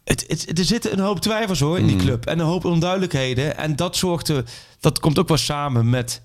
[0.04, 2.26] het, het, er zitten een hoop twijfels hoor in die club.
[2.26, 3.56] En een hoop onduidelijkheden.
[3.56, 4.44] En dat zorgt er,
[4.80, 6.22] dat komt ook wel samen met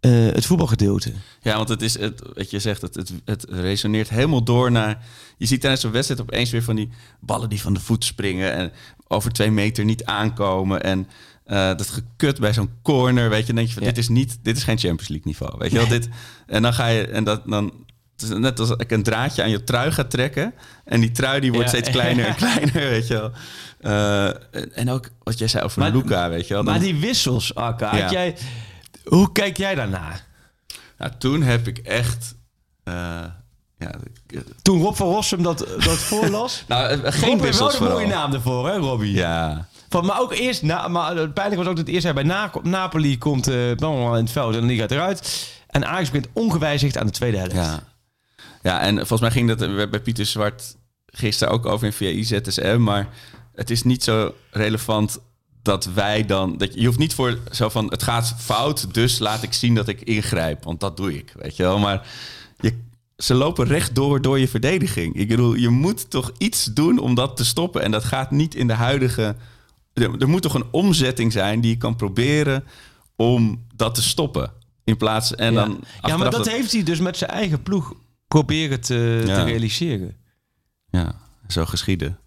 [0.00, 1.12] eh, het voetbalgedeelte.
[1.40, 5.04] Ja, want het is, het, wat je zegt, het, het, het resoneert helemaal door naar...
[5.36, 8.52] Je ziet tijdens zo'n wedstrijd opeens weer van die ballen die van de voet springen...
[8.52, 8.72] en
[9.08, 11.08] over twee meter niet aankomen en...
[11.44, 13.88] eh, dat gekut bij zo'n corner, weet je, dan denk je van Ja.
[13.88, 15.88] dit is niet, dit is geen Champions League niveau, weet je wel?
[15.88, 16.08] Dit,
[16.46, 17.72] en dan ga je, en dat dan,
[18.12, 21.40] het is net als ik een draadje aan je trui ga trekken en die trui
[21.40, 21.76] die wordt Ja.
[21.76, 23.32] steeds kleiner en kleiner, weet je wel?
[23.80, 26.62] Eh, en ook wat jij zei over Luca, weet je wel?
[26.62, 28.36] Maar die wissels, Akka, had jij,
[29.08, 30.26] hoe kijk jij daarnaar?
[30.98, 32.34] nou, toen heb ik echt,
[32.84, 32.94] eh,
[33.78, 33.94] ja,
[34.26, 36.62] ik- Toen Rob van Rossum dat, dat voorlas.
[36.68, 39.12] nou, eh, geen heeft wissels wel een mooie naam ervoor, hè, Robbie?
[39.12, 42.14] Ja, Van, maar ook eerst, na, maar het pijnlijk was ook dat het eerst hij
[42.14, 45.48] bij Na- Napoli komt eh, dan in het veld en die gaat eruit.
[45.66, 47.52] En Ajax begint ongewijzigd aan de tweede helft.
[47.52, 47.78] ja.
[48.62, 50.76] Ja, en volgens mij ging dat bij Pieter Zwart
[51.06, 52.76] gisteren ook over in via IZSM.
[52.80, 53.08] Maar
[53.54, 55.18] het is niet zo relevant
[55.68, 56.56] dat wij dan...
[56.56, 59.74] Dat je, je hoeft niet voor zo van, het gaat fout, dus laat ik zien
[59.74, 60.64] dat ik ingrijp.
[60.64, 61.78] Want dat doe ik, weet je wel.
[61.78, 62.06] Maar
[62.60, 62.78] je,
[63.16, 65.14] ze lopen rechtdoor door je verdediging.
[65.14, 67.82] Ik bedoel, je moet toch iets doen om dat te stoppen.
[67.82, 69.36] En dat gaat niet in de huidige...
[69.92, 72.64] Er, er moet toch een omzetting zijn die je kan proberen
[73.16, 74.52] om dat te stoppen.
[74.84, 75.64] In plaats en ja.
[75.64, 75.80] dan.
[76.02, 77.94] ja, maar dat heeft hij dus met zijn eigen ploeg
[78.28, 79.34] proberen te, Ja.
[79.34, 80.16] te realiseren.
[80.90, 81.14] Ja,
[81.48, 82.18] zo geschieden.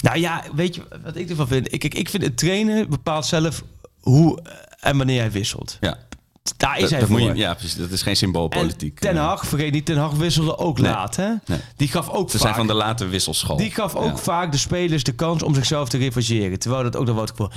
[0.00, 1.72] Nou ja, weet je wat ik ervan vind?
[1.72, 3.62] Ik, ik, ik vind het trainen bepaalt zelf
[4.00, 4.42] hoe
[4.80, 5.76] en wanneer hij wisselt.
[5.80, 5.98] Ja,
[6.56, 7.18] Daar is dat, hij dat voor.
[7.18, 7.74] moet je, ja precies.
[7.76, 9.00] Dat is geen symboolpolitiek.
[9.00, 10.90] En Ten Eh, Hag, vergeet niet, Ten Hag wisselde ook Nee.
[10.90, 11.16] laat.
[11.16, 11.28] Hè?
[11.46, 11.58] Nee.
[11.76, 13.56] Die gaf ook Ze vaak, zijn van de late wisselschool.
[13.56, 14.16] die gaf ook Ja.
[14.16, 16.58] vaak de spelers de kans om zichzelf te revancheren.
[16.58, 17.50] Terwijl dat ook nog wat.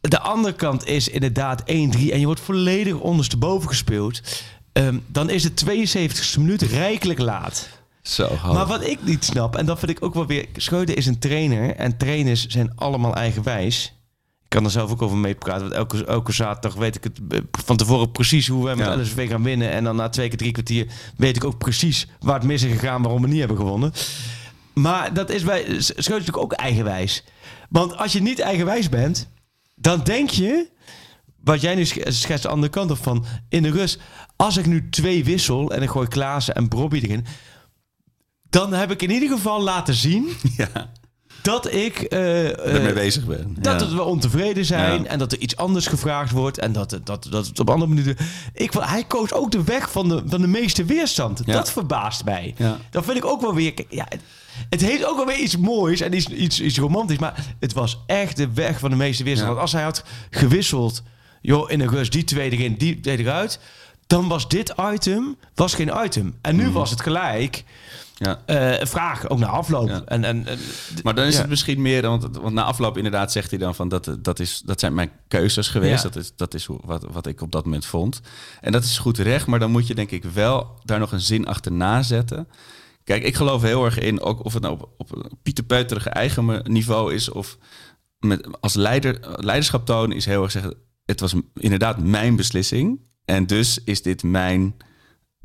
[0.00, 4.20] De andere kant is inderdaad 1-3 en je wordt volledig ondersteboven gespeeld.
[4.72, 7.68] Ehm, dan is het 72e minuut rijkelijk laat.
[8.02, 8.28] Zo.
[8.52, 10.46] Maar wat ik niet snap, en dat vind ik ook wel weer...
[10.56, 13.94] Schreuder is een trainer en trainers zijn allemaal eigenwijs.
[14.42, 17.38] Ik kan er zelf ook over meepraten, want elke, elke zaterdag weet ik het eh,
[17.50, 18.96] van tevoren precies hoe we met Ja.
[18.96, 19.70] LSV gaan winnen.
[19.70, 20.86] En dan na twee keer drie kwartier
[21.16, 23.92] weet ik ook precies waar het mis is gegaan, waarom we niet hebben gewonnen.
[24.74, 27.24] Maar dat is bij is natuurlijk ook eigenwijs.
[27.68, 29.28] Want als je niet eigenwijs bent,
[29.74, 30.68] dan denk je...
[31.44, 33.98] Wat jij nu sch- schetst de andere kant op van in de rust.
[34.36, 37.26] Als ik nu twee wissel en ik gooi Klaassen en Brobby erin,
[38.50, 40.90] dan heb ik in ieder geval laten zien ja,
[41.42, 43.56] dat ik eh, eh, ermee bezig ben.
[43.60, 43.88] dat ja.
[43.94, 45.08] we ontevreden zijn Ja.
[45.08, 47.90] en dat er iets anders gevraagd wordt en dat, het- dat, dat het op andere
[47.90, 48.16] manieren.
[48.54, 51.46] Ik, hij koos ook de weg van de, van de meeste weerstand.
[51.46, 52.54] Dat verbaast mij.
[52.90, 53.72] Dat vind ik ook wel weer.
[53.88, 54.06] Ja,
[54.70, 57.98] het, heeft ook wel weer iets moois en iets, iets, iets romantisch, maar het was
[58.06, 59.48] echt de weg van de meeste weerstand.
[59.48, 61.02] Want als hij had gewisseld,
[61.40, 63.60] joh, in de rust die twee erin, die twee eruit,
[64.06, 66.36] dan was dit item was geen item.
[66.40, 67.64] En nu was het gelijk.
[68.22, 68.42] Ja.
[68.46, 69.88] eh, vraag, ook na afloop.
[69.88, 70.02] Ja.
[70.04, 70.58] En, en, en-
[71.02, 71.40] Maar dan is Ja.
[71.40, 74.62] het misschien meer, want, want na afloop inderdaad zegt hij dan van dat, dat, is,
[74.64, 76.02] dat zijn mijn keuzes geweest.
[76.02, 78.20] Dat is, dat is wat, wat ik op dat moment vond.
[78.60, 81.20] En dat is goed recht, maar dan moet je denk ik wel daar nog een
[81.20, 82.48] zin achterna zetten.
[83.04, 86.62] Kijk, ik geloof heel erg in, ook of het nou op, op een pieterpeuterige eigen
[86.72, 87.58] niveau is of
[88.18, 93.46] met, als leider, leiderschap tonen is heel erg zeggen, het was inderdaad mijn beslissing en
[93.46, 94.74] dus is dit mijn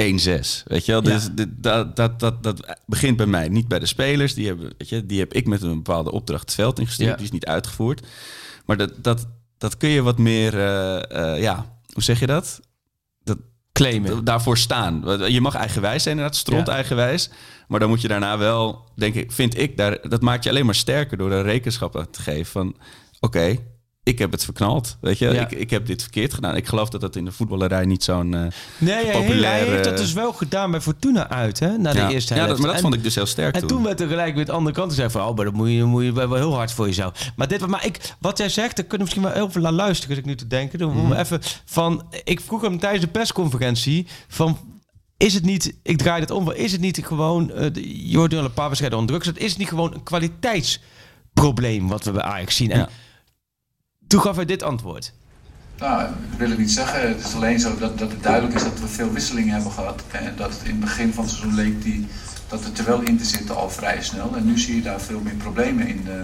[0.01, 0.63] 1-6.
[0.65, 1.01] Weet je wel?
[1.01, 4.33] Dus dit- dat, dat, dat, dat begint bij mij, niet bij de spelers.
[4.33, 7.09] Die, hebben, weet je, die heb ik met een bepaalde opdracht het veld ingestuurd.
[7.09, 7.15] Ja.
[7.15, 8.07] Die is niet uitgevoerd.
[8.65, 9.27] Maar dat, dat,
[9.57, 12.59] dat kun je wat meer, eh, eh, ja, hoe zeg je dat?
[13.23, 13.37] dat
[13.71, 14.23] claimen.
[14.23, 15.03] daarvoor staan.
[15.31, 16.73] Je mag eigenwijs zijn, inderdaad, stront Ja.
[16.73, 17.29] eigenwijs.
[17.67, 20.65] Maar dan moet je daarna wel, denk ik, vind ik, daar, dat maakt je alleen
[20.65, 22.75] maar sterker door er rekenschap aan te geven van,
[23.19, 23.57] oké,
[24.05, 24.97] ik heb het verknald.
[25.01, 25.41] Weet je, Ja.
[25.41, 26.55] ik, ik heb dit verkeerd gedaan.
[26.55, 28.41] Ik geloof dat dat in de voetballerij niet zo'n eh,
[28.77, 31.77] Nee, hij, populair, hij heeft dat eh, dus wel gedaan bij Fortuna uit, hè?
[31.77, 32.09] Na de ja.
[32.09, 32.51] eerste Ja, helft.
[32.51, 33.69] dat, maar dat En- vond ik dus heel sterk En toen.
[33.69, 35.21] toen werd er gelijk weer de andere kant gezegd van...
[35.27, 37.31] oh, maar dat moet je, moet je wel heel hard voor jezelf.
[37.35, 39.71] Maar, dit, maar ik, wat jij zegt, daar kunnen we misschien wel heel veel naar
[39.71, 40.09] luisteren...
[40.09, 40.79] als ik nu te denken.
[40.79, 41.13] Dan Mhm.
[41.13, 42.05] even van...
[42.23, 44.57] Ik vroeg hem tijdens de persconferentie van...
[45.17, 47.51] Is het niet, ik draai het om, is het niet gewoon...
[47.55, 47.65] Uh,
[48.11, 52.21] Jordan een paar wedstrijden onder druk Is het niet gewoon een kwaliteitsprobleem wat we bij
[52.23, 52.71] Ajax zien?
[52.71, 52.89] En Ja.
[54.07, 55.13] Toen gaf hij dit antwoord.
[55.77, 57.07] Nou, dat wil ik niet zeggen.
[57.07, 60.03] Het is alleen zo dat, dat het duidelijk is dat we veel wisselingen hebben gehad.
[60.11, 62.07] En dat het in het begin van het seizoen leek die,
[62.47, 64.35] dat het er wel in te zitten al vrij snel.
[64.35, 66.23] En nu zie je daar veel meer problemen in de,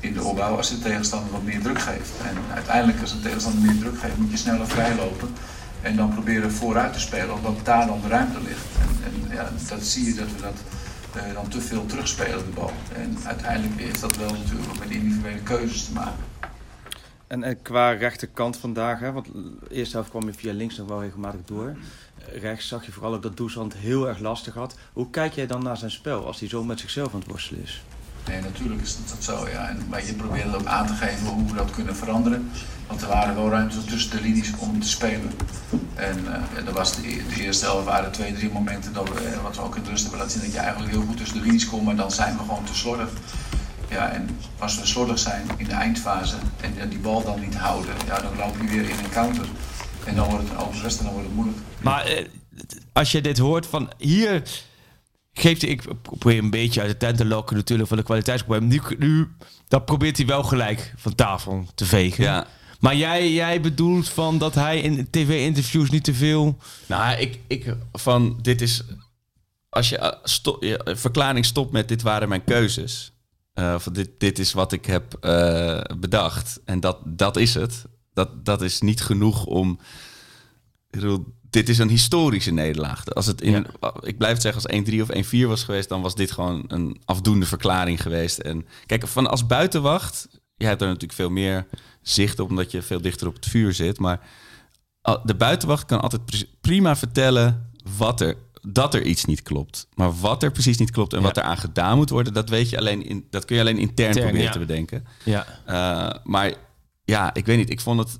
[0.00, 2.10] in de opbouw als de tegenstander wat meer druk geeft.
[2.28, 5.28] En uiteindelijk als de tegenstander meer druk geeft moet je sneller vrijlopen.
[5.82, 8.66] En dan proberen vooruit te spelen omdat daar dan de ruimte ligt.
[8.80, 10.58] En, en ja, dat zie je dat we dat
[11.16, 12.72] eh, dan te veel terugspelen de bal.
[12.92, 16.24] En uiteindelijk heeft dat wel natuurlijk ook met individuele keuzes te maken.
[17.26, 21.02] En, qua rechterkant vandaag, hè, want de eerste helft kwam je via links nog wel
[21.02, 21.76] regelmatig door.
[22.40, 24.76] Rechts zag je vooral ook dat Doesand heel erg lastig had.
[24.92, 27.62] Hoe kijk jij dan naar zijn spel als hij zo met zichzelf aan het worstelen
[27.62, 27.82] is?
[28.28, 29.68] Nee, natuurlijk is dat, dat zo, ja.
[29.68, 32.50] En, maar je probeert ook aan te geven hoe we dat kunnen veranderen.
[32.86, 35.30] Want er waren wel ruimtes tussen de linies om te spelen.
[35.94, 39.42] En uh, er was de, de, eerste helft waren twee, drie momenten dat we, eh,
[39.42, 41.38] wat we ook in de rust hebben laten zien, dat je eigenlijk heel goed tussen
[41.38, 43.08] de linies komt, maar dan zijn we gewoon te slordig.
[43.90, 46.36] Ja, en als we slordig zijn in de eindfase
[46.78, 49.46] en die bal dan niet houden, ja, dan loop je weer in een counter.
[50.04, 51.58] En dan wordt het een open en dan wordt het moeilijk.
[51.80, 52.26] Maar eh,
[52.92, 54.42] als je dit hoort van hier
[55.32, 58.68] geeft hij, ik probeer een beetje uit de tent te lokken natuurlijk van de kwaliteitsprobleem.
[58.68, 59.28] Nu, nu
[59.68, 62.24] dat probeert hij wel gelijk van tafel te vegen.
[62.24, 62.46] Ja.
[62.80, 66.58] Maar jij, jij bedoelt van dat hij in tv-interviews niet te veel...
[66.86, 68.82] Nou, ik, ik van dit is.
[69.68, 73.12] Als je sto, je verklaring stopt met dit waren mijn keuzes.
[73.58, 76.60] Uh, of dit, dit is wat ik heb uh, bedacht.
[76.64, 77.84] En dat, dat is het.
[78.12, 79.80] Dat, dat is niet genoeg om.
[80.90, 83.06] Ik bedoel, dit is een historische nederlaag.
[83.06, 83.94] Als het in, ja.
[84.00, 87.00] Ik blijf het zeggen, als 1-3 of 1-4 was geweest, dan was dit gewoon een
[87.04, 88.38] afdoende verklaring geweest.
[88.38, 91.66] En kijk, van als buitenwacht, jij hebt er natuurlijk veel meer
[92.02, 93.98] zicht op, omdat je veel dichter op het vuur zit.
[93.98, 94.20] Maar
[95.24, 98.36] de buitenwacht kan altijd prima vertellen wat er,
[98.68, 99.86] dat er iets niet klopt.
[99.94, 101.24] Maar wat er precies niet klopt en ja.
[101.24, 103.78] wat er aan gedaan moet worden, dat weet je alleen in, dat kun je alleen
[103.78, 104.52] intern, intern proberen ja.
[104.52, 105.04] te bedenken.
[105.24, 105.46] Ja.
[105.68, 106.52] Uh, maar
[107.04, 107.70] ja, ik weet niet.
[107.70, 108.18] Ik vond het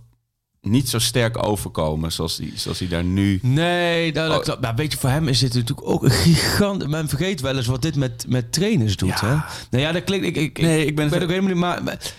[0.61, 3.39] niet zo sterk overkomen zoals hij, zoals hij daar nu...
[3.43, 4.45] Nee, nou, dat, Oh.
[4.47, 6.87] dat- maar weet je, voor hem is dit natuurlijk ook een gigant.
[6.89, 9.09] Men vergeet wel eens wat dit met, met trainers doet.
[9.09, 9.27] Ja.
[9.27, 9.35] Hè?
[9.71, 10.27] Nou ja, dat klinkt.
[10.27, 11.61] Ik, ik, Nee, ik ben ik het- weet ook helemaal niet.
[11.61, 12.13] Maar, maar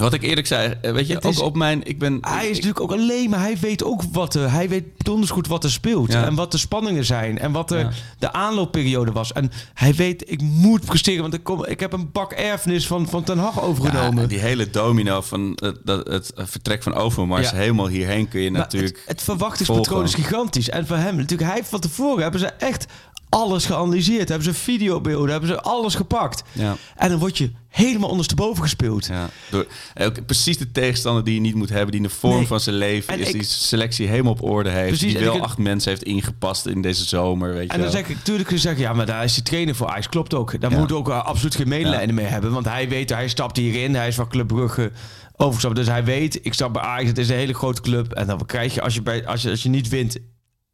[0.00, 1.80] Wat ik eerlijk zei, eh, weet je, Het ook is- op mijn...
[1.86, 4.50] Ik ben, hij is ik- natuurlijk ook alleen, maar hij weet ook wat er.
[4.52, 6.12] Hij weet donders goed wat er speelt.
[6.12, 6.24] Ja.
[6.24, 7.38] En wat de spanningen zijn.
[7.38, 7.90] En wat er Ja.
[8.18, 9.32] de aanloopperiode was.
[9.32, 11.22] En hij weet, ik moet presteren.
[11.22, 14.22] Want ik, kom, ik heb een bak erfenis van, van Ten Hag overgenomen.
[14.22, 17.56] Ja, die hele domino van het, dat, het vertrek van Overmars Ja.
[17.56, 18.96] helemaal hierheen kun je Maar natuurlijk...
[18.96, 20.18] het, het verwachtingspatroon volgen.
[20.18, 20.68] is gigantisch.
[20.68, 22.86] En voor hem, natuurlijk, hij van tevoren hebben ze echt
[23.34, 24.28] alles geanalyseerd.
[24.28, 26.42] Hebben ze videobeelden, hebben ze alles gepakt.
[26.52, 26.76] Ja.
[26.96, 29.06] En dan word je helemaal ondersteboven gespeeld.
[29.06, 29.66] Ja, door,
[30.00, 32.46] ook precies de tegenstander die je niet moet hebben, die in de vorm Nee.
[32.46, 35.34] van zijn leven En is, ik- die selectie helemaal op orde heeft, Precies, die wel
[35.36, 38.46] ik- acht mensen heeft ingepast in deze zomer, weet je En dan zeg ik, natuurlijk
[38.46, 40.08] kun je zeggen, ja, maar daar is de trainer voor Ajax.
[40.08, 40.60] Klopt ook.
[40.60, 40.78] Daar Ja.
[40.78, 42.52] moet ook uh, absoluut geen medelijden mee hebben.
[42.52, 43.94] Want hij weet, hij stapt hierin.
[43.94, 44.90] Hij is van Club Brugge
[45.36, 45.76] overgestapt.
[45.76, 47.08] Dus hij weet, ik stap bij Ajax.
[47.08, 48.12] Het is een hele grote club.
[48.12, 50.18] En dan krijg je, als je, bij, als je, als je niet wint,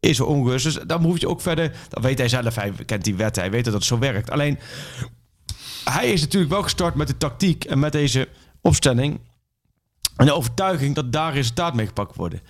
[0.01, 0.63] is er onrust.
[0.63, 1.75] Dus dan moet je ook verder...
[1.89, 3.41] Dan weet hij zelf, hij kent die wetten.
[3.41, 4.31] Hij weet dat het zo werkt.
[4.31, 4.59] Alleen,
[5.83, 8.27] hij is natuurlijk wel gestart met de tactiek en met deze
[8.61, 9.19] opstelling.
[10.15, 12.41] En de overtuiging dat daar resultaat mee gepakt worden.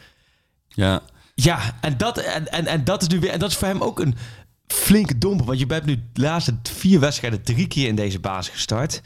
[0.67, 1.01] Ja,
[1.35, 3.31] Ja, en dat, en, en, en dat is nu weer.
[3.31, 4.15] En dat is voor hem ook een
[4.67, 5.45] flinke domper.
[5.45, 9.01] Want je bent nu de laatste vier wedstrijden drie keer in deze basis gestart.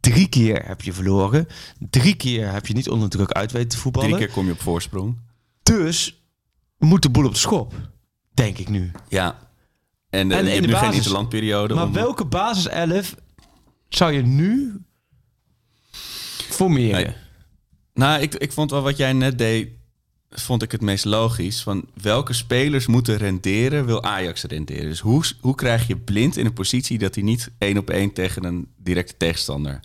[0.00, 1.46] Drie keer heb je verloren.
[1.90, 4.10] Drie keer heb je niet onder druk uit weten te voetballen.
[4.10, 5.16] drie keer kom je op voorsprong.
[5.62, 6.19] Dus
[6.88, 7.74] moet de boel op de schop.
[8.34, 8.90] Denk ik nu.
[9.08, 9.38] Ja.
[10.10, 11.74] En, eh, En je in hebt de nu geen basis- interlandperiode.
[11.74, 13.14] Maar om- welke basis 11
[13.88, 14.80] zou je nu
[16.48, 17.02] formeren?
[17.04, 17.14] Nee.
[17.94, 19.68] Nou, ik, ik vond wel wat jij net deed,
[20.30, 21.62] vond ik het meest logisch.
[21.62, 24.84] Van welke spelers moeten renderen, wil Ajax renderen.
[24.88, 28.12] Dus hoe, hoe krijg je blind in een positie dat hij niet één op één
[28.12, 29.80] tegen een directe tegenstander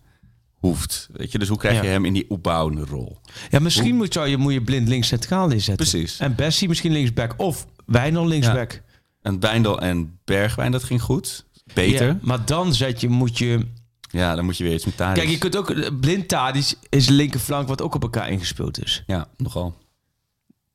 [0.66, 1.07] hoeft?
[1.11, 1.89] Weet je, dus hoe krijg je Ja.
[1.91, 3.18] hem in die opbouwende rol?
[3.49, 5.88] Ja, misschien moet, zou je, moet je blind links centraal inzetten.
[5.89, 6.20] Precies.
[6.20, 7.34] En Bessie misschien linksback.
[7.38, 8.82] Of Wijnal linksback.
[9.22, 11.45] En Wijndal en Bergwijn, dat ging goed.
[11.74, 12.05] Beter.
[12.05, 13.66] Ja, Ja, maar dan zet je, moet je...
[14.11, 15.16] dan moet je weer iets met Tadic.
[15.16, 15.99] Kijk, je kunt ook...
[15.99, 19.03] Blind Tadic is linkerflank wat ook op elkaar ingespeeld is.
[19.07, 19.76] Ja, nogal.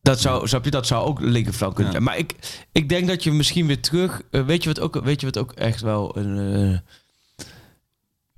[0.02, 1.98] Dat zou, snap je, dat zou ook linkerflank kunnen Ja.
[2.02, 2.08] zijn.
[2.10, 2.34] Maar ik,
[2.72, 4.22] ik denk dat je misschien weer terug...
[4.30, 6.38] eh, weet, je wat ook, weet je wat ook echt wel een...
[6.72, 6.78] eh,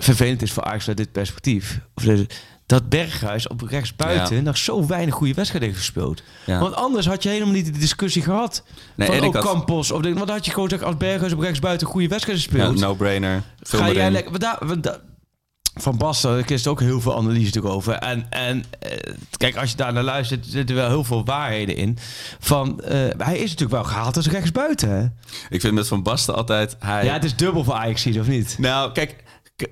[0.05, 1.81] vervelend is voor Ajax uit dit perspectief?
[1.95, 2.05] Of
[2.67, 4.43] dat Berghuis op rechtsbuiten Ja.
[4.43, 6.23] nog zo weinig goede wedstrijden heeft gespeeld.
[6.47, 6.59] Ja.
[6.59, 8.65] Want anders had je helemaal niet de discussie gehad.
[8.95, 9.91] Nee, van ook had- Campos.
[9.91, 12.51] Of, de- want dan had je gewoon gezegd, als Berghuis op rechtsbuiten goede wedstrijden Ja,
[12.51, 12.79] speelt...
[12.81, 13.43] no-brainer.
[13.63, 14.39] Vul Ga jij lekker...
[14.39, 14.99] daar- daar-
[15.75, 17.95] van Basten, ik is ook heel veel analyse erover.
[17.95, 21.99] En, en eh, kijk, als je daar naar luistert, zitten wel heel veel waarheden in.
[22.41, 24.89] Van, eh, hij is natuurlijk wel gehaald als rechtsbuiten.
[24.91, 25.07] Hè?
[25.51, 26.77] Ik vind met Van Basten altijd...
[26.79, 28.57] Hij, Ja, het is dubbel voor Ajax, of niet?
[28.59, 29.22] Nou, kijk,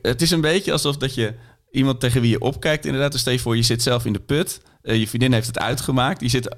[0.02, 1.34] het is een beetje alsof dat je
[1.70, 3.12] iemand tegen wie je opkijkt, inderdaad.
[3.12, 4.60] Dus stel je voor, je zit zelf in de put.
[4.82, 6.20] Eh, je vriendin heeft het uitgemaakt.
[6.20, 6.48] Je zit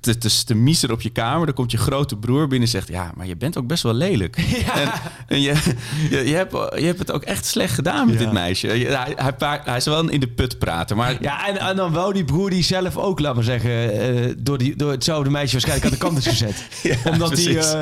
[0.00, 1.46] te, te, te miser op je kamer.
[1.46, 2.88] Dan komt je grote broer binnen en zegt...
[2.88, 4.36] Ja, maar je bent ook best wel lelijk.
[4.74, 4.90] En,
[5.26, 5.54] en je,
[6.10, 8.24] je, je, hebt, je hebt het ook echt slecht gedaan met Ja.
[8.24, 8.78] dit meisje.
[8.78, 11.22] Je- hij, hij, hij is wel in de put praten, maar...
[11.22, 14.58] Ja, en, en dan wou die broer die zelf ook, laat maar zeggen, eh, door,
[14.58, 16.66] die, door hetzelfde meisje waarschijnlijk aan de kant is gezet.
[16.82, 17.80] Ja, Omdat hij uh,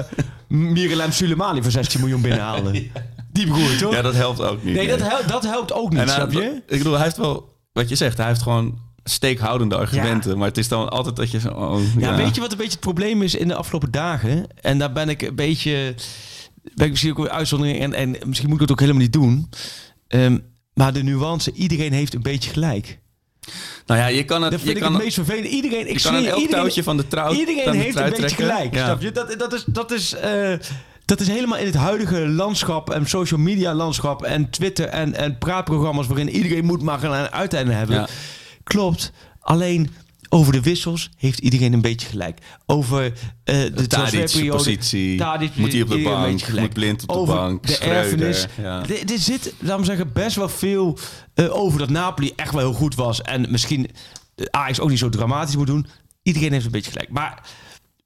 [0.48, 2.70] Mirelem Sulemani voor 16 miljoen binnenhaalde.
[3.34, 3.92] Die broer, toch?
[3.94, 4.74] Ja, dat helpt ook niet.
[4.74, 6.62] nee, dat, hel- dat helpt ook niet, En snap je?
[6.66, 7.52] Ik bedoel, hij heeft wel...
[7.72, 10.38] Wat je zegt, hij heeft gewoon steekhoudende argumenten.
[10.38, 11.48] Maar het is dan altijd dat je zo...
[11.48, 14.46] oh, Ja, weet je wat een beetje het probleem is in de afgelopen dagen?
[14.60, 15.94] En daar ben ik een beetje...
[16.74, 19.12] Ben ik misschien ook weer uitzondering en, en misschien moet ik het ook helemaal niet
[19.12, 19.48] doen.
[20.08, 20.38] Ehm,
[20.74, 22.98] maar de nuance, iedereen heeft een beetje gelijk.
[23.86, 24.50] Nou ja, je kan het...
[24.50, 25.46] Dat je vind ik kan het meest vervelend.
[25.46, 27.76] Iedereen, ik Je kan zweer een je, elk iedereen, touwtje van de trouw iedereen de
[27.76, 28.46] heeft een beetje trekken.
[28.46, 28.74] gelijk.
[28.74, 28.84] Ja.
[28.84, 29.12] Snap je?
[29.12, 30.52] Dat, dat is, dat is, eh,
[31.04, 35.38] dat is helemaal in het huidige landschap en social media landschap en Twitter en, en
[35.38, 37.96] praatprogramma's waarin iedereen moet maar een uiteinde hebben.
[37.96, 38.06] Ja.
[38.62, 39.12] Klopt.
[39.40, 39.90] Alleen
[40.28, 42.38] over de wissels heeft iedereen een beetje gelijk.
[42.66, 43.12] Over
[43.44, 44.56] eh de transferperiode.
[44.56, 45.18] positie.
[45.18, 46.48] Tadic, Moet hij op de bank?
[46.58, 47.66] Moet Blind op de over bank?
[47.66, 48.46] De Schreuder, erfenis.
[48.62, 48.82] ja.
[48.82, 50.98] Er er zit, laten we zeggen, best wel veel
[51.34, 53.22] eh, over dat Napoli echt wel heel goed was.
[53.22, 53.90] En misschien
[54.50, 55.86] Ajax ook niet zo dramatisch moet doen.
[56.22, 57.10] Iedereen heeft een beetje gelijk.
[57.10, 57.42] Maar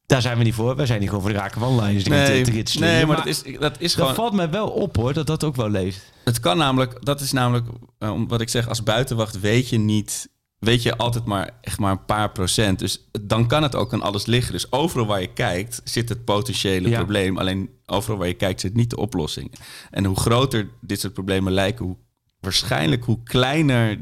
[0.08, 0.76] daar zijn we niet voor.
[0.76, 2.10] Wij zijn niet gewoon voor de raken wanlijnen.
[2.10, 4.14] Nee, te, te, te nee, maar dat is, dat is dat gewoon...
[4.14, 6.12] valt mij wel op hoor, dat dat ook wel leeft.
[6.24, 7.04] Het kan namelijk...
[7.04, 7.66] Dat is namelijk...
[7.98, 10.28] om wat ik zeg, als buitenwacht weet je niet...
[10.58, 12.78] Weet je altijd maar echt maar een paar procent.
[12.78, 14.52] Dus dan kan het ook aan alles liggen.
[14.52, 16.96] Dus overal waar je kijkt zit het potentiële Ja.
[16.96, 17.38] probleem.
[17.38, 19.52] Alleen overal waar je kijkt zit niet de oplossing.
[19.90, 21.84] En hoe groter dit soort problemen lijken...
[21.84, 21.96] hoe
[22.40, 23.98] waarschijnlijk hoe kleiner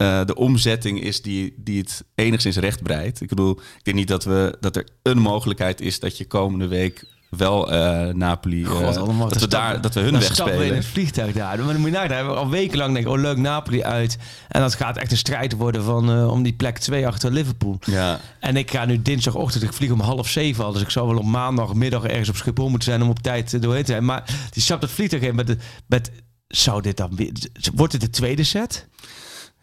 [0.00, 3.20] de, eh, de omzetting is die, die het enigszins recht breidt.
[3.20, 6.66] Ik bedoel, ik denk niet dat, we, dat er een mogelijkheid is dat je komende
[6.66, 10.50] week wel eh, Napoli, eh, God, allemaal dat, we daar, dat we hun stappen we
[10.50, 10.76] in wegspelen.
[10.76, 11.58] het vliegtuig daar.
[11.58, 14.18] Maar dan moet je hebben we al wekenlang denken, oh leuk, Napoli uit.
[14.48, 17.78] En dat gaat echt een strijd worden van, eh, om die plek 2 achter Liverpool.
[17.86, 20.72] Ja, En ik ga nu dinsdagochtend, ik vlieg om half zeven al.
[20.72, 23.60] Dus ik zou wel op maandagmiddag ergens op Schiphol moeten zijn om op tijd eh,
[23.60, 24.04] doorheen te zijn.
[24.04, 26.10] Maar die stapt het vliegtuig in met, de, met
[26.48, 27.32] zou dit dan weer,
[27.74, 28.88] wordt het de tweede set?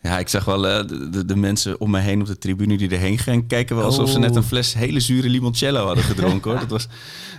[0.01, 2.89] Ja, ik zag wel eh, de, de, mensen om me heen op de tribune die
[2.89, 4.21] erheen gingen kijken wel alsof ze Oh.
[4.21, 6.59] net een fles hele zure limoncello hadden gedronken hoor.
[6.59, 6.87] Dat was,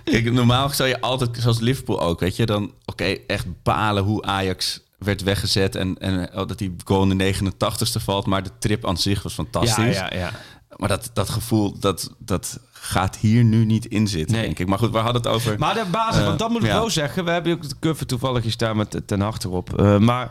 [0.03, 4.21] kijk, normaal zou je altijd, zoals Liverpool ook, weet je, dan oké, echt balen hoe
[4.23, 8.51] Ajax werd weggezet en, en oh, dat die goal in de 89ste valt, maar de
[8.59, 9.95] trip aan zich was fantastisch.
[9.95, 10.31] ja.
[10.77, 14.45] Maar dat, dat gevoel, dat, dat gaat hier nu niet in zitten, Nee.
[14.45, 14.67] denk ik.
[14.67, 15.59] Maar goed, we hadden het over...
[15.59, 16.73] Maar de basis, Eh, want dat moet ik ja.
[16.79, 17.25] wel zeggen.
[17.25, 19.79] We hebben ook de cover toevallig hier staan met Ten Hag erop.
[19.79, 20.29] Eh, maar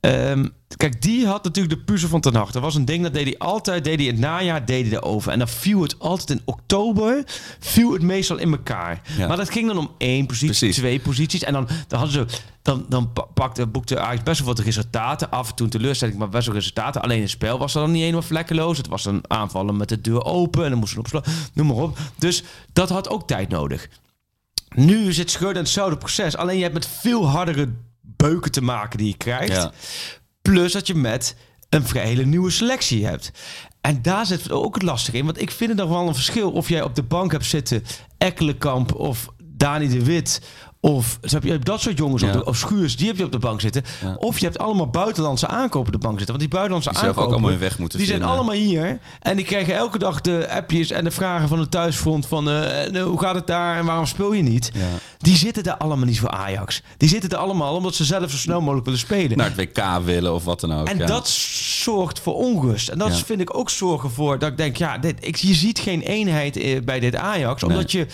[0.00, 0.46] ehm,
[0.76, 2.50] kijk, die had natuurlijk de puzzel van Ten Hag.
[2.50, 3.84] Dat was een ding, dat deed hij altijd.
[3.84, 5.32] Deed hij in het najaar, deed hij erover.
[5.32, 7.22] En dan viel het altijd in oktober,
[7.58, 9.00] viel het meestal in elkaar.
[9.16, 9.26] Ja.
[9.26, 10.76] Maar dat ging dan om één positie, Precies.
[10.76, 11.42] twee posities.
[11.42, 12.36] En dan, dan hadden ze...
[12.62, 15.30] Dan, dan pa- pakte, boekte Ajax best wel wat resultaten.
[15.30, 17.02] Af en toe teleurstelling, maar best wel resultaten.
[17.02, 18.76] Alleen het spel was dan niet helemaal vlekkeloos.
[18.76, 20.64] Het was een aanvallen met de deur open.
[20.64, 21.34] En dan moesten we opslaan.
[21.54, 21.98] Noem maar op.
[22.18, 22.42] Dus
[22.72, 23.88] dat had ook tijd nodig.
[24.74, 26.36] Nu zit Schreuder in hetzelfde proces.
[26.36, 27.68] Alleen je hebt met veel hardere
[28.18, 29.52] beuken te maken die je krijgt.
[29.52, 29.72] Ja.
[30.42, 31.36] Plus dat je met
[31.68, 33.30] een vrij hele nieuwe selectie hebt.
[33.80, 35.24] En daar zit ook het lastig in.
[35.24, 37.82] Want ik vind het nog wel een verschil of jij op de bank hebt zitten...
[38.18, 40.40] Ekkelenkamp of Dani de Wit...
[40.80, 43.24] Of snap je, je hebt dat soort jongens op de, of Schuurs, die heb je
[43.24, 43.82] op de bank zitten.
[44.02, 44.14] Ja.
[44.14, 46.36] Of je hebt allemaal buitenlandse aankopen op de bank zitten.
[46.36, 48.98] Want die buitenlandse Die zelf ook aankopen, allemaal hun weg moeten die zijn allemaal hier.
[49.20, 52.26] En die krijgen elke dag de appjes en de vragen van het thuisfront.
[52.26, 54.70] Van eh, eh, hoe gaat het daar en waarom speel je niet?
[54.74, 54.80] Ja.
[55.18, 56.82] Die zitten daar allemaal niet voor Ajax.
[56.96, 59.36] Die zitten er allemaal omdat ze zelf zo snel mogelijk willen spelen.
[59.36, 60.88] Naar het WK willen of wat dan ook.
[60.88, 62.88] En dat zorgt voor onrust.
[62.88, 65.78] En dat vind ik ook zorgen voor dat ik denk, ja, dit, ik, je ziet
[65.78, 67.62] geen eenheid eh, bij dit Ajax.
[67.62, 68.06] Omdat je,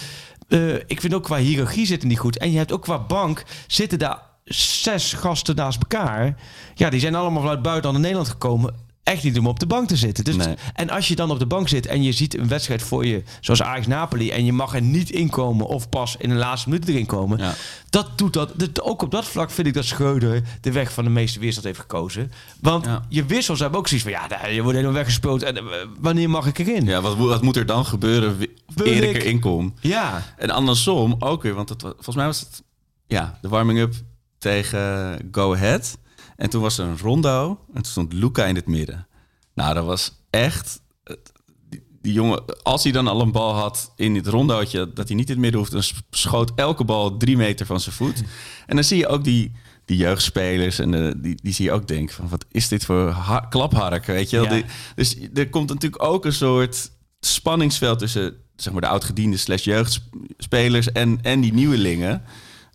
[0.55, 2.39] eh, ik vind ook qua hiërarchie zitten niet goed.
[2.39, 6.37] En je hebt ook qua bank zitten daar zes gasten naast elkaar.
[6.75, 8.75] Ja, die zijn allemaal vanuit buiten naar Nederland gekomen.
[9.05, 10.25] Echt niet om op de bank te zitten.
[10.25, 10.55] Dus Nee.
[10.75, 13.23] En als je dan op de bank zit en je ziet een wedstrijd voor je,
[13.41, 17.07] zoals Ajax-Napoli, en je mag er niet inkomen of pas in de laatste minuut erin
[17.07, 17.55] komen, Ja.
[17.91, 18.83] dat doet dat, dat.
[18.83, 21.79] Ook op dat vlak vind ik dat Schreuder de weg van de meeste weerstand heeft
[21.79, 22.33] gekozen.
[22.61, 23.05] Want Ja.
[23.09, 25.43] je wissels hebben ook zoiets van, ja, je wordt helemaal weggespeeld.
[25.43, 25.63] En eh,
[25.99, 26.85] wanneer mag ik erin?
[26.85, 28.37] Ja, wat, moet- wat moet er dan gebeuren
[28.77, 29.75] eer ik erin kom?
[29.81, 30.23] Ja.
[30.37, 32.63] En andersom ook weer, want het, volgens mij was het
[33.07, 33.95] ja, de warming-up
[34.39, 35.99] tegen Go Ahead.
[36.37, 39.07] En toen was er een rondo en toen stond Luca in het midden.
[39.55, 40.80] Nou, dat was echt...
[41.05, 41.32] het-
[41.68, 45.16] Die, die jongen, als hij dan al een bal had in het rondootje, dat hij
[45.16, 48.22] niet in het midden hoeft, dan schoot elke bal drie meter van zijn voet.
[48.66, 49.53] En dan zie je ook die,
[49.85, 53.09] die jeugdspelers en de, die, die zie je ook denken van, wat is dit voor
[53.11, 54.45] ha- klaphark, weet je wel?
[54.47, 54.51] Ja.
[54.53, 54.64] Die-
[54.95, 60.93] dus er komt natuurlijk ook een soort spanningsveld tussen zeg maar, de oudgediende slash jeugdspelers
[60.93, 62.22] en, en die nieuwelingen.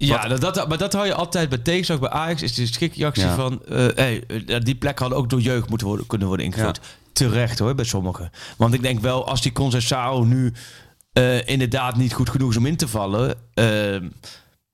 [0.07, 1.99] Ja, dat, dat, maar dat hou je altijd bij tegenslag.
[1.99, 3.35] Bij Ajax is de schrikreactie Ja.
[3.35, 3.61] van...
[3.65, 6.79] eh, hey, eh, die plek hadden ook door jeugd moeten worden, kunnen worden ingevuld.
[7.13, 8.29] Terecht hoor, bij sommigen.
[8.57, 10.53] Want ik denk wel, als die Concessao nu
[11.11, 13.35] eh, inderdaad niet goed genoeg is om in te vallen...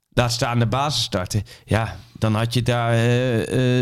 [0.10, 1.44] laat staan de basis starten.
[1.66, 2.98] Ja, dan had je daar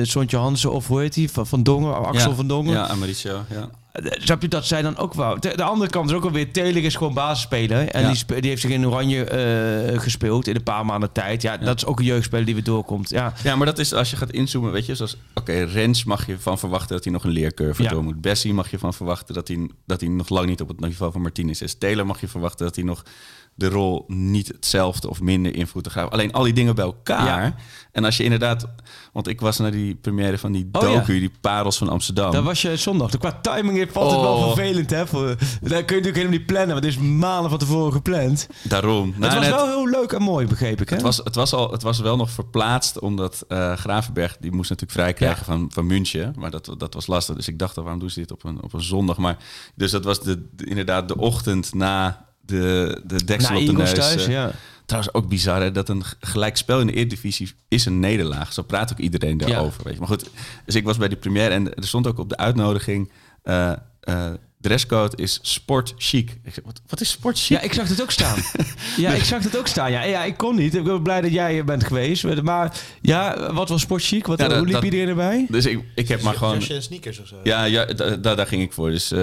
[0.06, 1.32] Sontje Hansen of hoe heet die?
[1.32, 2.36] Van, van Dongen, Axel Ja.
[2.36, 2.74] van Dongen.
[2.74, 3.70] Ja, Amaricio, ja.
[3.94, 5.40] Eh, Snap je dat zij dan ook wou?
[5.40, 6.52] De, de andere kant is ook alweer.
[6.52, 7.88] Taylor is gewoon basisspeler.
[7.88, 8.12] En Ja.
[8.12, 11.42] die, die heeft zich in Oranje eh, gespeeld in een paar maanden tijd.
[11.42, 13.10] Ja, dat is ook een jeugdspeler die weer doorkomt.
[13.10, 15.18] Ja, Ja, maar dat is als je gaat inzoomen, weet je, zoals...
[15.34, 17.90] Oké, Rens mag je van verwachten dat hij nog een leercurve Ja.
[17.90, 18.22] door moet.
[18.22, 21.12] Bessie mag je van verwachten dat hij, dat hij nog lang niet op het niveau
[21.12, 21.74] van Martinez is.
[21.78, 23.04] Taylor mag je verwachten dat hij nog
[23.56, 26.10] de rol niet hetzelfde of minder invloed te gaan.
[26.10, 27.44] Alleen al die dingen bij elkaar.
[27.44, 27.56] Ja.
[27.92, 28.66] En als je inderdaad...
[29.14, 31.20] Want ik was naar die première van die Oh, docu, ja.
[31.20, 32.32] die Parels van Amsterdam.
[32.32, 33.18] daar was je zondag.
[33.18, 34.44] Qua timing valt het wel Oh.
[34.54, 34.90] vervelend.
[34.90, 35.08] Hè?
[35.08, 36.72] Voor, daar kun je natuurlijk helemaal niet plannen.
[36.74, 38.48] Want het is maanden van tevoren gepland.
[38.64, 39.08] Daarom.
[39.10, 40.90] het Nou, was net- wel heel leuk en mooi, begreep ik.
[40.90, 40.96] Hè?
[40.96, 44.38] Het was, het, was al, het was wel nog verplaatst, omdat eh, Gravenberg...
[44.40, 46.34] die moest natuurlijk vrij krijgen van, van München.
[46.38, 47.36] Maar dat, dat was lastig.
[47.36, 49.18] Dus ik dacht, waarom doen ze dit op een, op een zondag?
[49.18, 49.38] Maar,
[49.76, 53.94] dus dat was de, de- inderdaad de ochtend na de, de deksel op de neus.
[53.94, 54.32] thuis, eh.
[54.32, 54.52] ja.
[54.86, 58.54] Trouwens ook bizar, hè, dat een gelijkspel in de Eredivisie is een nederlaag.
[58.54, 59.84] Zo praat ook iedereen daarover.
[59.84, 60.00] Weet je.
[60.00, 60.30] Maar goed,
[60.66, 63.12] dus ik was bij die première en er stond ook op de uitnodiging...
[63.44, 63.74] eh
[64.04, 64.32] eh,
[64.64, 66.30] dresscode is sport chic.
[66.44, 67.58] Ik zeg, wat, wat is sport chic?
[67.58, 68.38] Ja, ik zag het ook staan.
[68.98, 69.92] ja, ik zag het ook staan.
[69.92, 70.76] Ja, ja, ik kon niet.
[70.76, 72.42] Ik ben blij dat jij er bent geweest.
[72.42, 74.26] Maar ja, wat was sportchic?
[74.28, 75.46] Wat, Ja, dat- hoe liep dat- iedereen erbij?
[75.50, 76.54] Dus ik, ik heb maar gewoon...
[76.54, 77.36] Jasje en sneakers of zo.
[77.44, 78.90] Ja, ja da- da- daar ging ik voor.
[78.90, 79.20] Dus eh,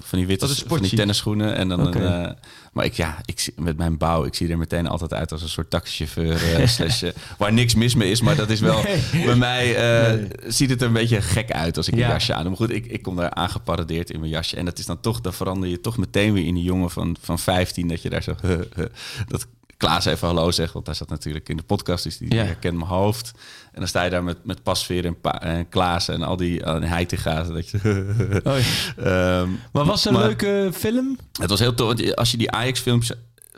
[0.00, 1.54] van die witte, van die tennisschoenen.
[1.56, 2.30] En dan een, eh,
[2.72, 5.48] maar ik, ja, ik, met mijn bouw, ik zie er meteen altijd uit als een
[5.48, 6.54] soort taxichauffeur.
[6.60, 8.82] eh, slash, eh, waar niks mis mee is, maar dat is wel...
[8.82, 9.24] Nee.
[9.24, 12.08] Bij mij eh, ziet het er een beetje gek uit als ik een Ja.
[12.08, 12.46] jasje aan.
[12.46, 14.56] Maar goed, ik, ik kom daar aangeparadeerd in mijn jasje.
[14.56, 17.16] En dat is dan toch, dan verander je toch meteen weer in die jongen van,
[17.20, 17.88] van 15.
[17.88, 18.34] Dat je daar zo...
[19.28, 19.46] dat
[19.76, 22.44] Klaas even hallo zeggen, want hij zat natuurlijk in de podcast, dus die Ja.
[22.44, 23.32] herkent mijn hoofd.
[23.72, 26.62] En dan sta je daar met, met Pasveer en, pa, en Klaas en al die
[26.64, 27.42] en Heitinga.
[27.42, 27.78] Dat je,
[28.44, 29.40] Oh, ja.
[29.40, 31.18] Ehm, Maar was het een maar- leuke film?
[31.40, 33.12] Het was heel tof, want als je die Ajax-films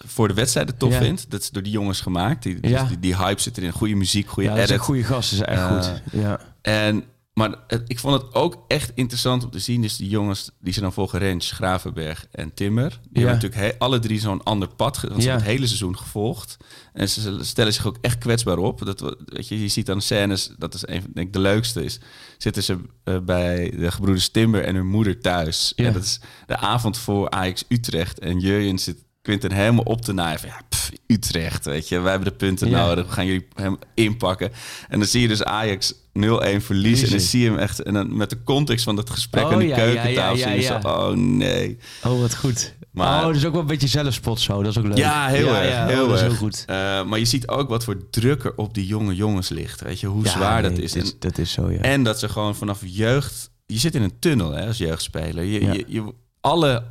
[0.07, 0.99] voor de wedstrijden tof Ja.
[0.99, 2.43] vindt, dat is door die jongens gemaakt.
[2.43, 2.85] Die, dus Ja.
[2.85, 4.79] die, die hype zit erin, goede muziek, goede Ja, edit.
[4.79, 5.31] goede gast.
[5.31, 6.03] Dat is echt Eh, goed.
[6.13, 6.41] Ja.
[6.63, 7.05] En,
[7.49, 9.83] maar het- ik vond het ook echt interessant om te zien.
[9.83, 12.89] Dus die jongens die ze dan volgen, Rens, Gravenberg en Timmer.
[12.91, 13.29] Die Ja.
[13.29, 15.01] hebben natuurlijk he- alle drie zo'n ander pad.
[15.01, 15.25] Want ze Ja.
[15.27, 16.57] hebben het hele seizoen gevolgd.
[16.93, 18.85] En ze stellen zich ook echt kwetsbaar op.
[18.85, 21.39] Dat, we- weet je, je ziet dan scènes, dat is een van denk ik, de
[21.41, 22.01] leukste is.
[22.39, 25.73] Zitten ze eh, bij de gebroeders Timber en hun moeder thuis.
[25.77, 25.85] Ja.
[25.87, 28.19] En dat is de avond voor Ajax Utrecht.
[28.19, 30.39] En Jurjen zit Quinten helemaal op te naaien.
[30.39, 32.01] Van, ja, pff, Utrecht, weet je.
[32.01, 32.87] Wij hebben de punten Ja.
[32.87, 33.07] nodig.
[33.07, 34.53] We gaan jullie hem inpakken.
[34.89, 37.05] En dan zie je dus Ajax 0-1 verliezen.
[37.07, 37.83] En dan zie je hem echt...
[37.83, 40.51] En dan met de context van dat gesprek Oh, aan die ja, ja, keukentafel...
[40.51, 41.79] ja, zo, oh nee.
[42.05, 42.75] Oh, wat goed.
[42.91, 44.63] Maar- oh, dus ook wel een beetje zelfspot zo.
[44.63, 44.97] Dat is ook leuk.
[44.97, 45.91] Ja, heel Ja, erg.
[45.93, 46.31] heel oh, dat is erg.
[46.33, 46.65] heel goed.
[46.67, 49.81] Eh, maar je ziet ook wat voor druk er op die jonge jongens ligt.
[49.81, 50.95] Weet je, hoe zwaar dat is.
[50.95, 51.81] En- dat is zo, ja.
[51.81, 53.51] En dat ze gewoon vanaf jeugd...
[53.67, 55.45] Je zit in een tunnel hè, als jeugdspeler.
[55.45, 56.85] Je, je, je, alle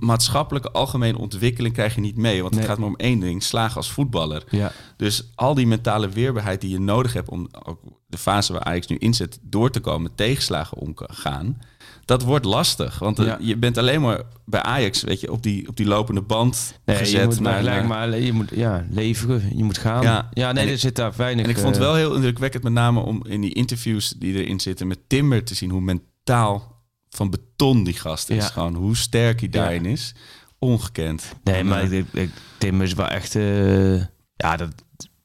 [0.00, 2.40] maatschappelijke algemene ontwikkeling krijg je niet mee.
[2.40, 2.60] Want Nee.
[2.60, 3.42] het gaat maar om één ding.
[3.42, 4.44] Slagen als voetballer.
[4.50, 4.72] ja.
[4.96, 7.28] Dus al die mentale weerbaarheid die je nodig hebt...
[7.28, 10.14] om ook de fase waar Ajax nu in zit door te komen...
[10.14, 11.58] tegenslagen om te gaan...
[12.04, 13.38] Dat wordt lastig, want eh, Ja.
[13.40, 16.96] je bent alleen maar bij Ajax, weet je, op die, op die lopende band Nee,
[16.96, 17.20] gezet.
[17.20, 20.02] je moet maar gelijk naar- maar je moet ja, leveren, je moet gaan.
[20.02, 20.28] Ja.
[20.32, 21.44] Ja, nee, En er ik- zit daar weinig...
[21.44, 24.34] En ik vond het eh, wel heel indrukwekkend, met name om in die interviews die
[24.44, 26.75] erin zitten met Timber te zien hoe mentaal
[27.16, 28.44] van beton die gast is.
[28.44, 28.50] Ja.
[28.50, 30.14] Gewoon hoe sterk hij daarin is.
[30.58, 31.24] Ongekend.
[31.44, 33.34] Nee, maar eh, ik, ik, Tim is wel echt...
[33.34, 33.96] eh,
[34.36, 34.70] ja, dat,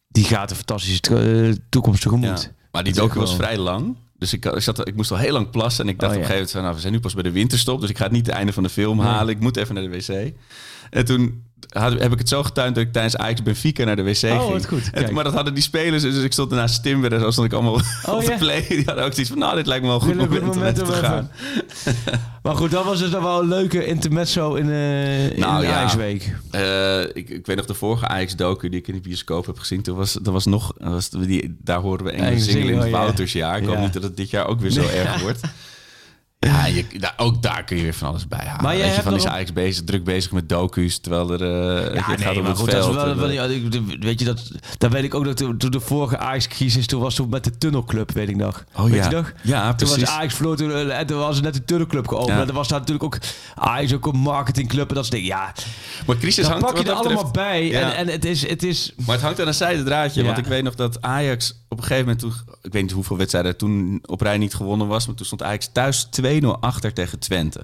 [0.07, 2.41] die gaat een fantastische eh, toekomst tegemoet.
[2.41, 2.51] ja.
[2.71, 3.95] Maar die docu was vrij lang.
[4.17, 5.85] Dus ik, ik, zat, ik moest al heel lang plassen.
[5.85, 6.61] En ik dacht Oh, op een gegeven moment van...
[6.61, 7.81] Nou, we zijn nu pas bij de winterstop.
[7.81, 9.33] Dus ik ga het niet het einde van de film halen.
[9.35, 10.33] Ik moet even naar de wc.
[10.89, 14.03] En toen had, heb ik het zo getuind dat ik tijdens Ajax Benfica naar de
[14.03, 14.49] wc ging.
[14.49, 14.89] wat goed.
[14.93, 16.03] En- maar dat hadden die spelers.
[16.03, 18.37] Dus ik stond ernaast Timber en zo stond ik allemaal op de Oh, ja.
[18.37, 18.65] play.
[18.69, 19.39] Die hadden ook zoiets van...
[19.39, 21.31] Nou, dit lijkt me wel een goed moment, om moment te gaan.
[22.43, 25.67] Maar goed, dat was dus dan wel een leuke intermezzo in, eh in Nou, de
[25.67, 25.79] ja.
[25.79, 26.35] IJsweek.
[26.51, 29.81] Eh, ik, ik weet nog de vorige Ajax-docu die ik in de bioscoop heb gezien.
[29.81, 32.89] Toen was, dat was nog, was, die, daar hoorden we Engelse zingen in het oh,
[32.91, 32.97] ja.
[32.97, 33.57] Woutersjaar.
[33.61, 35.39] Ik hoop niet dat het dit jaar ook weer zo erg wordt.
[36.47, 38.63] Ja, je, daar, ook daar kun je weer van alles bij halen.
[38.63, 41.39] Maar jij je, van is Ajax bezig, druk bezig met docu's, terwijl er
[41.93, 42.95] weet je, het gaat om maar het goed, dat is veld.
[42.95, 43.47] wel, en, wel- eh, ja,
[43.99, 47.15] weet je, dat, dat weet ik ook dat toen toen de vorige Ajax-crisis, toen was
[47.15, 48.63] toen met de tunnelclub, weet ik nog.
[48.75, 49.09] Oh, weet ja.
[49.09, 49.31] je nog?
[49.43, 49.99] Ja, Toen precies.
[49.99, 52.29] was Ajax verloren toen, en toen was er net de tunnelclub geopend.
[52.29, 52.41] Ja.
[52.41, 53.17] En er was daar natuurlijk ook
[53.55, 55.35] Ajax ook een marketingclub en dat soort dingen.
[55.35, 55.53] Ja,
[56.05, 57.67] maar crisis dan hangt pak je er betreft- allemaal bij.
[57.67, 57.79] Ja.
[57.93, 58.47] En, en het is...
[58.47, 60.19] Het is Maar het hangt aan een zijde draadje.
[60.19, 60.25] Ja.
[60.25, 62.19] Want ik weet nog dat Ajax op een gegeven moment...
[62.19, 65.05] Toen, ik weet niet hoeveel wedstrijden er toen op rij niet gewonnen was...
[65.07, 67.59] maar toen stond Ajax thuis 2-0 achter tegen Twente.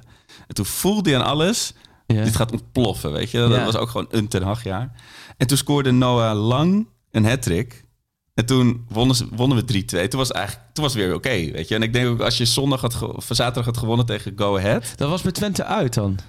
[0.48, 1.74] En toen voelde je aan alles...
[2.08, 2.24] Ja.
[2.24, 3.38] dit gaat ontploffen, weet je.
[3.48, 4.92] Dat was ook gewoon een ten Hagjaar.
[5.38, 7.86] En toen scoorde Noah Lang een hat-trick...
[8.34, 9.86] En toen wonnen, ze, wonnen we 3-2.
[9.86, 11.76] Toen was het eigenlijk toen was het weer oké, weet je.
[11.76, 14.94] En ik denk ook als je zondag had of zaterdag had gewonnen tegen Go Ahead.
[14.96, 16.20] dat was met Twente uit dan.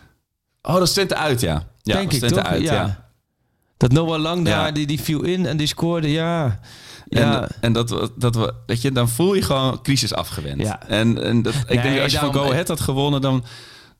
[0.62, 1.66] Oh, dat is Twente uit, ja.
[1.82, 2.46] Ja, denk dat ik toch?
[2.46, 2.72] uit, ja.
[2.74, 3.06] ja.
[3.76, 4.72] Dat Noah Lang daar, Ja.
[4.72, 6.60] die, die viel in en die scoorde, ja.
[7.08, 7.48] En, Ja.
[7.60, 10.60] en dat, we- dat we, weet je, dan voel je gewoon crisis afgewend.
[10.60, 10.82] Ja.
[10.88, 13.44] En, en dat, ik Nee, denk als je van Go Ahead had gewonnen, dan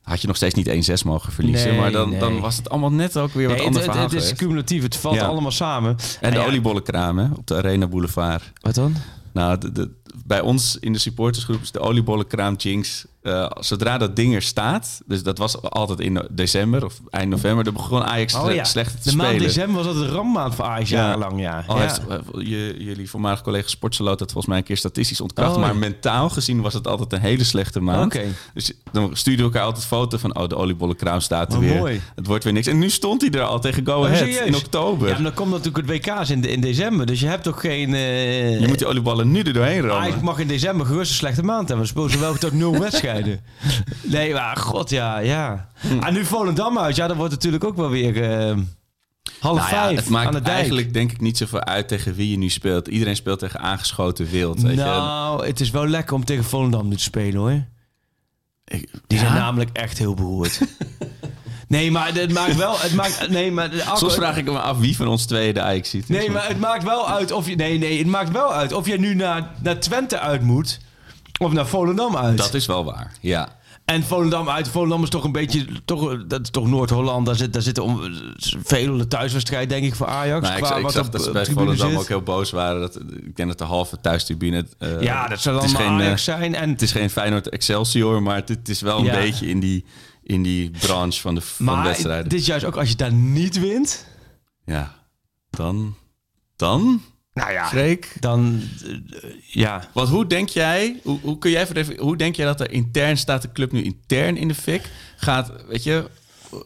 [0.03, 0.69] had je nog steeds niet
[1.01, 1.69] 1-6 mogen verliezen.
[1.71, 2.19] Nee, maar dan, nee.
[2.19, 4.97] dan was het allemaal net ook weer wat Nee, ander het, het, is cumulatief, het
[4.97, 5.27] valt Ja.
[5.27, 5.97] allemaal samen.
[6.21, 8.53] En de ja, oliebollenkraam hè, op de Arena Boulevard.
[8.61, 8.95] Wat dan?
[9.33, 9.91] Nou, de, de-
[10.25, 13.07] bij ons in de supportersgroep is de oliebollenkraam Jinx.
[13.29, 17.65] Eh, zodra dat ding er staat, dus dat was altijd in december of eind november,
[17.65, 19.47] dan begon Ajax Oh ja, slecht te de maand spelen.
[19.47, 20.97] december was dat een rammaand voor Ajax Ja.
[21.05, 21.65] jarenlang, ja.
[21.67, 21.83] Al ja.
[21.83, 25.55] heeft eh, je, jullie voormalige collega Sportsalo dat volgens mij een keer statistisch ontkracht.
[25.55, 25.61] Oh.
[25.61, 28.19] Maar mentaal gezien was het altijd een hele slechte maand.
[28.55, 30.37] Dus dan stuurden we elkaar altijd foto van...
[30.39, 31.77] oh, de oliebollenkraam staat er Oh, weer.
[31.77, 32.01] mooi.
[32.15, 32.67] Het wordt weer niks.
[32.67, 35.09] En nu stond hij er al tegen Go Oh, Ahead in oktober.
[35.09, 37.61] Ja, maar dan komt natuurlijk het WK's in, de- in december, dus je hebt toch
[37.61, 37.95] geen...
[37.95, 39.97] eh, je moet die olieballen nu er doorheen rammen.
[39.97, 41.87] Ajax mag in december gerust een slechte maand hebben.
[41.87, 43.18] We spelen wel tot nul wedstrijden.
[44.03, 45.69] Nee, maar god, ja, ja.
[45.81, 45.99] Hm.
[45.99, 48.57] En nu Volendam uit, ja, dan wordt natuurlijk ook wel weer eh,
[49.41, 50.57] half Nou ja, vijf het maakt aan de dijk.
[50.57, 52.89] eigenlijk denk ik niet zoveel uit tegen wie je nu speelt.
[52.89, 54.61] Iedereen speelt tegen aangeschoten wild.
[54.63, 54.77] Weet je.
[54.85, 57.65] Nou, het is wel lekker om tegen Volendam nu te spelen, hoor.
[58.65, 59.25] Ik- Die ja?
[59.25, 60.61] zijn namelijk echt heel beroerd.
[61.69, 62.79] nee, maar het maakt wel...
[62.81, 65.61] Het maakt, nee, maar de Soms vraag ik me af wie van ons tweeën de
[65.63, 66.09] Ajax ziet.
[66.09, 67.57] Nee, maar het maakt wel uit of je...
[67.57, 70.79] Nee, nee, het maakt wel uit of je nu naar, naar Twente uit moet...
[71.39, 72.37] Of naar Volendam uit.
[72.39, 73.57] Dat is wel waar, ja.
[73.85, 74.69] En Volendam uit.
[74.69, 75.67] Volendam is toch een beetje...
[75.85, 77.27] Toch, dat is toch Noord-Holland.
[77.27, 78.01] Daar, zit, daar zitten om,
[78.65, 80.43] veel de thuiswedstrijd, denk ik, voor Ajax.
[80.49, 81.99] Nou, ik, qua ik wat zag op, dat ze bij Volendam zit.
[81.99, 82.81] ook heel boos waren.
[82.81, 84.67] Dat, ik denk dat de halve thuistribune...
[84.79, 86.55] eh, Ja, dat is allemaal geen, eh, Ajax zijn.
[86.55, 89.13] En, Het is geen Feyenoord Excelsior, maar het, het is wel een Ja.
[89.15, 89.85] beetje in die,
[90.23, 92.29] in die branche van de, van de maar wedstrijden.
[92.29, 94.07] dit is juist ook als je daar niet wint...
[94.65, 94.95] Ja.
[95.51, 95.95] Dan,
[96.57, 97.03] dan,
[97.39, 98.17] Nou ja, Freek.
[98.21, 98.63] dan...
[98.85, 102.47] eh, ja, Want hoe denk jij, hoe, hoe kun jij even, even- hoe denk jij
[102.47, 104.91] dat er intern staat de club nu intern in de fik?
[105.17, 106.11] Gaat, weet je,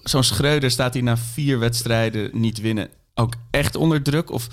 [0.03, 4.31] zo'n Schreuder staat hier na vier wedstrijden niet winnen ook echt onder druk?
[4.31, 4.47] Of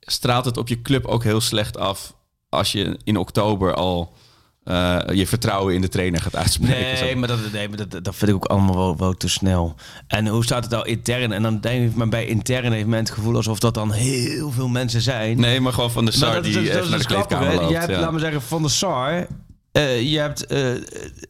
[0.00, 2.14] straalt het op je club ook heel slecht af
[2.48, 4.16] als je in oktober al
[4.64, 7.04] eh, je vertrouwen in de trainer gaat uitspreken?
[7.04, 9.74] Nee, maar, dat, nee, maar dat, dat vind ik ook allemaal wel, wel te snel.
[10.06, 11.32] En hoe staat het nou intern?
[11.32, 14.50] En dan denk ik, maar bij intern heeft men het gevoel alsof dat dan heel
[14.50, 15.40] veel mensen zijn.
[15.40, 17.60] Nee, maar gewoon van de Sar dat die dat even dat naar de grappig, kleedkamer
[17.60, 17.70] loopt.
[17.70, 18.00] Je hebt, ja.
[18.00, 19.26] laat maar zeggen, Van der Sar.
[19.74, 20.72] Eh, je hebt eh,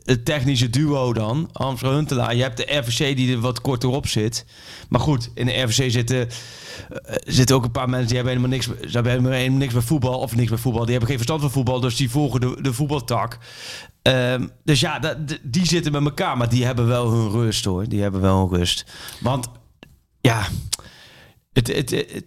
[0.05, 2.34] het technische duo dan, Amsterdam Huntelaar.
[2.36, 4.45] Je hebt de RVC die er wat korter op zit.
[4.88, 8.57] Maar goed, in de RVC zitten, eh, zitten ook een paar mensen die hebben helemaal
[8.59, 10.18] niks, ze hebben helemaal niks met voetbal.
[10.18, 10.82] Of niks met voetbal.
[10.82, 13.38] Die hebben geen verstand van voetbal, dus die volgen de, de voetbaltak.
[14.03, 16.36] Ehm, dus ja, die zitten met elkaar.
[16.36, 17.88] Maar die hebben wel hun rust hoor.
[17.88, 18.84] Die hebben wel hun rust.
[19.20, 19.49] Want
[20.20, 20.47] ja,
[21.53, 22.22] het, het-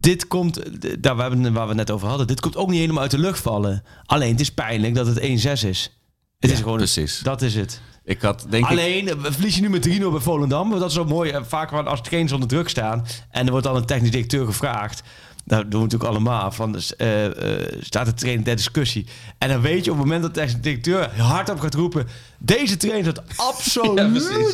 [0.00, 0.60] dit komt,
[1.02, 3.10] daar waar we, waar we het net over hadden, dit komt ook niet helemaal uit
[3.10, 3.82] de lucht vallen.
[4.04, 5.98] Alleen het is pijnlijk dat het 1-6 is.
[6.38, 7.18] Het Ja, is gewoon, precies.
[7.18, 7.80] dat is het.
[8.04, 8.64] Ik had denk.
[8.66, 10.68] Alleen, eh, verlies je nu met 3-0 bij Volendam.
[10.68, 11.30] want Dat is zo mooi.
[11.30, 13.06] eh, Vaak als trainers onder druk staan.
[13.30, 15.02] En er wordt dan een technisch directeur gevraagd.
[15.44, 16.52] Dat doen we natuurlijk allemaal.
[16.52, 19.06] Van, dus, eh, eh, staat de trainer ter discussie.
[19.38, 22.06] En dan weet je op het moment dat de directeur hardop gaat roepen...
[22.38, 23.24] Deze trainer staat
[23.54, 23.98] absoluut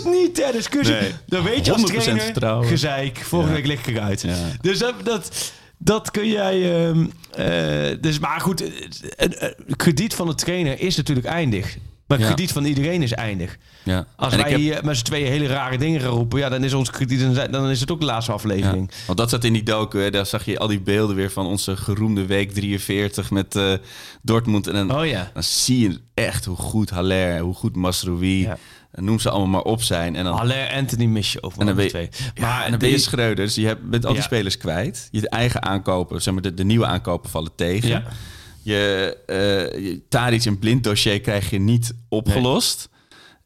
[0.04, 0.94] Ja, niet ter discussie.
[0.94, 1.12] Nee.
[1.26, 2.66] Dan weet je als 100% trainer, vertrouwen.
[2.68, 3.18] gezeik.
[3.18, 3.60] Volgende Ja.
[3.62, 4.20] week lig ik eruit.
[4.20, 4.34] Ja.
[4.60, 6.86] Dus dat, dat, dat kun jij...
[6.86, 8.62] ehm, eh, dus, maar goed,
[9.16, 11.76] het krediet van de trainer is natuurlijk eindig.
[12.06, 12.32] Maar het Ja.
[12.34, 13.56] krediet van iedereen is eindig.
[13.82, 14.06] Ja.
[14.16, 16.64] Als En wij heb- hier met z'n tweeën hele rare dingen gaan roepen, ja, dan
[16.64, 18.90] is ons krediet dan is het ook de laatste aflevering.
[18.90, 19.98] Ja, want dat zat in die docu.
[20.00, 20.10] Hè.
[20.10, 23.72] Daar zag je al die beelden weer van onze geroemde week 43 met eh,
[24.22, 24.66] Dortmund.
[24.66, 25.30] En dan, Oh ja.
[25.34, 28.48] dan zie je echt hoe goed Haller, hoe goed Masrowi,
[28.92, 30.16] noem ze allemaal maar op zijn.
[30.16, 32.08] En dan, Haller Anthony mis je over en dan ben je, twee.
[32.40, 33.44] maar en dan ben je die- Schreuder.
[33.44, 34.26] Dus je hebt, bent al die Ja.
[34.26, 35.08] spelers kwijt.
[35.10, 37.88] Je eigen aankopen, zeg maar de, de nieuwe aankopen vallen tegen.
[37.88, 38.02] Ja.
[38.66, 42.88] Je, eh je en blind dossier krijg je niet opgelost.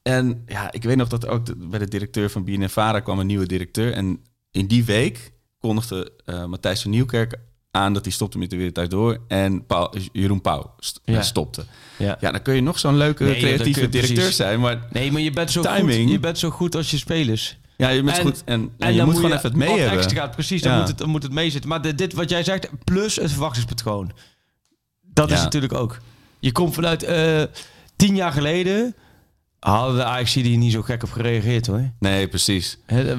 [0.02, 3.26] En ja, ik weet nog dat ook de- bij de directeur van BNNVARA kwam een
[3.26, 3.92] nieuwe directeur.
[3.92, 7.34] En in die week kondigde eh, Matthijs van Nieuwkerk
[7.70, 9.18] aan dat hij stopte met de Wereld Door.
[9.28, 11.14] En Paul, Jeroen Pauw st- Ja.
[11.16, 11.64] eh, stopte.
[11.98, 12.16] Ja.
[12.20, 14.60] Ja, dan kun je nog zo'n leuke Nee, creatieve directeur precies- zijn.
[14.60, 16.02] Maar Nee, maar je bent zo Timing.
[16.02, 16.10] goed.
[16.10, 17.58] Je bent zo goed als je spelers.
[17.76, 18.42] ja, je bent En- goed.
[18.44, 19.98] En, en, En je dan moet gewoon even het mee hebben.
[19.98, 21.68] extra precies, dan, moet het, dan moet het meezitten.
[21.68, 24.12] Maar de- dit wat jij zegt, plus het verwachtingspatroon.
[25.12, 26.00] Dat is natuurlijk ook.
[26.38, 27.42] Je komt vanuit eh,
[27.96, 28.94] tien jaar geleden.
[29.60, 31.90] Hadden de Ajax hier niet zo gek op gereageerd hoor.
[31.98, 32.78] Nee, precies.
[32.86, 33.18] Er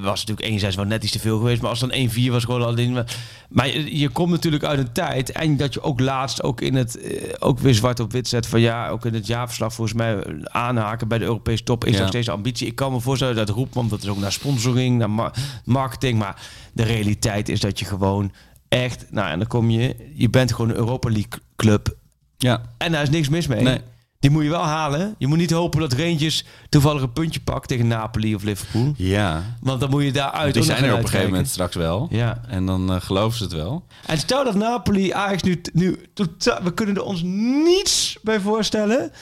[0.00, 1.60] was natuurlijk 1-6 wel net iets te veel geweest.
[1.60, 3.04] Maar als dan 1-4 was gewoon alleen...
[3.48, 5.32] Maar je, je komt natuurlijk uit een tijd...
[5.32, 6.98] En dat je ook laatst ook in het...
[7.00, 8.88] eh, Ook weer zwart op wit zet van ja...
[8.88, 11.84] Ook in het jaarverslag volgens mij aanhaken bij de Europese top...
[11.84, 11.98] Is Ja.
[11.98, 12.66] nog steeds ambitie.
[12.66, 13.74] Ik kan me voorstellen dat roept...
[13.74, 15.32] Want dat is ook naar sponsoring, naar ma-
[15.64, 16.18] marketing.
[16.18, 18.32] Maar de realiteit is dat je gewoon
[18.68, 19.06] echt...
[19.10, 20.10] Nou, en dan kom je...
[20.14, 21.96] Je bent gewoon een Europa League club.
[22.36, 23.62] Ja, En daar is niks mis mee.
[23.62, 23.80] Nee.
[24.18, 25.14] Die moet je wel halen.
[25.18, 28.92] Je moet niet hopen dat Rangers toevallig een puntje pakt tegen Napoli of Liverpool.
[28.96, 29.42] ja.
[29.60, 31.74] Want dan moet je daaruit Die ook nog zijn er op een gegeven moment straks
[31.74, 32.06] wel.
[32.10, 32.40] Ja.
[32.48, 33.84] En dan eh, geloven ze het wel.
[34.06, 37.22] En stel dat Napoli Ajax nu, nu totaal, we kunnen er ons
[37.64, 39.12] niets bij voorstellen.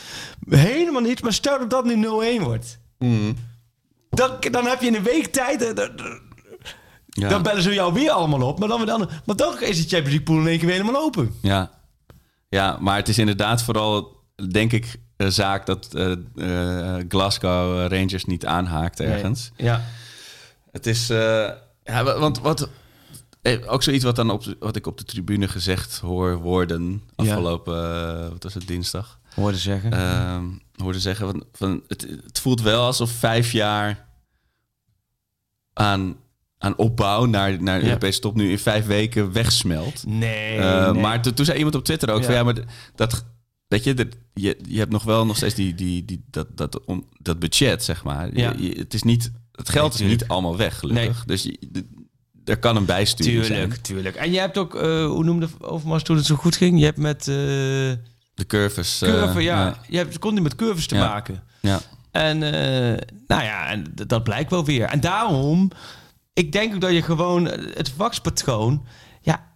[0.49, 1.23] Helemaal niets.
[1.23, 2.07] Maar stel dat dat nu
[2.41, 2.79] 0-1 wordt.
[4.11, 5.75] Dan, dan heb je in een week tijd.
[7.15, 7.29] Dan- Ja.
[7.29, 8.59] Dan bellen ze jou weer allemaal op.
[8.59, 11.03] Maar dan, dan, maar dan is het Champions League pool in één keer weer helemaal
[11.03, 11.35] open.
[11.43, 11.71] Ja.
[12.49, 14.17] ja, maar het is inderdaad vooral,
[14.51, 16.13] denk ik, een zaak dat eh,
[16.97, 19.51] eh, Glasgow Rangers niet aanhaakt ergens.
[19.57, 19.85] Ja.
[20.71, 21.51] Het is, eh,
[21.85, 22.69] ja, wa- want wat,
[23.67, 28.31] ook zoiets wat, dan op, de- wat ik op de tribune gezegd hoor worden afgelopen,
[28.31, 29.93] wat was het, dinsdag, Hoorde zeggen.
[29.93, 30.45] ehm,
[30.77, 34.07] hoorde zeggen van, van het, het voelt wel alsof vijf jaar
[35.73, 36.17] aan,
[36.59, 37.87] aan opbouw naar, naar de.
[37.87, 40.07] Europese top nu in vijf weken wegsmelt.
[40.07, 41.01] nee, Eh, nee.
[41.03, 42.25] Maar to- toen zei iemand op Twitter ook Ja.
[42.25, 42.55] van ja, maar
[42.95, 43.25] dat
[43.69, 46.85] weet je, dat, je, je hebt nog wel nog steeds die, die, die, dat, dat,
[46.85, 48.37] om, dat budget, zeg maar.
[48.37, 48.53] Ja.
[48.59, 51.25] je- het is niet, het geld Nee, is niet allemaal weg, gelukkig.
[51.25, 51.59] Dus je,
[52.45, 53.83] er kan een bijsturing Tuurlijk, zijn.
[53.83, 54.17] tuurlijk.
[54.17, 56.79] En je hebt ook, eh, hoe noemde Overmars toen het zo goed ging?
[56.79, 57.35] Je hebt met eh
[58.35, 58.99] De curves.
[58.99, 59.65] curve, ja.
[59.67, 59.79] ja.
[59.89, 61.09] Je hebt, kon niet met curves te Ja.
[61.09, 61.43] maken.
[61.61, 61.81] ja.
[62.11, 62.39] En
[63.27, 64.85] nou ja, en dat blijkt wel weer.
[64.85, 65.71] En daarom,
[66.35, 68.85] ik denk ook dat je gewoon het vakpatroon,
[69.21, 69.53] ja,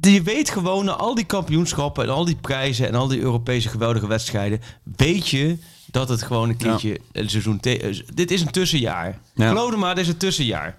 [0.00, 3.68] je weet gewoon na al die kampioenschappen en al die prijzen en al die Europese
[3.68, 4.60] geweldige wedstrijden,
[4.96, 7.60] weet je dat het gewoon een keertje een seizoen.
[7.60, 9.20] eh, dit is een tussenjaar.
[9.34, 9.48] Ja.
[9.48, 10.76] Geloof me maar, dit is een tussenjaar.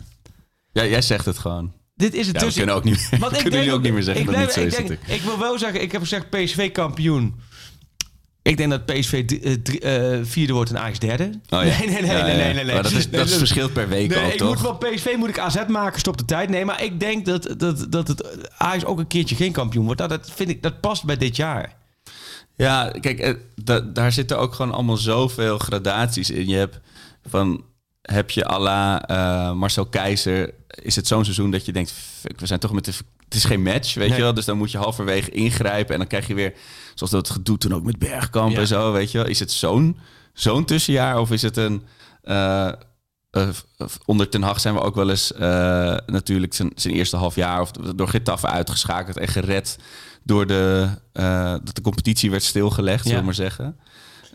[0.71, 1.73] ja, jij zegt het gewoon.
[1.95, 2.57] Dit is een Ja, we tussen.
[2.65, 4.61] kunnen ook niet, we kunnen nu ook niet meer zeggen ik dat het niet zo
[4.79, 4.97] ik is.
[4.97, 5.19] denk-.
[5.19, 7.35] Ik wil wel zeggen, ik heb gezegd PSV kampioen.
[8.45, 9.23] Ik denk dat PSV
[9.81, 11.29] eh, eh, vierde wordt en Ajax derde.
[11.49, 11.59] Oh.
[11.63, 12.73] Nee, nee, nee, nee, nee, nee, nee.
[12.73, 15.99] Maar dat is, verschilt per week Nee, ik moet van PSV moet ik AZ maken,
[15.99, 16.49] stop de tijd.
[16.49, 19.99] Nee, maar ik denk dat, dat, dat het Ajax ook een keertje geen kampioen wordt.
[19.99, 21.75] Nou, dat vind ik, dat past bij dit jaar.
[22.55, 26.47] Ja, kijk, eh, da- daar zitten ook gewoon allemaal zoveel gradaties in.
[26.47, 26.79] Je hebt
[27.27, 27.63] van,
[28.11, 31.91] heb je à la eh, Marcel Keizer, is het zo'n seizoen dat je denkt,
[32.21, 32.91] fuck, we zijn toch met de...
[33.25, 34.17] Het is geen match, weet Nee.
[34.17, 34.33] je wel?
[34.33, 36.53] Dus dan moet je halverwege ingrijpen en dan krijg je weer,
[36.93, 38.59] zoals dat gedoe toen ook met Bergkamp Ja.
[38.59, 39.27] en zo, weet je wel?
[39.27, 39.97] Is het zo'n
[40.33, 41.83] zo'n tussenjaar of is het een...
[42.21, 42.67] eh,
[43.31, 43.47] eh,
[44.05, 45.31] onder Ten Hag zijn we ook wel eens
[46.05, 49.77] natuurlijk zijn, zijn eerste half jaar of door Getafe uitgeschakeld en gered
[50.23, 50.87] door de,
[51.63, 53.25] dat de competitie werd stilgelegd, zullen we Ja.
[53.25, 53.77] maar zeggen.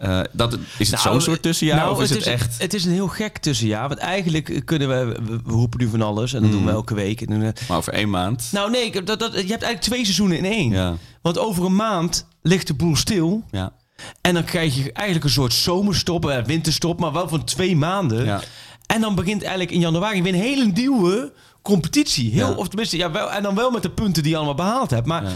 [0.01, 2.59] Eh, dat, is het Nou, zo'n soort tussenjaar nou, of is het, echt...
[2.63, 3.89] Het is een heel gek tussenjaar.
[3.89, 5.17] Want eigenlijk kunnen we...
[5.27, 6.57] We, roepen nu van alles en dat Mm.
[6.57, 7.29] doen we elke week.
[7.29, 8.49] Maar over één maand.
[8.53, 10.71] nou nee, dat, dat, je hebt eigenlijk twee seizoenen in één.
[10.71, 13.43] Ja, Want over een maand ligt de boel stil.
[13.51, 13.73] ja,
[14.21, 18.25] En dan krijg je eigenlijk een soort zomerstop, eh, winterstop, maar wel van twee maanden.
[18.25, 18.41] ja.
[18.87, 21.33] En dan begint eigenlijk in januari weer een hele nieuwe
[21.63, 22.31] competitie.
[22.31, 22.55] Heel, Ja.
[22.55, 25.07] Of tenminste, ja, wel, en dan wel met de punten die je allemaal behaald hebt.
[25.07, 25.31] Maar Ja.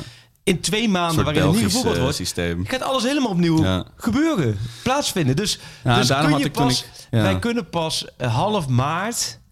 [0.45, 2.67] In twee maanden waarin niet Belgisch gevoetbald eh, wordt, systeem.
[2.67, 3.85] gaat alles helemaal opnieuw Ja.
[3.97, 5.37] gebeuren, plaatsvinden.
[5.37, 7.23] Dus, Ja, dus daarom kun had ik toen pas, ik- ja.
[7.23, 9.43] wij kunnen pas eh, half maart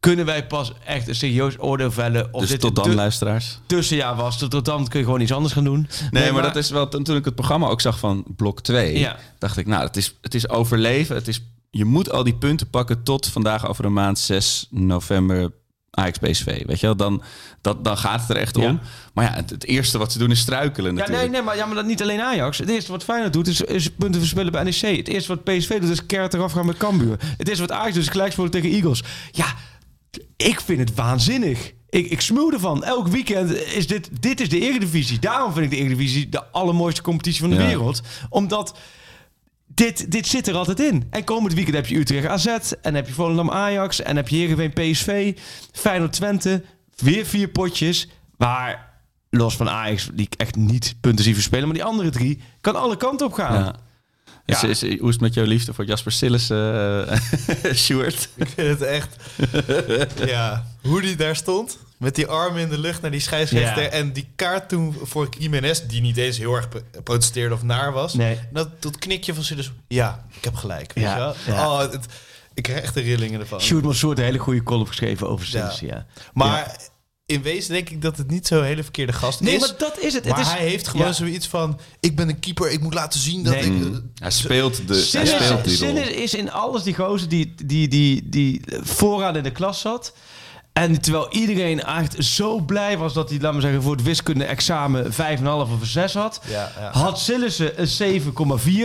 [0.00, 3.58] kunnen wij pas echt een serieus oordeel vellen of Dus dit tot dan, luisteraars.
[3.66, 4.38] tussenjaar was.
[4.38, 5.88] Tot, tot dan kun je gewoon iets anders gaan doen.
[6.10, 6.88] Nee, maar, dat is wel...
[6.88, 8.98] Toen toen ik het programma ook zag van blok 2...
[8.98, 9.16] Ja.
[9.38, 11.14] dacht ik, nou, het is, het is overleven.
[11.16, 15.50] Het is, je moet al die punten pakken tot vandaag over een maand, 6 november...
[15.96, 16.96] Ajax PSV, weet je wel?
[16.96, 17.22] Dan,
[17.60, 18.68] dat, dan gaat het er echt Ja.
[18.68, 18.80] om.
[19.14, 21.22] Maar ja, het, het eerste wat ze doen is struikelen Ja, natuurlijk.
[21.22, 22.58] nee, nee, maar, ja, maar dat niet alleen Ajax.
[22.58, 24.96] Het eerste wat Feyenoord doet is, is punten verspillen bij NEC.
[24.96, 27.16] Het eerste wat PSV doet is keihard eraf gaan met Cambuur.
[27.36, 29.02] Het eerste wat Ajax doet is gelijkspelen tegen Eagles.
[29.30, 29.46] Ja,
[30.36, 31.72] ik vind het waanzinnig.
[31.90, 32.84] Ik, ik smuw ervan.
[32.84, 35.18] Elk weekend is dit, dit is de Eredivisie.
[35.18, 37.66] Daarom vind ik de Eredivisie de allermooiste competitie van de Ja.
[37.66, 38.00] wereld.
[38.28, 38.78] Omdat
[39.76, 41.06] dit, dit zit er altijd in.
[41.10, 42.72] En komend weekend heb je Utrecht AZ.
[42.82, 44.02] En heb je Volendam Ajax.
[44.02, 45.36] En heb je Heerenveen PSV.
[45.72, 46.62] Feyenoord Twente.
[46.96, 48.08] Weer vier potjes.
[48.36, 49.00] Waar,
[49.30, 51.64] los van Ajax, die ik echt niet punten zie verspelen.
[51.64, 53.64] Maar die andere drie kan alle kanten op gaan.
[53.64, 53.74] Ja.
[54.44, 57.18] Is, is, hoe is het met jouw liefde voor Jasper Sillis, eh
[57.84, 58.28] Sjoerd?
[58.34, 59.16] Ik vind het echt...
[60.26, 61.78] ja, hoe die daar stond.
[61.98, 63.82] Met die armen in de lucht naar die scheidsrechter.
[63.82, 63.88] Ja.
[63.88, 67.92] En die kaart toen voor Jiménez, die niet eens heel erg pro- protesteerde of naar
[67.92, 68.14] was.
[68.14, 68.38] Nee.
[68.52, 69.72] Dat, dat knikje van Sillis.
[69.88, 70.92] Ja, ik heb gelijk.
[70.92, 71.34] Weet Ja, je wel?
[71.56, 71.70] ja.
[71.72, 72.06] Oh, het,
[72.54, 73.60] ik krijg echt de rillingen ervan.
[73.60, 75.70] Sjoerd Mansour, een hele goede column geschreven over Ja.
[75.70, 75.92] Sillis.
[75.94, 76.06] Ja.
[76.34, 76.76] Maar
[77.26, 79.60] in wezen denk ik dat het niet zo'n hele verkeerde gast Nee, is.
[79.60, 80.24] maar dat is het.
[80.28, 81.12] Maar het is, hij heeft gewoon ja.
[81.12, 81.80] zoiets van...
[82.00, 83.62] Ik ben een keeper, ik moet laten zien dat Nee.
[83.64, 83.70] ik...
[83.72, 84.10] Mm.
[84.18, 85.96] Hij speelt, de, hij Sillis, speelt die rol.
[85.96, 90.12] Is in alles die gozer die, die, die, die vooraan in de klas zat.
[90.76, 95.12] En terwijl iedereen echt zo blij was dat hij, laten we zeggen, voor het wiskunde-examen
[95.12, 96.40] 5,5 of een 6 had.
[96.46, 96.90] Ja, ja.
[96.92, 98.22] Had Sillissen een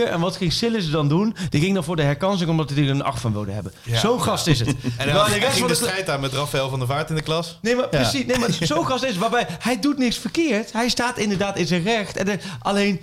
[0.06, 0.08] 7,4.
[0.10, 1.36] En wat ging Sillissen dan doen?
[1.48, 3.72] Die ging dan voor de herkansing omdat hij er een 8 van wilde hebben.
[3.82, 3.98] Ja.
[3.98, 4.68] Zo'n gast is het.
[4.96, 7.14] En de rest ging van de de- strijd aan met Rafael van der Vaart in
[7.16, 7.58] de klas.
[7.62, 8.26] Nee, maar precies.
[8.26, 10.72] Nee, maar zo'n gast is het, waarbij hij doet niks verkeerd.
[10.72, 12.16] Hij staat inderdaad in zijn recht.
[12.16, 13.00] En, eh, alleen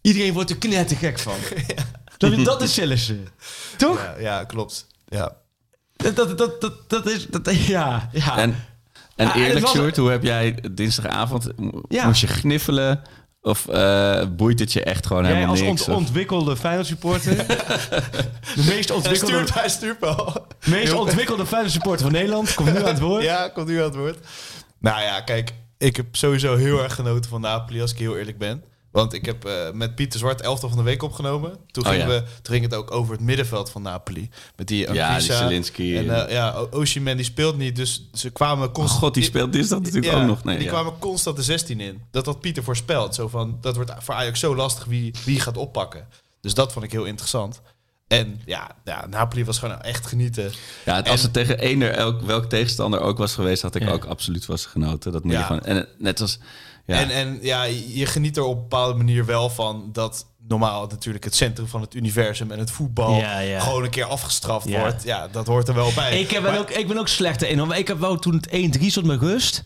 [0.00, 1.34] iedereen wordt er knettergek van.
[2.18, 3.28] Dat, dat is Sillissen.
[3.76, 3.96] Toch?
[3.96, 4.86] Ja, ja klopt.
[5.08, 5.32] Ja.
[6.02, 7.26] Dat, dat, dat, dat, dat is...
[7.26, 8.36] Dat, ja, ja.
[8.38, 8.56] En,
[9.16, 11.48] en Ja, het eerlijk, was- Sjoerd, hoe heb jij dinsdagavond...
[11.88, 12.06] Ja.
[12.06, 13.00] Moest je gniffelen?
[13.44, 15.80] Of eh, boeit het je echt gewoon Jij helemaal als niks?
[15.80, 17.36] ont, of- ontwikkelde Feyenoord supporter.
[18.56, 20.46] de meest Hij ontwikkelde, stuurt, hij stuurt wel.
[20.64, 22.54] meest Heel- ontwikkelde Feyenoord supporter van Nederland.
[22.54, 23.22] Komt nu aan het woord.
[23.22, 24.18] Ja, komt nu aan het woord.
[24.78, 28.38] Nou ja, kijk, ik heb sowieso heel erg genoten van Napoli, als ik heel eerlijk
[28.38, 28.64] ben.
[28.92, 31.56] Want ik heb eh, met Pieter Zwart elftal van de week opgenomen.
[31.70, 32.12] Toen, Oh, gingen ja.
[32.20, 34.30] we, toen ging het ook over het middenveld van Napoli.
[34.56, 35.96] Met die Ja, die Anguissa Zielinski.
[35.96, 39.00] En eh, ja, O- Osimhen die speelt niet, dus ze kwamen Oh constant...
[39.02, 40.44] god, die speelt dinsdag natuurlijk Ja, ook nog.
[40.44, 40.70] Nee, die ja.
[40.72, 42.02] kwamen constant de 16 in.
[42.10, 43.14] Dat had Pieter voorspeld.
[43.14, 46.06] Zo van, dat wordt voor Ajax zo lastig wie, wie gaat oppakken.
[46.40, 47.60] Dus dat vond ik heel interessant.
[48.08, 50.52] En ja, ja Napoli was gewoon echt genieten.
[50.84, 53.90] Ja, het- als het tegen eender elk, welk tegenstander ook was geweest, had ik Ja.
[53.90, 55.12] ook absoluut was genoten.
[55.12, 55.38] Dat moet Ja.
[55.38, 55.62] je gewoon.
[55.62, 56.38] En net als.
[56.86, 57.62] Ja, En, en ja,
[57.94, 61.80] je geniet er op een bepaalde manier wel van dat normaal natuurlijk het centrum van
[61.80, 63.60] het universum en het voetbal Ja, ja.
[63.60, 64.80] gewoon een keer afgestraft Ja.
[64.80, 65.02] wordt.
[65.04, 66.20] Ja, dat hoort er wel bij.
[66.20, 67.58] Ik ben, Maar- ook, ik ben ook slechter in.
[67.58, 69.64] Want ik heb wel toen het 1-3 stond met rust.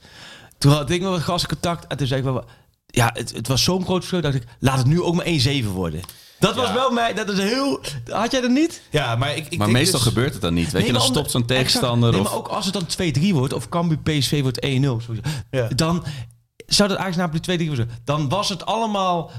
[0.58, 1.86] Toen had ik nog wat gastcontact.
[1.86, 2.44] En toen zei ik wel...
[2.86, 4.20] Ja, het, het was zo'n groot verschil.
[4.20, 6.00] dacht ik, laat het nu ook maar 1-7 worden.
[6.38, 6.74] Dat was Ja.
[6.74, 7.14] wel mij...
[7.14, 7.80] Dat is heel...
[8.08, 8.82] Had jij dat niet?
[8.90, 10.64] Ja, maar ik, ik maar denk meestal dus- gebeurt het dan niet.
[10.64, 12.08] Weet Nee, je, dan stopt zo'n tegenstander.
[12.08, 12.24] Exact.
[12.28, 13.52] Nee, of, maar ook als het dan 2-3 wordt...
[13.52, 14.68] Of Cambuur PSV wordt 1-0.
[14.80, 15.68] sowieso, Ja.
[15.74, 16.04] Dan
[16.66, 17.90] zou dat Ajax Napoli 2-3 worden.
[18.04, 19.30] Dan was het allemaal...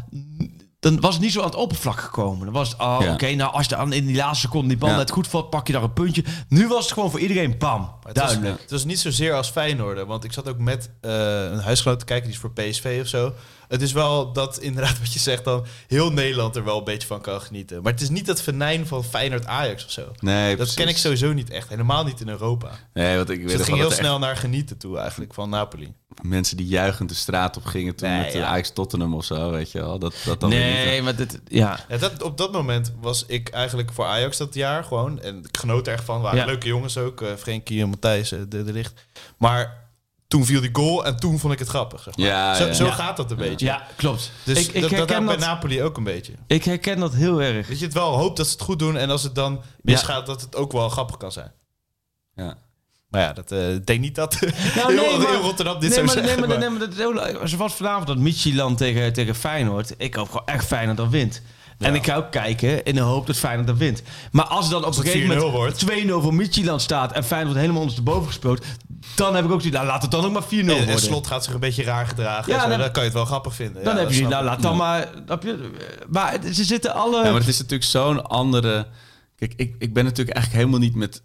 [0.80, 2.46] Dan was het niet zo aan het oppervlak gekomen.
[2.46, 3.14] Dan was het, oh, Ja.
[3.14, 4.96] oké, nou als je dan in die laatste seconde die bal Ja.
[4.96, 6.24] net goed valt, pak je daar een puntje.
[6.50, 7.92] Nu was het gewoon voor iedereen bam.
[8.04, 8.52] Het Duidelijk.
[8.52, 10.06] was, het was niet zozeer als Feyenoord.
[10.06, 11.12] Want ik zat ook met eh,
[11.52, 13.34] een huisgenoot te kijken, die is voor PSV of zo.
[13.68, 17.08] Het is wel dat, inderdaad, wat je zegt dan, heel Nederland er wel een beetje
[17.08, 17.82] van kan genieten.
[17.82, 20.12] Maar het is niet dat venijn van Feyenoord-Ajax of zo.
[20.20, 21.70] Nee, dat ken ik sowieso niet echt.
[21.70, 22.70] Helemaal niet in Europa.
[22.94, 25.50] Nee, want ik Dus weet het nog ging heel snel naar genieten toe eigenlijk van
[25.50, 25.94] Napoli.
[26.22, 28.46] mensen die juichend de straat op gingen toen Nee, met ja.
[28.46, 30.00] Ajax Tottenham of zo, weet je wel.
[30.00, 31.80] Dat, dat dan Nee, niet- maar dit, ja.
[31.90, 35.22] Ja, dat, op dat moment was ik eigenlijk voor Ajax dat jaar gewoon.
[35.22, 36.22] En ik genoot er echt van.
[36.22, 36.46] Waren Ja.
[36.46, 37.22] leuke jongens ook.
[37.22, 38.94] eh Frenkie en Matthijs eh, de, de licht.
[39.38, 39.86] Maar
[40.28, 42.04] toen viel die goal en toen vond ik het grappig.
[42.04, 42.26] Zeg maar.
[42.28, 42.74] Ja, zo ja.
[42.74, 42.92] zo Ja.
[42.92, 43.66] gaat dat een beetje.
[43.66, 44.32] Ja, klopt.
[44.44, 46.34] Dus ik, ik, dat, dat herken bij dat, Napoli ook een beetje.
[46.48, 47.68] ik herken dat heel erg.
[47.68, 48.98] Dat je het wel hoopt dat ze het goed doen.
[48.98, 51.52] En als het dan misgaat, dat het ook wel grappig kan zijn.
[52.36, 52.58] Ja.
[53.10, 55.82] Maar ja, dat, eh, ik denk niet dat Nou, heel, nee, maar- heel Rotterdam dit
[55.84, 56.32] nee, zou maar, zeggen.
[56.32, 57.40] nee, maar, maar- nee, maar dat is heel leuk.
[57.44, 59.94] Zoals vanavond dat Michieland tegen, tegen Feyenoord.
[59.98, 61.42] Ik hoop gewoon echt Feyenoord dat wint.
[61.78, 64.02] En ik ga ook kijken in de hoop dat Feyenoord dat wint.
[64.32, 65.86] Maar als het dan op Als een gegeven 4-0 moment wordt.
[66.08, 67.12] 2-0 voor Michieland staat...
[67.12, 68.66] en Feyenoord wordt helemaal ondersteboven gespeeld...
[69.18, 70.88] dan heb ik ook zoiets, nou laat het dan ook maar 4-0 en, worden.
[70.88, 72.54] en Slot gaat zich een beetje raar gedragen.
[72.54, 73.84] Ja, dan- dan kan je het wel grappig vinden.
[73.84, 75.08] dan Ja, heb je, nou laat dan maar...
[76.08, 77.18] Maar ze zitten alle...
[77.24, 78.88] Ja, maar het is natuurlijk zo'n andere...
[79.36, 81.22] Kijk, ik, ik ben natuurlijk eigenlijk helemaal niet met...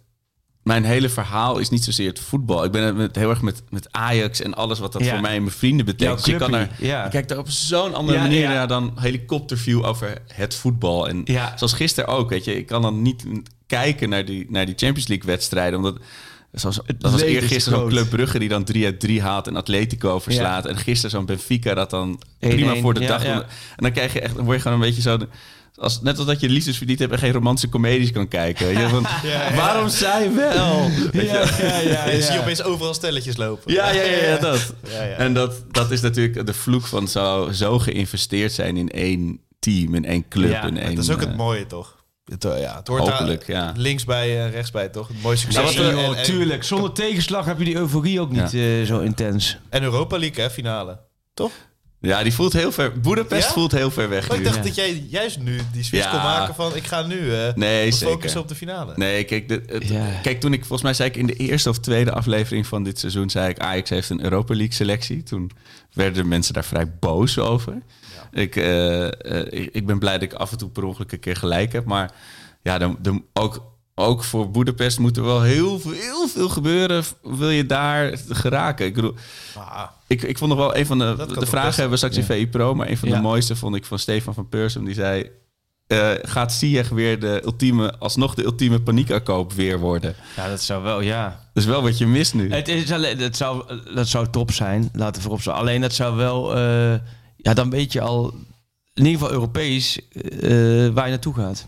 [0.63, 2.63] Mijn hele verhaal is niet zozeer het voetbal.
[2.63, 5.09] Ik ben het met, heel erg met, met Ajax en alles wat dat Ja.
[5.11, 6.17] voor mij en mijn vrienden betekent.
[6.17, 7.07] Dus je kan er, ja.
[7.07, 8.49] kijkt er op zo'n andere Ja, manier ja.
[8.53, 11.07] naar dan helikopterview over het voetbal.
[11.07, 11.53] En Ja.
[11.57, 12.57] zoals gisteren ook, weet je.
[12.57, 13.23] Ik kan dan niet
[13.67, 15.97] kijken naar die, naar die Champions League wedstrijden, omdat...
[16.53, 17.89] Zoals, dat was eergisteren zo'n.
[17.89, 20.65] Club Brugge die dan 3 uit 3 haalt en Atletico verslaat.
[20.65, 23.23] En gisteren zo'n Benfica dat dan 1-1, prima voor de ja, dag...
[23.23, 23.41] ja.
[23.41, 23.45] En
[23.75, 25.17] dan krijg je echt, dan word je gewoon een beetje zo...
[25.75, 28.67] Als, net als dat je liefdesverdriet hebt en geen romantische comedies kan kijken.
[28.67, 29.05] Je, van,
[29.55, 30.89] Waarom zij wel?
[31.11, 31.23] Je?
[31.23, 32.39] ja, ja, ja, En je ziet ja.
[32.39, 33.73] opeens overal stelletjes lopen.
[33.73, 34.73] Ja, ja, ja, ja, dat.
[34.89, 35.15] Ja, ja.
[35.15, 39.95] En dat, dat is natuurlijk de vloek van zo, zo geïnvesteerd zijn in één team,
[39.95, 40.63] in één club.
[40.63, 42.02] In één, dat is ook het eh, mooie, toch?
[42.25, 43.73] Het, eh, ja, het hoort Hopelijk, daar ja.
[43.75, 45.07] links bij en rechts bij, toch?
[45.07, 45.75] Het mooie succes.
[45.75, 46.63] Nou, en, en- tuurlijk.
[46.63, 49.57] Zonder tegenslag heb je die euforie ook niet eh, zo intens.
[49.69, 50.99] en Europa League, hè, finale.
[51.33, 51.51] Toch?
[52.05, 52.99] Ja, die voelt heel ver.
[52.99, 53.53] Boedapest Ja?
[53.53, 56.11] voelt heel ver weg Maar ik dacht dat jij juist nu die switch Ja.
[56.11, 56.75] kon maken van...
[56.75, 58.93] ik ga nu eh Nee, focussen op de finale.
[58.95, 61.79] Nee, kijk, de, het- kijk, toen ik volgens mij zei ik in de eerste of
[61.79, 65.23] tweede aflevering van dit seizoen, zei ik Ajax heeft een Europa League selectie.
[65.23, 65.51] Toen
[65.93, 67.77] werden mensen daar vrij boos over.
[68.31, 71.19] Ik, eh, eh, ik, ik ben blij dat ik af en toe per ongeluk een
[71.19, 72.11] keer gelijk heb, maar
[72.63, 73.63] ja, dan, dan ook,
[73.95, 77.03] ook voor Boedapest moet er wel heel veel, heel veel gebeuren.
[77.21, 78.85] Wil je daar geraken?
[78.85, 79.13] Ik bedoel,
[79.55, 81.77] Ah, ik, ik vond nog wel een van de, de vragen best.
[81.77, 83.15] hebben we straks in VI Pro, maar een van Ja.
[83.15, 84.85] de mooiste vond ik van Stefan van Persum.
[84.85, 85.29] Die zei:
[85.87, 90.15] eh, Gaat Ziyech weer de ultieme, alsnog de ultieme paniekaankoop weer worden?
[90.35, 91.25] Ja, dat zou wel, ja.
[91.53, 92.51] Dat is wel wat je mist nu.
[92.53, 93.63] Het is alleen, dat, zou,
[93.95, 95.55] dat zou top zijn, laten we voorop staan.
[95.55, 96.93] Alleen dat zou wel, eh,
[97.37, 98.33] ja, dan weet je al,
[98.93, 100.49] in ieder geval Europees, eh,
[100.87, 101.67] waar je naartoe gaat.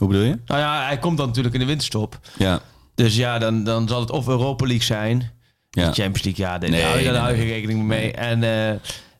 [0.00, 0.38] Hoe bedoel je?
[0.46, 2.18] Nou ja, hij komt dan natuurlijk in de winterstop.
[2.38, 2.60] Ja,
[2.94, 5.30] Dus ja, dan, dan zal het of Europa League zijn.
[5.70, 5.84] ja.
[5.92, 8.12] Champions League, ja, daar Nee, hou je nee, rekening mee.
[8.12, 8.74] En eh,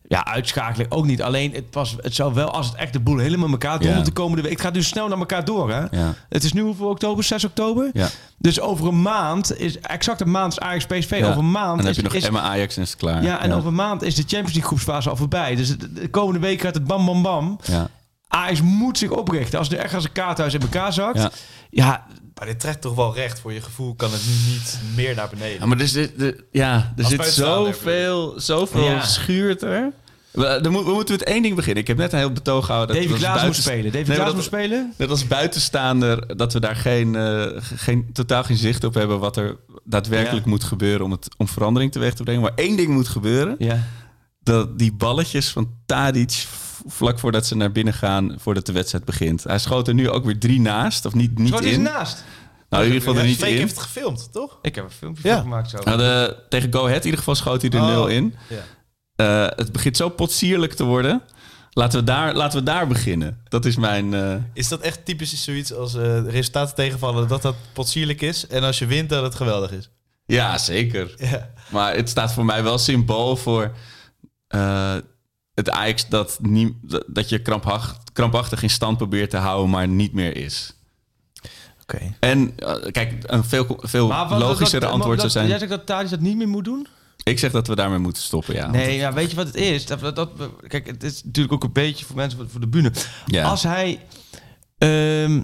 [0.08, 1.22] ja, uitschakeling ook niet.
[1.22, 4.00] Alleen, het, was, het zou wel, als het echt de boel helemaal elkaar door Ja.
[4.00, 4.52] de komende week.
[4.52, 5.80] Het gaat nu snel naar elkaar door, hè?
[5.90, 6.14] Ja.
[6.28, 7.24] Het is nu hoeveel oktober?
[7.24, 7.90] 6 oktober?
[7.92, 8.08] Ja.
[8.38, 11.16] Dus over een maand is exact een maand is Ajax PSV.
[11.18, 11.26] Ja.
[11.28, 12.98] Over een maand En dan heb is, je nog is, Emma Ajax en is het
[12.98, 13.22] klaar.
[13.22, 15.54] ja, en over een maand is de Champions League groepsfase al voorbij.
[15.54, 17.58] Dus de, de komende week gaat het bam bam bam.
[17.64, 17.88] Ja.
[18.28, 19.58] Ajax moet zich oprichten.
[19.58, 21.18] Als het echt als een kaarthuis in elkaar zakt.
[21.18, 21.30] Ja.
[21.70, 23.40] Ja, maar dit trekt toch wel recht.
[23.40, 25.58] Voor je gevoel kan het nu niet meer naar beneden.
[25.60, 29.02] Ja, maar er zit, de, ja, er Als zit zoveel, zoveel Ja.
[29.04, 29.92] schuurt er.
[30.30, 31.82] We, moet- we moeten met één ding beginnen.
[31.82, 32.94] Ik heb net een heel betoog gehouden.
[32.96, 33.92] dat David we Klaas moet buiten- spelen.
[33.92, 34.92] David Nee, Klaas moet spelen.
[34.96, 39.36] Net als buitenstaander dat we daar geen, eh, geen, totaal geen zicht op hebben wat
[39.36, 40.50] er daadwerkelijk Ja.
[40.50, 42.42] moet gebeuren om, het, om verandering teweeg te brengen.
[42.42, 43.54] Maar één ding moet gebeuren.
[43.58, 43.82] Ja.
[44.42, 46.46] Dat die balletjes van Tadic
[46.86, 49.44] vlak voordat ze naar binnen gaan, voordat de wedstrijd begint.
[49.44, 51.82] Hij schoot er nu ook weer drie naast, of niet, niet Zo, die is in.
[51.82, 52.24] naast.
[52.68, 53.56] Nou, in ieder geval er niet in.
[53.56, 54.58] heeft het gefilmd, toch?
[54.62, 55.34] Ik heb een filmpje Ja.
[55.34, 55.78] van gemaakt zo.
[55.84, 57.86] Nou, de, tegen Go Ahead in ieder geval schoot hij er Oh.
[57.86, 58.34] nul in.
[58.48, 58.62] Ja.
[59.16, 61.22] Eh, het begint zo potsierlijk te worden.
[61.70, 63.40] Laten we daar, laten we daar beginnen.
[63.48, 64.14] Dat is mijn...
[64.14, 68.46] eh, Is dat echt typisch zoiets als eh, resultaten tegenvallen, dat dat potsierlijk is?
[68.46, 69.90] En als je wint, dat het geweldig is?
[70.26, 71.14] ja, zeker.
[71.18, 71.50] Ja.
[71.70, 73.72] Maar het staat voor mij wel symbool voor
[74.48, 74.94] eh,
[75.56, 76.76] het Ajax dat, nie,
[77.06, 80.72] dat- je krampachtig, krampachtig in stand probeert te houden, maar niet meer is.
[81.82, 82.16] Oké.
[82.20, 84.16] En eh, kijk, een veel, veel wat-
[84.82, 85.48] antwoord zou zijn...
[85.48, 86.86] Jij zegt dat Tadic dat niet meer moet doen?
[87.22, 88.70] Ik zeg dat we daarmee moeten stoppen, ja.
[88.70, 89.86] Nee, ja, weet je wat het is?
[89.86, 90.32] Dat, dat, dat-
[90.68, 92.92] kijk, het is natuurlijk ook een beetje voor mensen voor- de bühne.
[93.26, 93.48] Ja.
[93.48, 94.00] Als hij
[94.78, 95.42] ehm,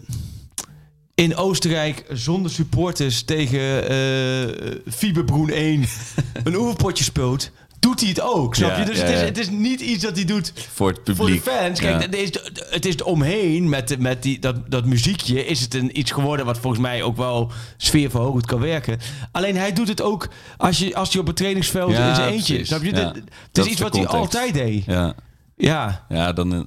[1.15, 5.85] in Oostenrijk zonder supporters tegen eh Fieberbroen 1
[6.45, 7.51] een oefenpotje speelt,
[7.83, 8.55] doet hij het ook.
[8.55, 8.85] Snap je?
[8.85, 11.43] Dus het, is, het is niet iets dat hij doet voor het publiek.
[11.45, 11.81] voor de fans.
[11.81, 12.31] Kijk, het, is,
[12.71, 15.47] het is omheen met, met die, dat, dat muziekje.
[15.47, 18.99] Is het een, iets geworden wat volgens mij ook wel sfeerverhogend kan werken.
[19.33, 22.29] Alleen hij doet het ook als, je, als hij op het trainingsveld Ja, in zijn
[22.33, 22.55] eentje.
[22.55, 22.69] precies.
[22.69, 22.91] Snap je?
[22.95, 23.13] Ja.
[23.13, 23.23] Het
[23.53, 24.85] Dat is iets wat hij altijd deed.
[24.85, 25.15] Ja.
[25.57, 26.61] Ja, Ja, dan, eh,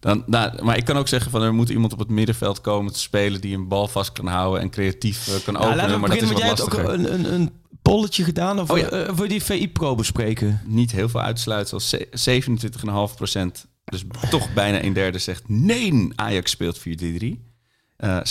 [0.00, 2.92] dan, nou, maar ik kan ook zeggen van er moet iemand op het middenveld komen
[2.92, 6.00] te spelen die een bal vast kan houden en creatief eh, kan Nou, openen.
[6.00, 6.88] maar dat is wat ook lastiger.
[6.88, 7.50] een, een, een
[7.90, 8.60] polletje gedaan.
[8.60, 8.88] Of Oh ja.
[8.88, 10.60] eh, je die VI-pro bespreken?
[10.64, 11.80] Niet heel veel uitsluitsel.
[11.80, 16.82] Ze- 27,5% Dus toch bijna een derde zegt nee, Ajax speelt 4-3-3.
[17.96, 18.24] Eh 26,9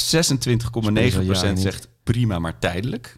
[0.94, 1.60] jaren niet.
[1.62, 3.18] zegt prima, maar tijdelijk.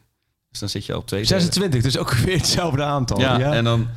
[0.49, 1.43] Dus dan zit je al op twee derde.
[1.43, 3.19] 26, dus ook weer hetzelfde aantal.
[3.19, 3.87] Ja, Ja, en dan...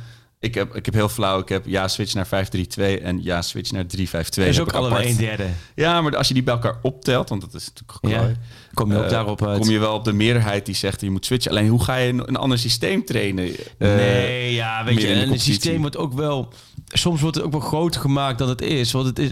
[0.41, 1.39] Ik heb, ik heb heel flauw.
[1.39, 3.89] Ik heb ja, switch naar 5-3-2 en ja, switch naar 3-5-2.
[4.11, 5.05] dat is ook apart.
[5.05, 5.47] een derde.
[5.75, 8.33] Ja, maar als je die bij elkaar optelt, want dat is natuurlijk Ja,
[8.73, 9.59] kom je ook eh, daarop uit.
[9.59, 11.51] Kom je wel op de meerderheid die zegt je moet switchen.
[11.51, 13.55] Alleen hoe ga je een, een ander systeem trainen?
[13.77, 16.53] Eh, nee, ja, weet je, en het systeem wordt ook wel...
[16.93, 18.91] Soms wordt het ook wel groter gemaakt dan het is.
[18.91, 19.31] Want het is,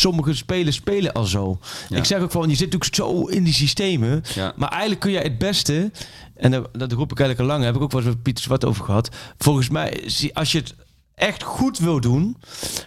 [0.00, 1.58] sommige spelers spelen al zo.
[1.88, 1.96] Ja.
[1.96, 4.22] Ik zeg ook van, je zit natuurlijk zo in die systemen.
[4.34, 4.52] Ja.
[4.56, 5.90] Maar eigenlijk kun je het beste...
[6.36, 7.58] En dat, dat roep ik eigenlijk al lang.
[7.58, 9.08] Daar heb ik ook wel eens met Pieter Zwart over gehad.
[9.38, 10.74] Volgens mij, als je het
[11.14, 12.36] echt goed wil doen...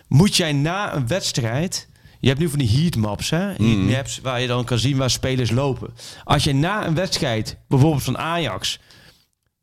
[0.07, 1.87] moet jij na een wedstrijd...
[2.19, 3.53] Je hebt nu van die heatmaps, hè?
[3.53, 5.93] Heatmaps, waar je dan kan zien waar spelers lopen.
[6.23, 8.79] Als je na een wedstrijd, bijvoorbeeld van Ajax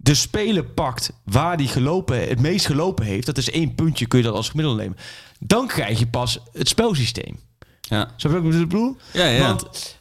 [0.02, 4.18] de speler pakt waar die gelopen, het meest gelopen heeft, dat is één puntje, kun
[4.18, 4.96] je dat als gemiddelde nemen.
[5.38, 7.40] Dan krijg je pas het spelsysteem.
[7.80, 8.10] Ja.
[8.16, 8.96] Zo heb ik ik bedoel?
[9.12, 9.46] Ja, ja.
[9.46, 9.96] Want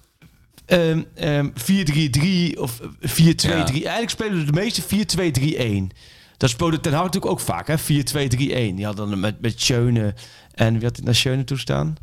[0.65, 5.91] ehm, ehm, 4-3-3 of 4-2-3, eigenlijk spelen de meeste 4-2-3-1.
[6.37, 7.77] Dat speelde Ten Hag natuurlijk ook vaak, hè?
[7.77, 8.75] 4-2-3-1.
[8.75, 10.13] Die had dan met, met Schöne
[10.53, 11.95] en wie had naar Schöne toestaan?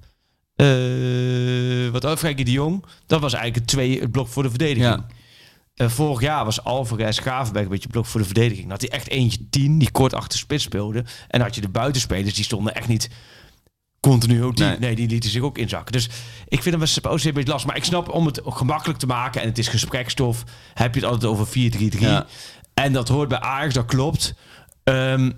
[0.54, 2.84] Eh wat ook Frenkie de Jong.
[3.06, 4.86] Dat was eigenlijk het, twee, het blok voor de verdediging.
[4.86, 5.06] Ja.
[5.78, 8.62] Eh, vorig jaar was Alvarez Gravenberg een beetje blok voor de verdediging.
[8.62, 11.04] Dan had hij echt eentje 10 die kort achter spits speelde.
[11.28, 13.10] En had je de buitenspelers, die stonden echt niet
[14.00, 14.78] continu ook die, nee.
[14.78, 14.94] Nee.
[14.94, 15.92] die lieten zich ook inzakken.
[15.92, 16.04] Dus
[16.48, 17.66] ik vind hem wel een beetje last.
[17.66, 20.44] Maar ik snap om het gemakkelijk te maken en het is gesprekstof,
[20.74, 21.98] heb je het altijd over 4-3-3.
[21.98, 22.26] Ja.
[22.74, 24.34] En dat hoort bij Ajax, dat klopt.
[24.84, 25.30] Ehm,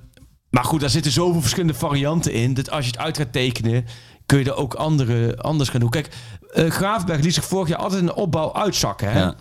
[0.51, 2.55] maar goed, daar zitten zoveel verschillende varianten in.
[2.55, 3.87] Dat als je het uit gaat tekenen,
[4.27, 5.91] kun je er ook andere, anders gaan doen.
[5.91, 6.09] Kijk,
[6.53, 9.12] eh Gravenberg liet zich vorig jaar altijd in de opbouw uitzakken.
[9.12, 9.19] Hè?
[9.19, 9.35] Ja.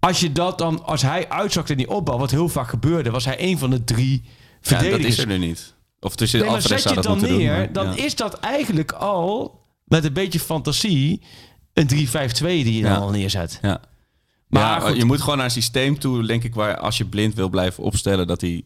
[0.00, 3.24] Als je dat dan, als hij uitzakte in die opbouw, wat heel vaak gebeurde, was
[3.24, 4.28] hij een van de drie Ja,
[4.60, 5.02] verdedigers.
[5.02, 5.74] dat is er nu niet.
[6.00, 7.46] Of tussen Nee, maar zet je dan neer, doen.
[7.46, 7.96] maar- dan ja.
[8.04, 11.22] is dat eigenlijk al met een beetje fantasie
[11.72, 12.96] een 3-5-2 die je dan Ja.
[12.98, 13.58] al neerzet.
[13.62, 13.80] Ja.
[14.48, 17.48] Maar je moet gewoon naar een systeem toe, denk ik, waar als je blind wil
[17.48, 18.62] blijven opstellen, dat hij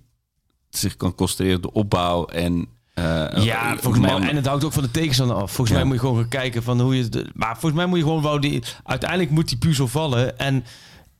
[0.70, 2.66] zich kan concentreren op de opbouw en.
[2.94, 4.28] eh, Ja, volgens mij.
[4.28, 5.52] En het hangt ook van de tegenstander af.
[5.52, 7.08] Volgens mij moet je gewoon gaan kijken van hoe je.
[7.08, 8.62] De, maar volgens mij moet je gewoon wel die.
[8.84, 10.38] Uiteindelijk moet die puzzel vallen.
[10.38, 10.64] En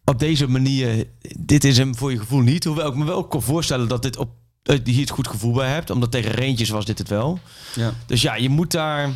[0.05, 1.07] op deze manier.
[1.39, 2.65] Dit is hem voor je gevoel niet.
[2.65, 4.31] Hoewel ik me wel kan voorstellen dat dit op.
[4.85, 5.91] hier het goed gevoel bij hebt.
[5.91, 7.39] Omdat tegen Reentjes was dit het wel.
[7.75, 7.93] Ja.
[8.07, 9.09] Dus ja, je moet daar.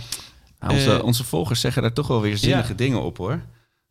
[0.61, 2.75] Nou, onze, Eh, onze volgers zeggen daar toch wel weer zinnige Ja.
[2.75, 3.41] dingen op hoor.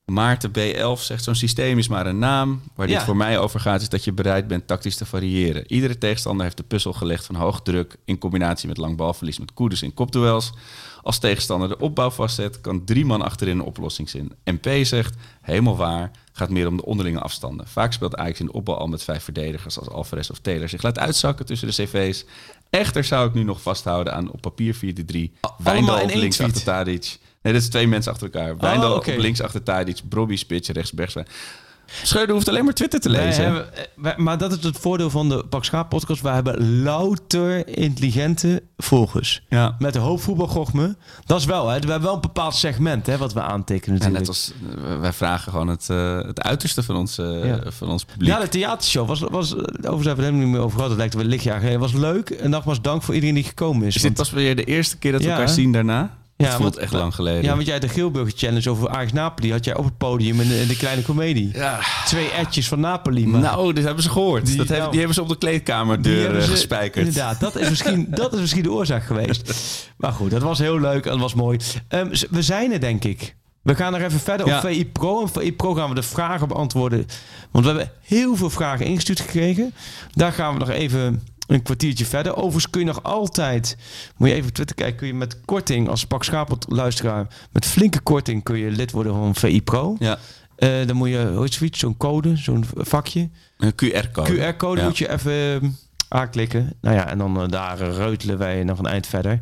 [0.05, 2.61] Maarten B11 zegt zo'n systeem is maar een naam.
[2.75, 3.05] Waar dit Ja.
[3.05, 5.71] voor mij over gaat is dat je bereid bent tactisch te variëren.
[5.73, 9.53] Iedere tegenstander heeft de puzzel gelegd van hoog druk in combinatie met lang balverlies met
[9.53, 10.51] koeders in kopduels.
[11.01, 14.09] Als tegenstander de opbouw vastzet, kan drie man achterin een oplossing.
[14.43, 17.67] MP zegt, helemaal waar, gaat meer om de onderlinge afstanden.
[17.67, 20.81] Vaak speelt Ajax in de opbouw al met vijf verdedigers als Alvarez of Taylor zich
[20.81, 22.25] laat uitzakken tussen de cv's.
[22.69, 24.79] Echter zou ik nu nog vasthouden aan op papier 4-3.
[25.57, 27.17] Wijndal op links achter Tadic.
[27.41, 28.57] Nee, dat is twee mensen achter elkaar.
[28.57, 29.11] Wijndal oké.
[29.11, 31.27] op links achter Tadic, Brobby spits, rechts Bergwijn.
[32.03, 33.43] Schreuder hoeft alleen maar Twitter te Wij lezen.
[33.43, 36.21] hebben, eh, wij- maar dat is het voordeel van de Pak Schaap podcast.
[36.21, 39.41] Wij hebben louter intelligente volgers.
[39.49, 39.75] Ja.
[39.79, 40.95] Met de hoop voetbalgochme.
[41.25, 41.79] Dat is wel, hè.
[41.79, 44.19] We hebben wel een bepaald segment hè, wat we aantekenen En natuurlijk.
[44.19, 44.53] net als
[44.93, 47.59] eh, wij vragen gewoon het, eh, het uiterste van ons, Ja.
[47.65, 48.27] van ons publiek.
[48.29, 50.89] Ja, de theatershow was, was overigens hebben we het helemaal niet meer over gehad.
[50.89, 51.79] Het lijkt wel een lichtjaar geleden.
[51.79, 52.29] was leuk.
[52.29, 53.95] En nogmaals dank voor iedereen die gekomen is.
[53.95, 56.17] is dit Want- pas weer de eerste keer dat we Ja, elkaar zien daarna?
[56.37, 57.43] Ja, het voelt want- echt lang geleden.
[57.43, 59.51] ja, want jij had de Geelburger Challenge over Ajax Napoli.
[59.51, 61.49] Had jij op het podium in de, in de kleine komedie.
[61.53, 61.79] Ja.
[62.05, 63.27] Twee etjes van Napoli.
[63.27, 64.45] Maar Nou, dit hebben ze gehoord.
[64.45, 66.51] Die- dat hebben, nou, die hebben ze op de kleedkamer die deur hebben eh, ze-
[66.51, 67.07] gespijkerd.
[67.07, 69.53] Inderdaad, dat is, misschien, dat is misschien de oorzaak geweest.
[69.97, 71.57] Maar goed, dat was heel leuk en dat was mooi.
[71.87, 73.35] Ehm, we zijn er, denk ik.
[73.61, 74.55] We gaan er even verder Ja.
[74.55, 75.21] op VI Pro.
[75.21, 77.05] En VI Pro gaan we de vragen beantwoorden.
[77.51, 79.73] Want we hebben heel veel vragen ingestuurd gekregen.
[80.13, 82.35] Daar gaan we nog even een kwartiertje verder.
[82.35, 83.77] Overigens kun je nog altijd,
[84.17, 87.65] moet je even op Twitter kijken, kun je met korting als Pak Schapelt luisteraar, met
[87.65, 89.95] flinke korting kun je lid worden van VI Pro.
[89.99, 90.17] Ja,
[90.55, 93.29] Eh, dan moet je, hoe zoiets, zo'n code, zo'n vakje.
[93.57, 94.35] een QR-code.
[94.53, 94.87] QR-code Ja.
[94.87, 95.69] moet je even eh,
[96.07, 96.73] aanklikken.
[96.81, 99.39] Nou ja, en dan eh, daar reutelen wij nog een eind verder.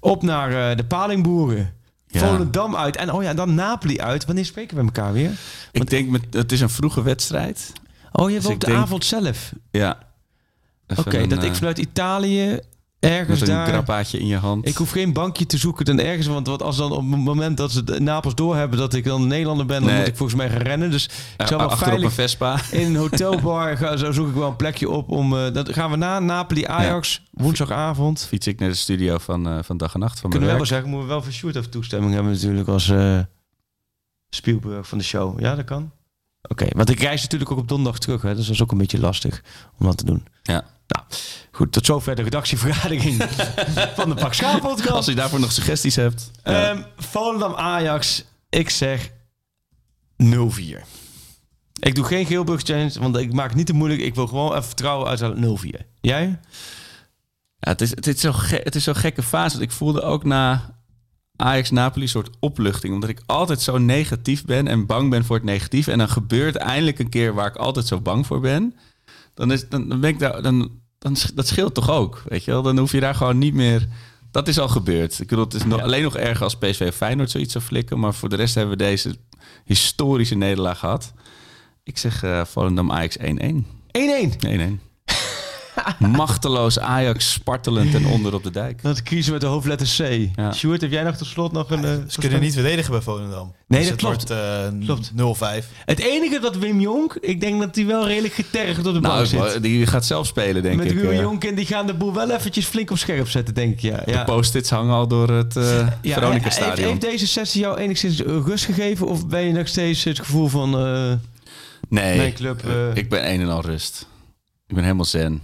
[0.00, 1.72] Op naar eh, de Palingboeren.
[2.06, 2.20] Ja.
[2.20, 2.96] Volendam uit.
[2.96, 4.24] En oh ja, dan Napoli uit.
[4.24, 5.30] Wanneer spreken we elkaar weer?
[5.72, 7.72] Ik denk, met, het is een vroege wedstrijd.
[8.12, 9.52] Oh, je hebt Dus ik de denk- avond zelf.
[9.70, 9.98] Ja.
[10.96, 12.58] Oké, dat ik eh, vanuit Italië
[13.00, 13.66] ergens Met een daar...
[13.66, 14.68] grappaatje in je hand.
[14.68, 16.26] Ik hoef geen bankje te zoeken dan ergens.
[16.26, 19.28] Want wat als dan op het moment dat ze Napels doorhebben dat ik dan een
[19.28, 19.98] Nederlander ben, dan Nee.
[19.98, 20.90] moet ik volgens mij gaan rennen.
[20.90, 21.10] Dus ik
[21.46, 22.60] wel Achter op een veilig Vespa.
[22.70, 25.36] in een hotelbar ga, zo zoek ik wel een plekje op om.
[25.38, 28.24] eh, dat gaan we na Napoli Ajax woensdagavond.
[28.28, 30.66] Fiets ik naar de studio van, eh, van Dag en Nacht van Kunnen we wel
[30.66, 33.18] zeggen, moeten we wel van Sjoerd even toestemming hebben natuurlijk als eh
[34.30, 35.40] Spielberg van de show.
[35.40, 35.90] Ja, dat kan.
[36.48, 38.78] Oké, want ik reis natuurlijk ook op donderdag terug, hè, dus dat is ook een
[38.78, 39.42] beetje lastig
[39.78, 40.26] om dat te doen.
[40.42, 40.64] Ja.
[40.86, 41.04] Nou,
[41.50, 43.22] goed, tot zover de redactievergadering
[43.96, 44.90] van de Pak Schaap podcast.
[44.90, 46.30] Als je daarvoor nog suggesties hebt.
[46.44, 46.68] ja.
[46.68, 49.10] Ehm Volendam Ajax, ik zeg
[50.24, 50.26] 0-4.
[51.80, 54.00] Ik doe geen Geelbrug challenge, want ik maak het niet te moeilijk.
[54.00, 55.80] Ik wil gewoon even vertrouwen uit 0-4.
[56.00, 56.40] Jij?
[57.58, 59.56] Ja, het, is, het, is zo het is zo'n gekke fase.
[59.56, 60.74] Want ik voelde ook na
[61.36, 62.94] Ajax-Napoli soort opluchting.
[62.94, 65.86] Omdat ik altijd zo negatief ben en bang ben voor het negatief.
[65.86, 68.74] En dan gebeurt eindelijk een keer waar ik altijd zo bang voor ben.
[69.34, 70.42] Dan, is, dan, dan ben ik daar...
[70.42, 72.62] Dan, dan, dat scheelt toch ook, weet je wel?
[72.62, 73.88] Dan hoef je daar gewoon niet meer...
[74.30, 75.18] Dat is al gebeurd.
[75.20, 77.98] Ik bedoel, het is nog, alleen nog erger als PSV of Feyenoord zoiets zou flikken.
[77.98, 79.16] Maar voor de rest hebben we deze
[79.64, 81.12] historische nederlaag gehad.
[81.82, 83.22] Ik zeg eh Volendam Ajax 1-1.
[83.22, 83.24] 1-1.
[84.46, 84.91] 1-1.
[85.98, 88.82] Machteloos Ajax spartelend ten onder op de dijk.
[88.82, 90.28] Dat kiezen met de hoofdletter C.
[90.36, 90.52] Ja.
[90.52, 91.84] Sjoerd, heb jij nog tot slot nog een...
[91.84, 93.54] eh, Ze kunnen niet verdedigen bij Volendam.
[93.66, 94.28] Nee, Dus dat het klopt.
[94.28, 95.62] wordt eh, Klopt.
[95.62, 95.66] 0-5.
[95.84, 99.04] Het enige dat Wim Jonk, ik denk dat hij wel redelijk getergd op de bank
[99.30, 99.62] Nou, zit.
[99.62, 100.92] die gaat zelf spelen, denk Met ik.
[100.92, 101.20] Ruben eh.
[101.20, 103.80] Jonk en die gaan de boel wel eventjes flink op scherp zetten, denk ik.
[103.80, 104.18] Ja, ja.
[104.18, 108.64] De post-its hangen al door het eh Ja, heeft, heeft deze sessie jou enigszins rust
[108.64, 109.06] gegeven?
[109.06, 110.78] Of ben je nog steeds het gevoel van...
[110.78, 111.12] eh,
[111.88, 112.94] Nee, Mijn club, eh.
[112.96, 114.06] ik ben een en al rust.
[114.66, 115.42] Ik ben helemaal zen.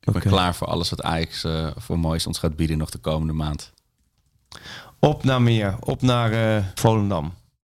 [0.00, 2.98] Ik ben klaar voor alles wat Ajax eh, voor moois ons gaat bieden nog de
[2.98, 3.72] komende maand.
[4.98, 7.34] op naar meer, op naar eh, Volendam.